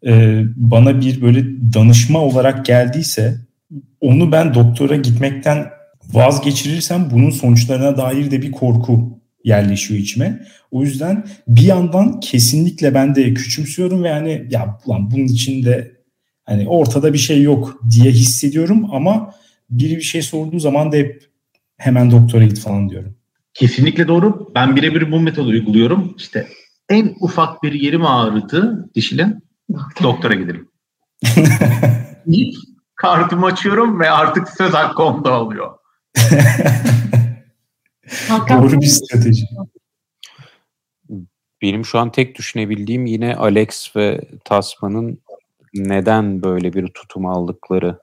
e, 0.07 0.43
bana 0.57 1.01
bir 1.01 1.23
böyle 1.23 1.45
danışma 1.75 2.19
olarak 2.19 2.67
geldiyse 2.67 3.37
onu 4.01 4.33
ben 4.33 4.55
doktora 4.55 4.97
gitmekten 4.97 5.71
vazgeçirirsem 6.13 7.09
bunun 7.11 7.31
sonuçlarına 7.31 7.97
dair 7.97 8.31
de 8.31 8.43
bir 8.43 8.53
korku 8.53 9.20
yerleşiyor 9.45 10.01
içime. 10.01 10.47
O 10.71 10.83
yüzden 10.83 11.27
bir 11.49 11.63
yandan 11.63 12.21
kesinlikle 12.21 12.95
ben 12.95 13.15
de 13.15 13.35
küçümsüyorum 13.35 14.03
ve 14.03 14.09
yani 14.09 14.47
ya 14.51 14.79
ulan 14.87 15.11
bunun 15.11 15.25
içinde 15.25 15.97
hani 16.45 16.69
ortada 16.69 17.13
bir 17.13 17.19
şey 17.19 17.43
yok 17.43 17.81
diye 17.91 18.11
hissediyorum 18.11 18.87
ama 18.93 19.35
biri 19.71 19.97
bir 19.97 20.03
şey 20.03 20.23
sorduğu 20.23 20.59
zaman 20.59 20.93
da 20.93 20.97
hep 20.97 21.23
hemen 21.77 22.11
doktora 22.11 22.45
git 22.45 22.59
falan 22.59 22.91
diyorum. 22.91 23.17
Kesinlikle 23.55 24.09
doğru. 24.09 24.53
Ben 24.55 24.77
birebir 24.77 25.13
bu 25.13 25.21
metodu 25.21 25.49
uyguluyorum. 25.49 26.15
İşte 26.19 26.47
en 26.89 27.15
ufak 27.21 27.63
bir 27.63 27.73
yerim 27.73 28.07
ağrıdı 28.07 28.91
dişilin. 28.95 29.45
Doktora 30.03 30.35
gidelim. 30.35 30.69
İlk 32.27 32.57
kartımı 32.95 33.47
açıyorum 33.47 34.01
ve 34.01 34.11
artık 34.11 34.49
söz 34.49 34.75
hakkı 34.75 35.03
onda 35.03 35.41
oluyor. 35.41 35.71
Doğru 38.49 38.81
bir 38.81 38.87
strateji. 38.87 39.47
Benim 41.63 41.85
şu 41.85 41.99
an 41.99 42.13
tek 42.13 42.39
düşünebildiğim 42.39 43.07
yine 43.07 43.37
Alex 43.37 43.97
ve 43.97 44.21
Tasman'ın 44.45 45.19
neden 45.75 46.43
böyle 46.43 46.73
bir 46.73 46.87
tutum 46.89 47.27
aldıkları. 47.27 47.99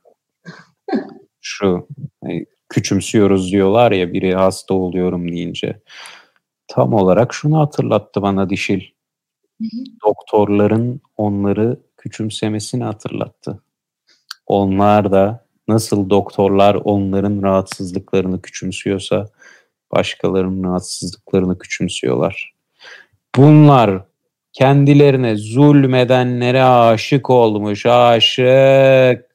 Şu 1.41 1.87
hani 2.23 2.45
küçümsüyoruz 2.69 3.51
diyorlar 3.51 3.91
ya 3.91 4.13
biri 4.13 4.35
hasta 4.35 4.73
oluyorum 4.73 5.31
deyince. 5.31 5.81
Tam 6.67 6.93
olarak 6.93 7.33
şunu 7.33 7.59
hatırlattı 7.59 8.21
bana 8.21 8.49
dişil. 8.49 8.81
Doktorların 10.05 11.01
onları 11.17 11.79
küçümsemesini 11.97 12.83
hatırlattı. 12.83 13.63
Onlar 14.47 15.11
da 15.11 15.45
nasıl 15.67 16.09
doktorlar 16.09 16.75
onların 16.75 17.41
rahatsızlıklarını 17.43 18.41
küçümsüyorsa 18.41 19.29
başkalarının 19.91 20.63
rahatsızlıklarını 20.63 21.59
küçümsüyorlar. 21.59 22.53
Bunlar 23.35 24.01
kendilerine 24.53 25.35
zulmedenlere 25.35 26.63
aşık 26.63 27.29
olmuş, 27.29 27.85
aşık. 27.85 29.27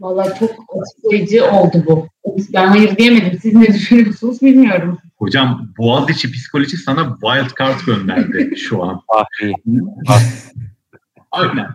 Vallahi 0.00 0.38
çok 0.38 0.50
açıklayıcı 0.50 1.50
oldu 1.50 1.84
bu. 1.86 2.08
Ben 2.54 2.66
hayır 2.66 2.96
diyemedim. 2.96 3.38
Siz 3.42 3.54
ne 3.54 3.66
düşünüyorsunuz 3.66 4.42
bilmiyorum. 4.42 4.98
Hocam 5.16 5.68
Boğaziçi 5.78 6.32
Psikoloji 6.32 6.76
sana 6.76 7.16
wild 7.22 7.58
card 7.58 7.80
gönderdi 7.86 8.56
şu 8.56 8.84
an. 8.84 9.00
Fahri. 9.12 9.52
Aynen. 11.30 11.66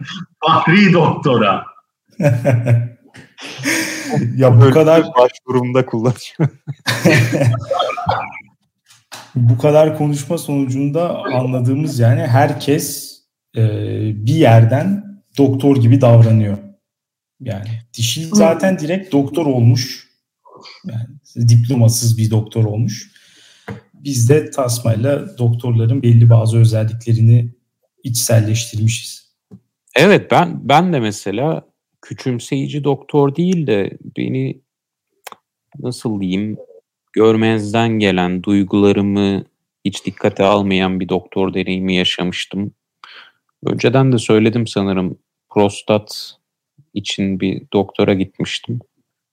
Fahri 0.46 0.94
doktora. 0.94 1.66
ya 4.36 4.62
bu 4.62 4.72
kadar 4.72 5.04
başvurumda 5.18 5.86
kullanıyor. 5.86 6.50
bu 9.36 9.58
kadar 9.58 9.98
konuşma 9.98 10.38
sonucunda 10.38 11.24
anladığımız 11.24 12.00
yani 12.00 12.22
herkes 12.22 13.20
e, 13.58 13.62
bir 14.26 14.36
yerden 14.36 15.04
doktor 15.38 15.78
gibi 15.78 16.02
davranıyor. 16.02 16.58
Yani 17.40 17.70
dişil 17.94 18.30
zaten 18.34 18.80
direkt 18.80 19.12
doktor 19.12 19.46
olmuş. 19.46 20.10
Yani 20.86 21.50
diplomasız 21.50 22.18
bir 22.18 22.32
doktor 22.32 22.66
olmuş. 22.66 23.12
Biz 23.94 24.30
de 24.30 24.52
tasmayla 24.52 25.38
doktorların 25.38 26.04
belli 26.04 26.30
bazı 26.30 26.58
özelliklerini 26.58 27.54
içselleştirmişiz. 28.04 29.30
Evet 29.96 30.32
ben 30.32 30.70
ben 30.70 30.94
de 30.94 31.00
mesela 31.00 31.69
küçümseyici 32.02 32.84
doktor 32.84 33.36
değil 33.36 33.68
de 33.68 33.98
beni 34.18 34.62
nasıl 35.80 36.22
diyeyim 36.22 36.58
görmezden 37.14 37.90
gelen 37.90 38.44
duygularımı 38.44 39.46
hiç 39.86 40.06
dikkate 40.06 40.44
almayan 40.44 41.00
bir 41.00 41.10
doktor 41.10 41.54
deneyimi 41.54 41.96
yaşamıştım. 41.96 42.72
Önceden 43.66 44.12
de 44.12 44.18
söyledim 44.18 44.68
sanırım 44.68 45.18
prostat 45.50 46.34
için 46.94 47.40
bir 47.40 47.62
doktora 47.74 48.14
gitmiştim. 48.14 48.80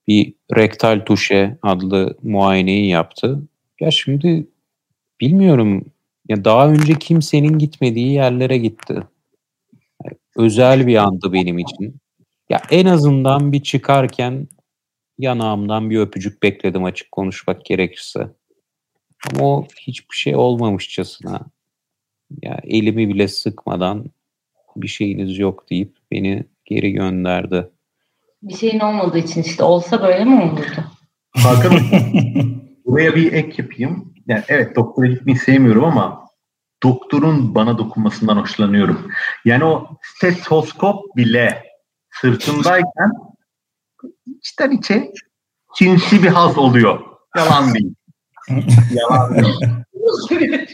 Bir 0.09 0.35
rektal 0.57 1.01
tuşe 1.01 1.59
adlı 1.63 2.17
muayeneyi 2.23 2.89
yaptı. 2.89 3.43
Ya 3.81 3.91
şimdi 3.91 4.47
bilmiyorum 5.21 5.85
ya 6.29 6.45
daha 6.45 6.69
önce 6.69 6.95
kimsenin 6.95 7.59
gitmediği 7.59 8.13
yerlere 8.13 8.59
gitti. 8.59 9.03
Özel 10.37 10.87
bir 10.87 10.97
andı 10.97 11.33
benim 11.33 11.59
için. 11.59 11.97
Ya 12.51 12.63
en 12.71 12.87
azından 12.87 13.53
bir 13.53 13.63
çıkarken 13.63 14.49
yanağımdan 15.19 15.91
bir 15.91 15.99
öpücük 15.99 16.43
bekledim 16.43 16.85
açık 16.85 17.13
konuşmak 17.13 17.65
gerekirse. 17.65 18.29
Ama 19.31 19.45
o 19.45 19.67
hiçbir 19.81 20.17
şey 20.17 20.37
olmamışçasına 20.37 21.41
ya 22.43 22.61
elimi 22.65 23.09
bile 23.09 23.29
sıkmadan 23.29 24.05
bir 24.77 24.89
şeyiniz 24.89 25.39
yok 25.39 25.71
deyip 25.71 25.97
beni 26.11 26.45
geri 26.65 26.93
gönderdi. 26.93 27.71
Bir 28.43 28.55
şeyin 28.55 28.81
olmadığı 28.81 29.19
için 29.19 29.43
işte 29.43 29.63
olsa 29.63 30.03
böyle 30.03 30.25
mi 30.25 30.43
olurdu? 30.43 30.85
Hakan 31.31 31.73
buraya 32.87 33.15
bir 33.15 33.33
ek 33.33 33.63
yapayım. 33.63 34.15
Yani 34.27 34.43
evet 34.49 34.77
doktora 34.77 35.07
gitmeyi 35.07 35.39
sevmiyorum 35.39 35.85
ama 35.85 36.27
doktorun 36.83 37.55
bana 37.55 37.79
dokunmasından 37.79 38.37
hoşlanıyorum. 38.37 39.11
Yani 39.45 39.65
o 39.65 39.89
stetoskop 40.03 41.17
bile 41.17 41.66
sırtımdayken 42.21 43.13
içten 44.27 44.71
içe 44.71 45.13
cinsi 45.79 46.23
bir 46.23 46.29
haz 46.29 46.59
oluyor. 46.59 47.01
Yalan 47.37 47.75
değil. 47.75 47.95
Yalan 48.91 49.35
değil. 49.35 49.57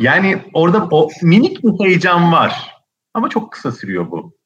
yani 0.00 0.42
orada 0.54 0.88
o 0.90 1.08
minik 1.22 1.64
bir 1.64 1.84
heyecan 1.84 2.32
var. 2.32 2.74
Ama 3.14 3.28
çok 3.28 3.52
kısa 3.52 3.72
sürüyor 3.72 4.10
bu. 4.10 4.36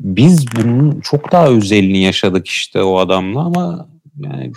Biz 0.00 0.46
bunun 0.56 1.00
çok 1.00 1.32
daha 1.32 1.48
özelini 1.48 2.02
yaşadık 2.02 2.48
işte 2.48 2.82
o 2.82 2.98
adamla 2.98 3.40
ama 3.40 3.88
yani 4.16 4.52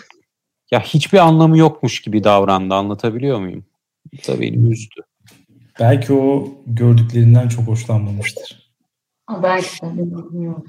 ya 0.71 0.79
hiçbir 0.79 1.17
anlamı 1.17 1.57
yokmuş 1.57 2.01
gibi 2.01 2.23
davrandı 2.23 2.75
anlatabiliyor 2.75 3.39
muyum? 3.39 3.65
Bu 4.13 4.31
da 4.31 4.41
beni 4.41 4.71
üzdü. 4.71 5.01
Belki 5.79 6.13
o 6.13 6.47
gördüklerinden 6.67 7.47
çok 7.47 7.67
hoşlanmamıştır. 7.67 8.68
Belki 9.43 9.81
de 9.81 9.97
bilmiyorum. 9.97 10.65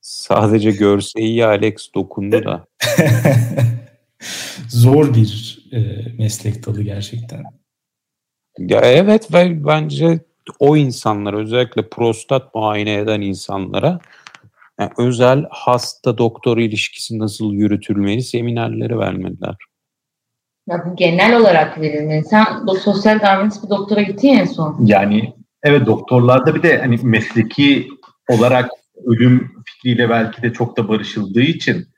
Sadece 0.00 0.70
görse 0.70 1.20
iyi 1.20 1.46
Alex 1.46 1.94
dokundu 1.94 2.44
da. 2.44 2.66
Zor 4.68 5.14
bir 5.14 5.58
e, 5.72 5.78
meslek 6.18 6.66
dalı 6.66 6.82
gerçekten. 6.82 7.44
Ya 8.58 8.80
evet 8.80 9.34
ve 9.34 9.66
bence 9.66 10.20
o 10.58 10.76
insanlar 10.76 11.34
özellikle 11.34 11.88
prostat 11.88 12.54
muayene 12.54 12.94
eden 12.94 13.20
insanlara 13.20 13.98
yani 14.80 14.90
özel 14.98 15.44
hasta 15.50 16.18
doktor 16.18 16.58
ilişkisi 16.58 17.18
nasıl 17.18 17.52
yürütülmeli 17.52 18.22
seminerleri 18.22 18.98
vermediler. 18.98 19.56
Ya 20.68 20.84
bu 20.86 20.96
genel 20.96 21.40
olarak 21.40 21.80
verilmeli. 21.80 22.24
Sen 22.24 22.46
o 22.66 22.74
sosyal 22.74 23.20
davranış 23.20 23.54
bir 23.64 23.70
doktora 23.70 24.02
gittin 24.02 24.28
en 24.28 24.44
son. 24.44 24.76
Yani 24.86 25.34
evet 25.64 25.86
doktorlarda 25.86 26.54
bir 26.54 26.62
de 26.62 26.78
hani 26.78 26.98
mesleki 27.02 27.88
olarak 28.28 28.70
ölüm 29.06 29.52
fikriyle 29.64 30.10
belki 30.10 30.42
de 30.42 30.52
çok 30.52 30.76
da 30.76 30.88
barışıldığı 30.88 31.42
için 31.42 31.88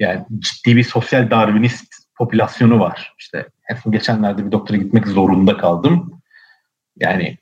yani 0.00 0.24
ciddi 0.38 0.76
bir 0.76 0.84
sosyal 0.84 1.30
darwinist 1.30 1.94
popülasyonu 2.18 2.80
var. 2.80 3.14
İşte 3.18 3.48
geçenlerde 3.90 4.46
bir 4.46 4.52
doktora 4.52 4.78
gitmek 4.78 5.06
zorunda 5.06 5.56
kaldım. 5.56 6.22
Yani 6.96 7.38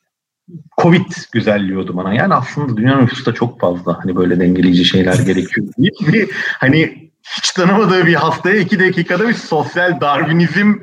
Covid 0.83 1.13
güzelliyordu 1.33 1.97
bana. 1.97 2.15
Yani 2.15 2.35
aslında 2.35 2.77
dünya 2.77 2.99
nüfusu 2.99 3.27
da 3.27 3.35
çok 3.35 3.61
fazla. 3.61 3.99
Hani 4.05 4.17
böyle 4.17 4.41
dengeleyici 4.41 4.85
şeyler 4.85 5.15
gerekiyor. 5.27 5.67
Bir, 5.79 6.31
hani 6.59 7.11
hiç 7.37 7.51
tanımadığı 7.51 8.07
bir 8.07 8.15
hastaya 8.15 8.57
iki 8.57 8.81
dakikada 8.81 9.29
bir 9.29 9.35
sosyal 9.35 10.01
darwinizm 10.01 10.75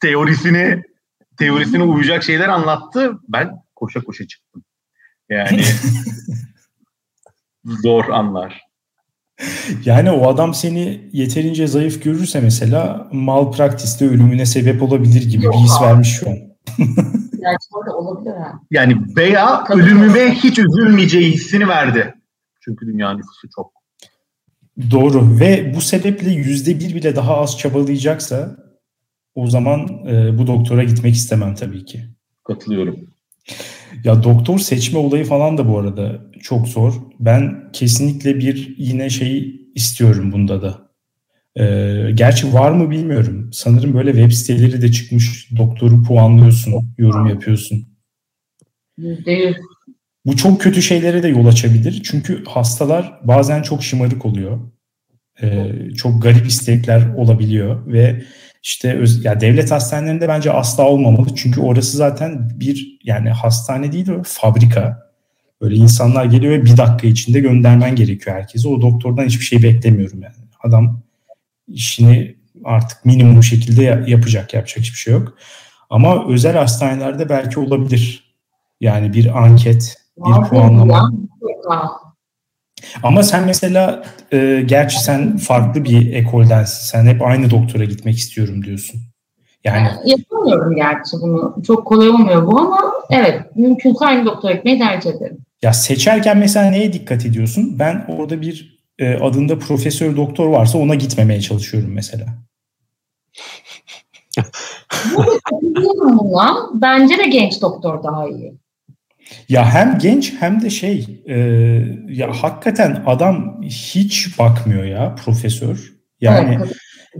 teorisini 0.00 0.82
teorisine 1.38 1.82
uyacak 1.82 2.22
şeyler 2.22 2.48
anlattı. 2.48 3.18
Ben 3.28 3.50
koşa 3.80 4.00
koşa 4.00 4.26
çıktım. 4.26 4.64
Yani 5.28 5.62
zor 7.64 8.04
anlar. 8.04 8.60
Yani 9.84 10.10
o 10.10 10.28
adam 10.28 10.54
seni 10.54 11.08
yeterince 11.12 11.66
zayıf 11.66 12.04
görürse 12.04 12.40
mesela 12.40 13.08
malpraktiste 13.12 14.08
ölümüne 14.08 14.46
sebep 14.46 14.82
olabilir 14.82 15.30
gibi 15.30 15.44
Yok 15.44 15.54
bir 15.54 15.58
his 15.58 15.76
abi. 15.78 15.86
vermiş 15.86 16.08
şu 16.08 16.30
an. 16.30 16.36
Gerçekten 17.40 17.92
olabilir 17.94 18.36
ha. 18.36 18.60
Yani 18.70 18.96
veya 19.16 19.64
ölümüme 19.70 20.34
hiç 20.34 20.58
üzülmeyeceği 20.58 21.32
hissini 21.32 21.68
verdi. 21.68 22.14
Çünkü 22.60 22.86
dünya 22.86 23.12
nüfusu 23.12 23.48
çok. 23.56 23.72
Doğru 24.90 25.40
ve 25.40 25.72
bu 25.76 25.80
sebeple 25.80 26.30
yüzde 26.30 26.80
bir 26.80 26.94
bile 26.94 27.16
daha 27.16 27.36
az 27.36 27.58
çabalayacaksa 27.58 28.56
o 29.34 29.46
zaman 29.46 29.88
e, 30.06 30.38
bu 30.38 30.46
doktora 30.46 30.84
gitmek 30.84 31.14
istemem 31.14 31.54
tabii 31.54 31.84
ki. 31.84 32.04
Katılıyorum. 32.44 33.09
Ya 34.04 34.22
doktor 34.22 34.58
seçme 34.58 34.98
olayı 34.98 35.24
falan 35.24 35.58
da 35.58 35.68
bu 35.68 35.78
arada 35.78 36.20
çok 36.42 36.68
zor. 36.68 36.94
Ben 37.20 37.72
kesinlikle 37.72 38.38
bir 38.38 38.74
yine 38.78 39.10
şey 39.10 39.60
istiyorum 39.74 40.32
bunda 40.32 40.62
da. 40.62 40.90
Ee, 41.56 42.10
gerçi 42.14 42.52
var 42.54 42.70
mı 42.70 42.90
bilmiyorum. 42.90 43.50
Sanırım 43.52 43.94
böyle 43.94 44.12
web 44.12 44.32
siteleri 44.32 44.82
de 44.82 44.92
çıkmış. 44.92 45.50
Doktoru 45.56 46.02
puanlıyorsun, 46.02 46.94
yorum 46.98 47.26
yapıyorsun. 47.26 47.88
%100. 48.98 49.56
Bu 50.26 50.36
çok 50.36 50.60
kötü 50.60 50.82
şeylere 50.82 51.22
de 51.22 51.28
yol 51.28 51.46
açabilir. 51.46 52.02
Çünkü 52.04 52.44
hastalar 52.44 53.20
bazen 53.24 53.62
çok 53.62 53.82
şımarık 53.82 54.26
oluyor. 54.26 54.60
Ee, 55.42 55.72
çok 55.96 56.22
garip 56.22 56.46
istekler 56.46 57.14
olabiliyor 57.14 57.86
ve 57.86 58.22
işte 58.62 58.94
öz, 58.94 59.24
ya 59.24 59.40
devlet 59.40 59.70
hastanelerinde 59.70 60.28
bence 60.28 60.52
asla 60.52 60.88
olmamalı. 60.88 61.34
Çünkü 61.34 61.60
orası 61.60 61.96
zaten 61.96 62.50
bir 62.60 62.98
yani 63.04 63.30
hastane 63.30 63.92
değil 63.92 64.10
o 64.10 64.22
fabrika. 64.24 65.10
Böyle 65.60 65.74
insanlar 65.74 66.24
geliyor 66.24 66.52
ve 66.52 66.64
bir 66.64 66.76
dakika 66.76 67.06
içinde 67.06 67.40
göndermen 67.40 67.96
gerekiyor 67.96 68.36
herkese. 68.36 68.68
O 68.68 68.80
doktordan 68.80 69.24
hiçbir 69.24 69.44
şey 69.44 69.62
beklemiyorum 69.62 70.22
yani. 70.22 70.34
Adam 70.62 71.02
işini 71.68 72.36
artık 72.64 73.04
minimum 73.04 73.42
şekilde 73.42 74.04
yapacak. 74.06 74.54
Yapacak 74.54 74.78
hiçbir 74.78 74.98
şey 74.98 75.12
yok. 75.14 75.36
Ama 75.90 76.28
özel 76.28 76.56
hastanelerde 76.56 77.28
belki 77.28 77.60
olabilir. 77.60 78.34
Yani 78.80 79.12
bir 79.12 79.44
anket, 79.44 79.96
bir 80.16 80.48
puanlama. 80.48 81.12
Ama 83.02 83.22
sen 83.22 83.46
mesela 83.46 84.02
e, 84.32 84.62
gerçi 84.66 85.00
sen 85.00 85.36
farklı 85.36 85.84
bir 85.84 86.12
ekoldensin. 86.12 86.86
Sen 86.86 87.06
hep 87.06 87.22
aynı 87.22 87.50
doktora 87.50 87.84
gitmek 87.84 88.16
istiyorum 88.16 88.64
diyorsun. 88.64 89.00
Yani 89.64 89.88
yapamıyorum 90.04 90.76
gerçi 90.76 91.16
bunu. 91.22 91.56
Çok 91.66 91.86
kolay 91.86 92.08
olmuyor 92.08 92.46
bu 92.46 92.60
ama 92.60 92.78
evet 93.10 93.56
mümkünse 93.56 94.04
aynı 94.04 94.26
doktora 94.26 94.52
gitmeyi 94.52 94.78
tercih 94.78 95.10
ederim. 95.10 95.38
Ya 95.62 95.72
seçerken 95.72 96.38
mesela 96.38 96.70
neye 96.70 96.92
dikkat 96.92 97.26
ediyorsun? 97.26 97.76
Ben 97.78 98.04
orada 98.08 98.40
bir 98.40 98.80
e, 98.98 99.14
adında 99.14 99.58
profesör 99.58 100.16
doktor 100.16 100.48
varsa 100.48 100.78
ona 100.78 100.94
gitmemeye 100.94 101.40
çalışıyorum 101.40 101.90
mesela. 101.94 102.26
buna. 106.30 106.70
Bence 106.74 107.18
de 107.18 107.26
genç 107.26 107.62
doktor 107.62 108.02
daha 108.02 108.28
iyi. 108.28 108.54
Ya 109.50 109.74
hem 109.74 109.98
genç 109.98 110.32
hem 110.40 110.62
de 110.62 110.70
şey 110.70 111.22
e, 111.26 111.36
ya 112.08 112.42
hakikaten 112.42 113.02
adam 113.06 113.62
hiç 113.62 114.38
bakmıyor 114.38 114.84
ya 114.84 115.14
profesör. 115.24 115.92
Yani 116.20 116.58
evet, 116.58 116.76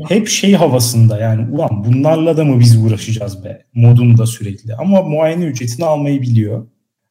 hep 0.09 0.29
şey 0.29 0.53
havasında 0.55 1.19
yani 1.19 1.55
ulan 1.55 1.85
bunlarla 1.85 2.37
da 2.37 2.45
mı 2.45 2.61
biz 2.61 2.85
uğraşacağız 2.85 3.45
be 3.45 3.67
modunda 3.75 4.27
sürekli. 4.27 4.75
Ama 4.75 5.03
muayene 5.03 5.45
ücretini 5.45 5.87
almayı 5.87 6.23
biliyor. 6.23 6.67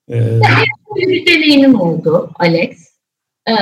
Ee, 0.10 0.40
bir 0.96 1.26
deneyimim 1.26 1.82
oldu 1.82 2.32
Alex. 2.40 2.72
Ee, 3.48 3.54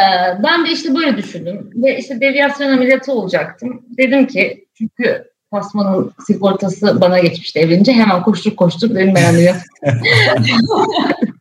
ben 0.44 0.66
de 0.66 0.72
işte 0.72 0.96
böyle 0.96 1.18
düşündüm 1.18 1.70
ve 1.76 1.98
işte 1.98 2.22
devyasyon 2.22 2.72
ameliyatı 2.72 3.12
olacaktım. 3.12 3.86
Dedim 3.98 4.28
ki 4.28 4.68
çünkü 4.78 5.24
Tasman'ın 5.52 6.12
sigortası 6.28 7.02
bana 7.02 7.20
geçmişti 7.20 7.60
evlenince 7.60 7.94
hemen 7.94 8.24
koştur 8.24 8.56
koştur 8.56 8.96
dedim 8.96 9.14
ben 9.16 9.30
ameliyat. 9.30 9.62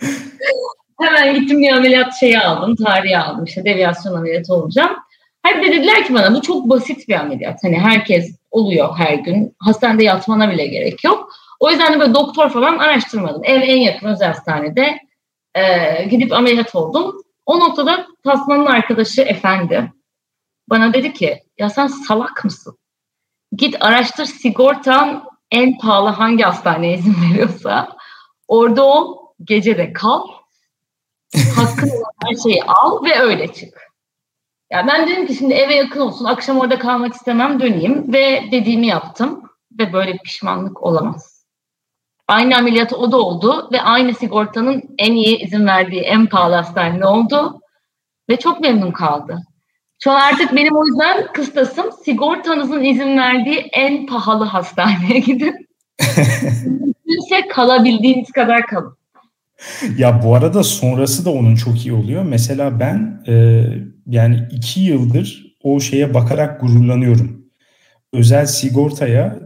hemen 1.00 1.34
gittim 1.34 1.58
bir 1.58 1.72
ameliyat 1.72 2.20
şeyi 2.20 2.38
aldım, 2.38 2.76
tarihi 2.76 3.18
aldım 3.18 3.44
işte 3.44 3.64
devyasyon 3.64 4.14
ameliyatı 4.14 4.54
olacağım. 4.54 4.96
Hep 5.42 5.64
de 5.64 5.72
dediler 5.72 6.06
ki 6.06 6.14
bana 6.14 6.34
bu 6.34 6.42
çok 6.42 6.68
basit 6.68 7.08
bir 7.08 7.14
ameliyat. 7.14 7.64
Hani 7.64 7.78
herkes 7.78 8.36
oluyor 8.50 8.96
her 8.96 9.14
gün. 9.14 9.56
Hastanede 9.58 10.04
yatmana 10.04 10.50
bile 10.50 10.66
gerek 10.66 11.04
yok. 11.04 11.32
O 11.60 11.70
yüzden 11.70 11.94
de 11.94 12.00
böyle 12.00 12.14
doktor 12.14 12.50
falan 12.50 12.78
araştırmadım. 12.78 13.44
Ev 13.44 13.62
en 13.62 13.76
yakın 13.76 14.06
özel 14.06 14.28
hastanede 14.28 14.98
e, 15.54 16.04
gidip 16.04 16.32
ameliyat 16.32 16.74
oldum. 16.74 17.22
O 17.46 17.60
noktada 17.60 18.06
Tasman'ın 18.24 18.66
arkadaşı 18.66 19.22
efendi 19.22 19.92
bana 20.70 20.94
dedi 20.94 21.12
ki 21.12 21.42
ya 21.58 21.70
sen 21.70 21.86
salak 21.86 22.44
mısın? 22.44 22.78
Git 23.52 23.76
araştır 23.80 24.24
sigortan 24.24 25.24
en 25.50 25.78
pahalı 25.78 26.08
hangi 26.08 26.42
hastaneye 26.42 26.94
izin 26.94 27.16
veriyorsa 27.30 27.88
orada 28.48 28.82
ol, 28.82 29.16
gece 29.44 29.78
de 29.78 29.92
kal, 29.92 30.22
hakkın 31.56 31.88
olan 31.88 32.12
her 32.24 32.34
şeyi 32.34 32.64
al 32.64 33.04
ve 33.04 33.18
öyle 33.18 33.52
çık. 33.52 33.88
Ya 34.70 34.86
ben 34.86 35.08
dedim 35.08 35.26
ki 35.26 35.34
şimdi 35.34 35.54
eve 35.54 35.74
yakın 35.74 36.00
olsun, 36.00 36.24
akşam 36.24 36.58
orada 36.58 36.78
kalmak 36.78 37.14
istemem, 37.14 37.60
döneyim 37.60 38.12
ve 38.12 38.44
dediğimi 38.52 38.86
yaptım 38.86 39.50
ve 39.78 39.92
böyle 39.92 40.16
pişmanlık 40.16 40.82
olamaz. 40.82 41.44
Aynı 42.28 42.56
ameliyatı 42.56 42.96
o 42.96 43.12
da 43.12 43.16
oldu 43.16 43.68
ve 43.72 43.82
aynı 43.82 44.14
sigortanın 44.14 44.82
en 44.98 45.12
iyi 45.12 45.38
izin 45.38 45.66
verdiği 45.66 46.00
en 46.00 46.26
pahalı 46.26 46.54
hastane 46.54 47.06
oldu 47.06 47.60
ve 48.30 48.36
çok 48.36 48.60
memnun 48.60 48.92
kaldı. 48.92 49.38
Şu 50.04 50.10
an 50.10 50.20
artık 50.20 50.56
benim 50.56 50.76
o 50.76 50.86
yüzden 50.86 51.32
kıstasım 51.32 51.92
sigortanızın 52.04 52.84
izin 52.84 53.18
verdiği 53.18 53.58
en 53.72 54.06
pahalı 54.06 54.44
hastaneye 54.44 55.18
gidin. 55.18 55.68
Mümkünse 56.64 57.48
kalabildiğiniz 57.48 58.32
kadar 58.32 58.66
kalın. 58.66 58.98
Ya 59.98 60.22
bu 60.22 60.34
arada 60.34 60.62
sonrası 60.62 61.24
da 61.24 61.30
onun 61.30 61.54
çok 61.54 61.86
iyi 61.86 61.92
oluyor. 61.92 62.22
Mesela 62.22 62.80
ben 62.80 63.22
e, 63.28 63.64
yani 64.06 64.48
iki 64.52 64.80
yıldır 64.80 65.54
o 65.62 65.80
şeye 65.80 66.14
bakarak 66.14 66.60
gururlanıyorum. 66.60 67.44
Özel 68.12 68.46
sigortaya 68.46 69.38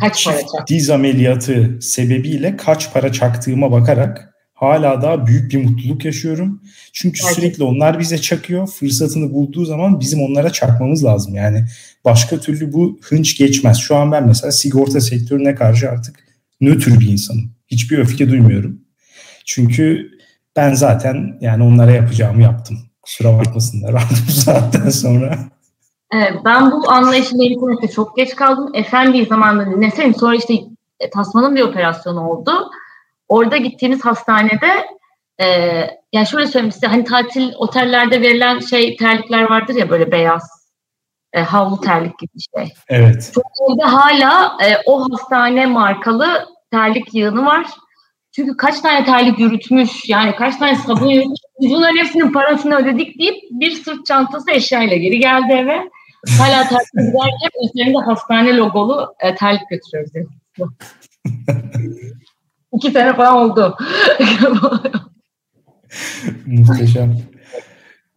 kaç 0.00 0.26
para 0.26 0.66
diz 0.68 0.90
ameliyatı 0.90 1.78
sebebiyle 1.80 2.56
kaç 2.56 2.92
para 2.92 3.12
çaktığıma 3.12 3.72
bakarak 3.72 4.34
hala 4.54 5.02
daha 5.02 5.26
büyük 5.26 5.52
bir 5.52 5.64
mutluluk 5.64 6.04
yaşıyorum. 6.04 6.62
Çünkü 6.92 7.20
Gerçekten. 7.20 7.40
sürekli 7.42 7.64
onlar 7.64 7.98
bize 7.98 8.18
çakıyor. 8.18 8.66
Fırsatını 8.66 9.32
bulduğu 9.32 9.64
zaman 9.64 10.00
bizim 10.00 10.22
onlara 10.22 10.50
çakmamız 10.50 11.04
lazım. 11.04 11.34
Yani 11.34 11.64
başka 12.04 12.40
türlü 12.40 12.72
bu 12.72 12.98
hınç 13.02 13.38
geçmez. 13.38 13.78
Şu 13.78 13.96
an 13.96 14.12
ben 14.12 14.26
mesela 14.26 14.52
sigorta 14.52 15.00
sektörüne 15.00 15.54
karşı 15.54 15.90
artık 15.90 16.16
nötr 16.60 17.00
bir 17.00 17.08
insanım. 17.08 17.52
Hiçbir 17.68 17.98
öfke 17.98 18.30
duymuyorum. 18.30 18.81
Çünkü 19.54 20.10
ben 20.56 20.74
zaten 20.74 21.38
yani 21.40 21.64
onlara 21.64 21.90
yapacağımı 21.90 22.42
yaptım. 22.42 22.78
Kusura 23.02 23.38
bakmasınlar 23.38 23.94
artık 23.94 24.28
bu 24.28 24.32
saatten 24.32 24.90
sonra. 24.90 25.38
Evet, 26.14 26.32
ben 26.44 26.70
bu 26.70 26.90
anlayışla 26.90 27.44
internette 27.44 27.88
çok 27.88 28.16
geç 28.16 28.36
kaldım. 28.36 28.70
Efendi 28.74 29.24
zamanında 29.24 29.76
dinleseydim. 29.76 30.14
Sonra 30.14 30.36
işte 30.36 30.54
e, 31.00 31.10
Tasman'ın 31.10 31.56
bir 31.56 31.62
operasyonu 31.62 32.28
oldu. 32.28 32.70
Orada 33.28 33.56
gittiğimiz 33.56 34.04
hastanede 34.04 34.86
e, 35.40 35.46
yani 36.12 36.26
şöyle 36.26 36.46
söyleyeyim 36.46 36.72
size 36.72 36.86
hani 36.86 37.04
tatil 37.04 37.52
otellerde 37.56 38.20
verilen 38.20 38.58
şey 38.58 38.96
terlikler 38.96 39.42
vardır 39.50 39.74
ya 39.74 39.90
böyle 39.90 40.12
beyaz 40.12 40.50
e, 41.32 41.40
havlu 41.40 41.80
terlik 41.80 42.18
gibi 42.18 42.30
bir 42.34 42.48
şey. 42.56 42.74
Evet. 42.88 43.32
Çok 43.34 43.44
hala 43.82 44.56
e, 44.64 44.76
o 44.86 45.06
hastane 45.12 45.66
markalı 45.66 46.46
terlik 46.70 47.14
yığını 47.14 47.46
var. 47.46 47.66
Çünkü 48.32 48.56
kaç 48.56 48.80
tane 48.80 49.04
terlik 49.04 49.38
yürütmüş, 49.38 50.08
yani 50.08 50.36
kaç 50.36 50.56
tane 50.56 50.76
sabun 50.76 51.08
yürütmüş, 51.08 51.40
bunların 51.60 51.96
hepsinin 51.96 52.32
parasını 52.32 52.76
ödedik 52.76 53.18
deyip 53.18 53.34
bir 53.50 53.70
sırt 53.70 54.06
çantası 54.06 54.50
eşyayla 54.50 54.96
geri 54.96 55.18
geldi 55.18 55.52
eve. 55.52 55.90
Hala 56.38 56.68
terlik 56.68 56.92
giderken 56.92 57.50
üzerinde 57.70 57.98
hastane 57.98 58.56
logolu 58.56 59.14
e, 59.20 59.34
terlik 59.34 59.62
götürüyoruz. 59.70 60.12
İki 62.72 62.90
sene 62.90 63.16
falan 63.16 63.36
oldu. 63.36 63.76
Muhteşem. 66.46 67.18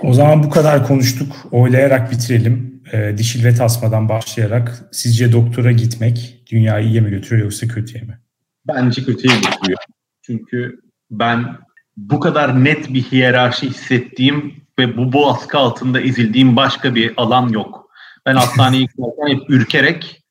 O 0.04 0.14
zaman 0.14 0.44
bu 0.44 0.50
kadar 0.50 0.88
konuştuk. 0.88 1.36
Oylayarak 1.52 2.12
bitirelim. 2.12 2.82
E, 2.94 3.18
dişil 3.18 3.46
ve 3.46 3.56
tasmadan 3.56 4.10
başlayarak 4.10 4.90
sizce 4.92 5.32
doktora 5.32 5.72
gitmek 5.72 6.44
dünyayı 6.52 6.88
iyiye 6.88 7.02
mi 7.02 7.10
götürüyor 7.10 7.44
yoksa 7.44 7.68
kötüye 7.68 8.04
mi? 8.04 8.20
Bence 8.68 9.04
kötüye 9.04 9.36
götürüyor. 9.36 9.80
Çünkü 10.26 10.82
ben 11.12 11.58
bu 11.98 12.20
kadar 12.20 12.64
net 12.64 12.94
bir 12.94 13.04
hiyerarşi 13.04 13.70
hissettiğim 13.70 14.56
ve 14.80 14.98
bu 14.98 15.14
baskı 15.14 15.58
altında 15.58 16.02
ezildiğim 16.02 16.56
başka 16.56 16.96
bir 16.96 17.14
alan 17.18 17.50
yok. 17.50 17.90
Ben 18.26 18.36
hastaneye 18.36 18.84
giderken 18.84 19.28
hep 19.28 19.50
ürkerek 19.50 20.24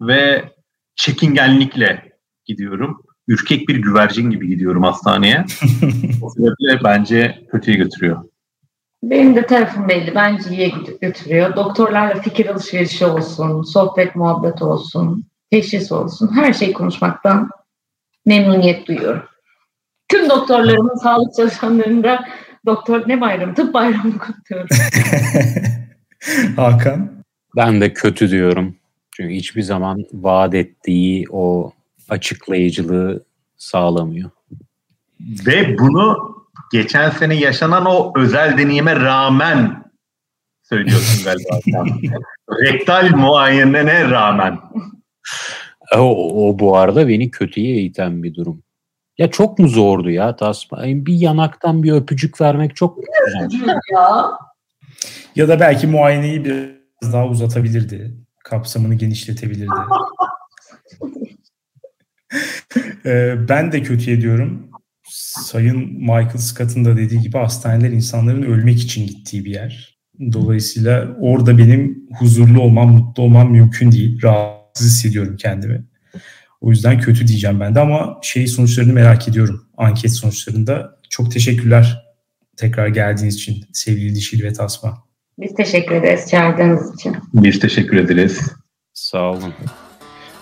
ve 0.00 0.44
çekingenlikle 0.96 2.12
gidiyorum. 2.44 3.02
Ürkek 3.28 3.68
bir 3.68 3.76
güvercin 3.76 4.30
gibi 4.30 4.48
gidiyorum 4.48 4.82
hastaneye. 4.82 5.44
o 6.22 6.30
sebeple 6.30 6.84
bence 6.84 7.46
kötüye 7.50 7.76
götürüyor. 7.76 8.24
Benim 9.02 9.36
de 9.36 9.46
tarafım 9.46 9.88
belli. 9.88 10.14
Bence 10.14 10.50
iyiye 10.50 10.72
götürüyor. 11.00 11.56
Doktorlarla 11.56 12.22
fikir 12.22 12.46
alışverişi 12.46 13.06
olsun, 13.06 13.62
sohbet 13.62 14.16
muhabbet 14.16 14.62
olsun, 14.62 15.24
teşhis 15.50 15.92
olsun. 15.92 16.30
Her 16.34 16.52
şey 16.52 16.72
konuşmaktan 16.72 17.50
memnuniyet 18.26 18.88
duyuyorum. 18.88 19.31
Tüm 20.12 20.30
doktorlarımın 20.30 20.94
sağlık 20.94 21.34
çalışanlarında 21.36 22.24
doktor 22.66 23.08
ne 23.08 23.20
bayramı, 23.20 23.54
tıp 23.54 23.74
bayramı 23.74 24.18
kutluyorum. 24.18 24.68
Hakan? 26.56 27.10
Ben 27.56 27.80
de 27.80 27.92
kötü 27.92 28.30
diyorum. 28.30 28.76
Çünkü 29.16 29.34
hiçbir 29.34 29.62
zaman 29.62 30.04
vaat 30.12 30.54
ettiği 30.54 31.26
o 31.30 31.72
açıklayıcılığı 32.08 33.24
sağlamıyor. 33.56 34.30
Ve 35.20 35.78
bunu 35.78 36.36
geçen 36.72 37.10
sene 37.10 37.34
yaşanan 37.34 37.86
o 37.86 38.12
özel 38.16 38.58
deneyime 38.58 38.96
rağmen 38.96 39.84
söylüyorsun 40.62 41.24
galiba. 41.24 41.84
Rektal 42.64 43.10
muayenene 43.16 44.10
rağmen. 44.10 44.58
O, 45.96 46.48
o 46.48 46.58
bu 46.58 46.76
arada 46.76 47.08
beni 47.08 47.30
kötüye 47.30 47.76
iten 47.76 48.22
bir 48.22 48.34
durum. 48.34 48.62
Ya 49.18 49.30
çok 49.30 49.58
mu 49.58 49.68
zordu 49.68 50.10
ya 50.10 50.36
tasma? 50.36 50.82
Bir 50.84 51.14
yanaktan 51.14 51.82
bir 51.82 51.92
öpücük 51.92 52.40
vermek 52.40 52.76
çok 52.76 52.96
zor. 52.96 53.70
ya. 53.92 54.30
Ya 55.36 55.48
da 55.48 55.60
belki 55.60 55.86
muayeneyi 55.86 56.44
biraz 56.44 57.12
daha 57.12 57.26
uzatabilirdi. 57.26 58.16
Kapsamını 58.44 58.94
genişletebilirdi. 58.94 59.70
Ee, 63.06 63.34
ben 63.48 63.72
de 63.72 63.82
kötü 63.82 64.10
ediyorum. 64.10 64.70
Sayın 65.10 65.92
Michael 65.92 66.36
Scott'ın 66.38 66.84
da 66.84 66.96
dediği 66.96 67.20
gibi 67.20 67.38
hastaneler 67.38 67.90
insanların 67.90 68.42
ölmek 68.42 68.82
için 68.82 69.06
gittiği 69.06 69.44
bir 69.44 69.50
yer. 69.50 69.98
Dolayısıyla 70.32 71.16
orada 71.20 71.58
benim 71.58 72.08
huzurlu 72.18 72.60
olmam, 72.60 72.92
mutlu 72.92 73.22
olmam 73.22 73.50
mümkün 73.50 73.92
değil. 73.92 74.22
Rahatsız 74.22 74.86
hissediyorum 74.86 75.36
kendimi. 75.36 75.84
O 76.62 76.70
yüzden 76.70 77.00
kötü 77.00 77.28
diyeceğim 77.28 77.60
ben 77.60 77.74
de 77.74 77.80
ama 77.80 78.18
şey 78.22 78.46
sonuçlarını 78.46 78.92
merak 78.92 79.28
ediyorum. 79.28 79.66
Anket 79.76 80.12
sonuçlarında. 80.12 80.96
Çok 81.10 81.32
teşekkürler 81.32 82.02
tekrar 82.56 82.88
geldiğiniz 82.88 83.34
için 83.34 83.64
sevgili 83.72 84.14
Dişil 84.14 84.42
ve 84.42 84.52
Tasma. 84.52 85.04
Biz 85.38 85.54
teşekkür 85.54 85.94
ederiz 85.94 86.30
çağırdığınız 86.30 86.94
için. 86.94 87.16
Biz 87.34 87.60
teşekkür 87.60 87.96
ederiz. 87.96 88.40
Sağ 88.94 89.30
olun. 89.30 89.54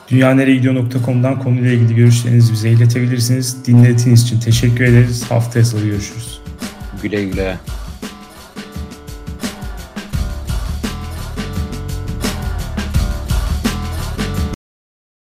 Dünyaneregidiyor.com'dan 0.08 1.42
konuyla 1.42 1.70
ilgili 1.70 1.94
görüşlerinizi 1.94 2.52
bize 2.52 2.70
iletebilirsiniz. 2.70 3.66
Dinlediğiniz 3.66 4.22
için 4.22 4.40
teşekkür 4.40 4.84
ederiz. 4.84 5.30
Haftaya 5.30 5.64
salı 5.64 5.86
görüşürüz. 5.86 6.40
Güle 7.02 7.24
güle. 7.24 7.56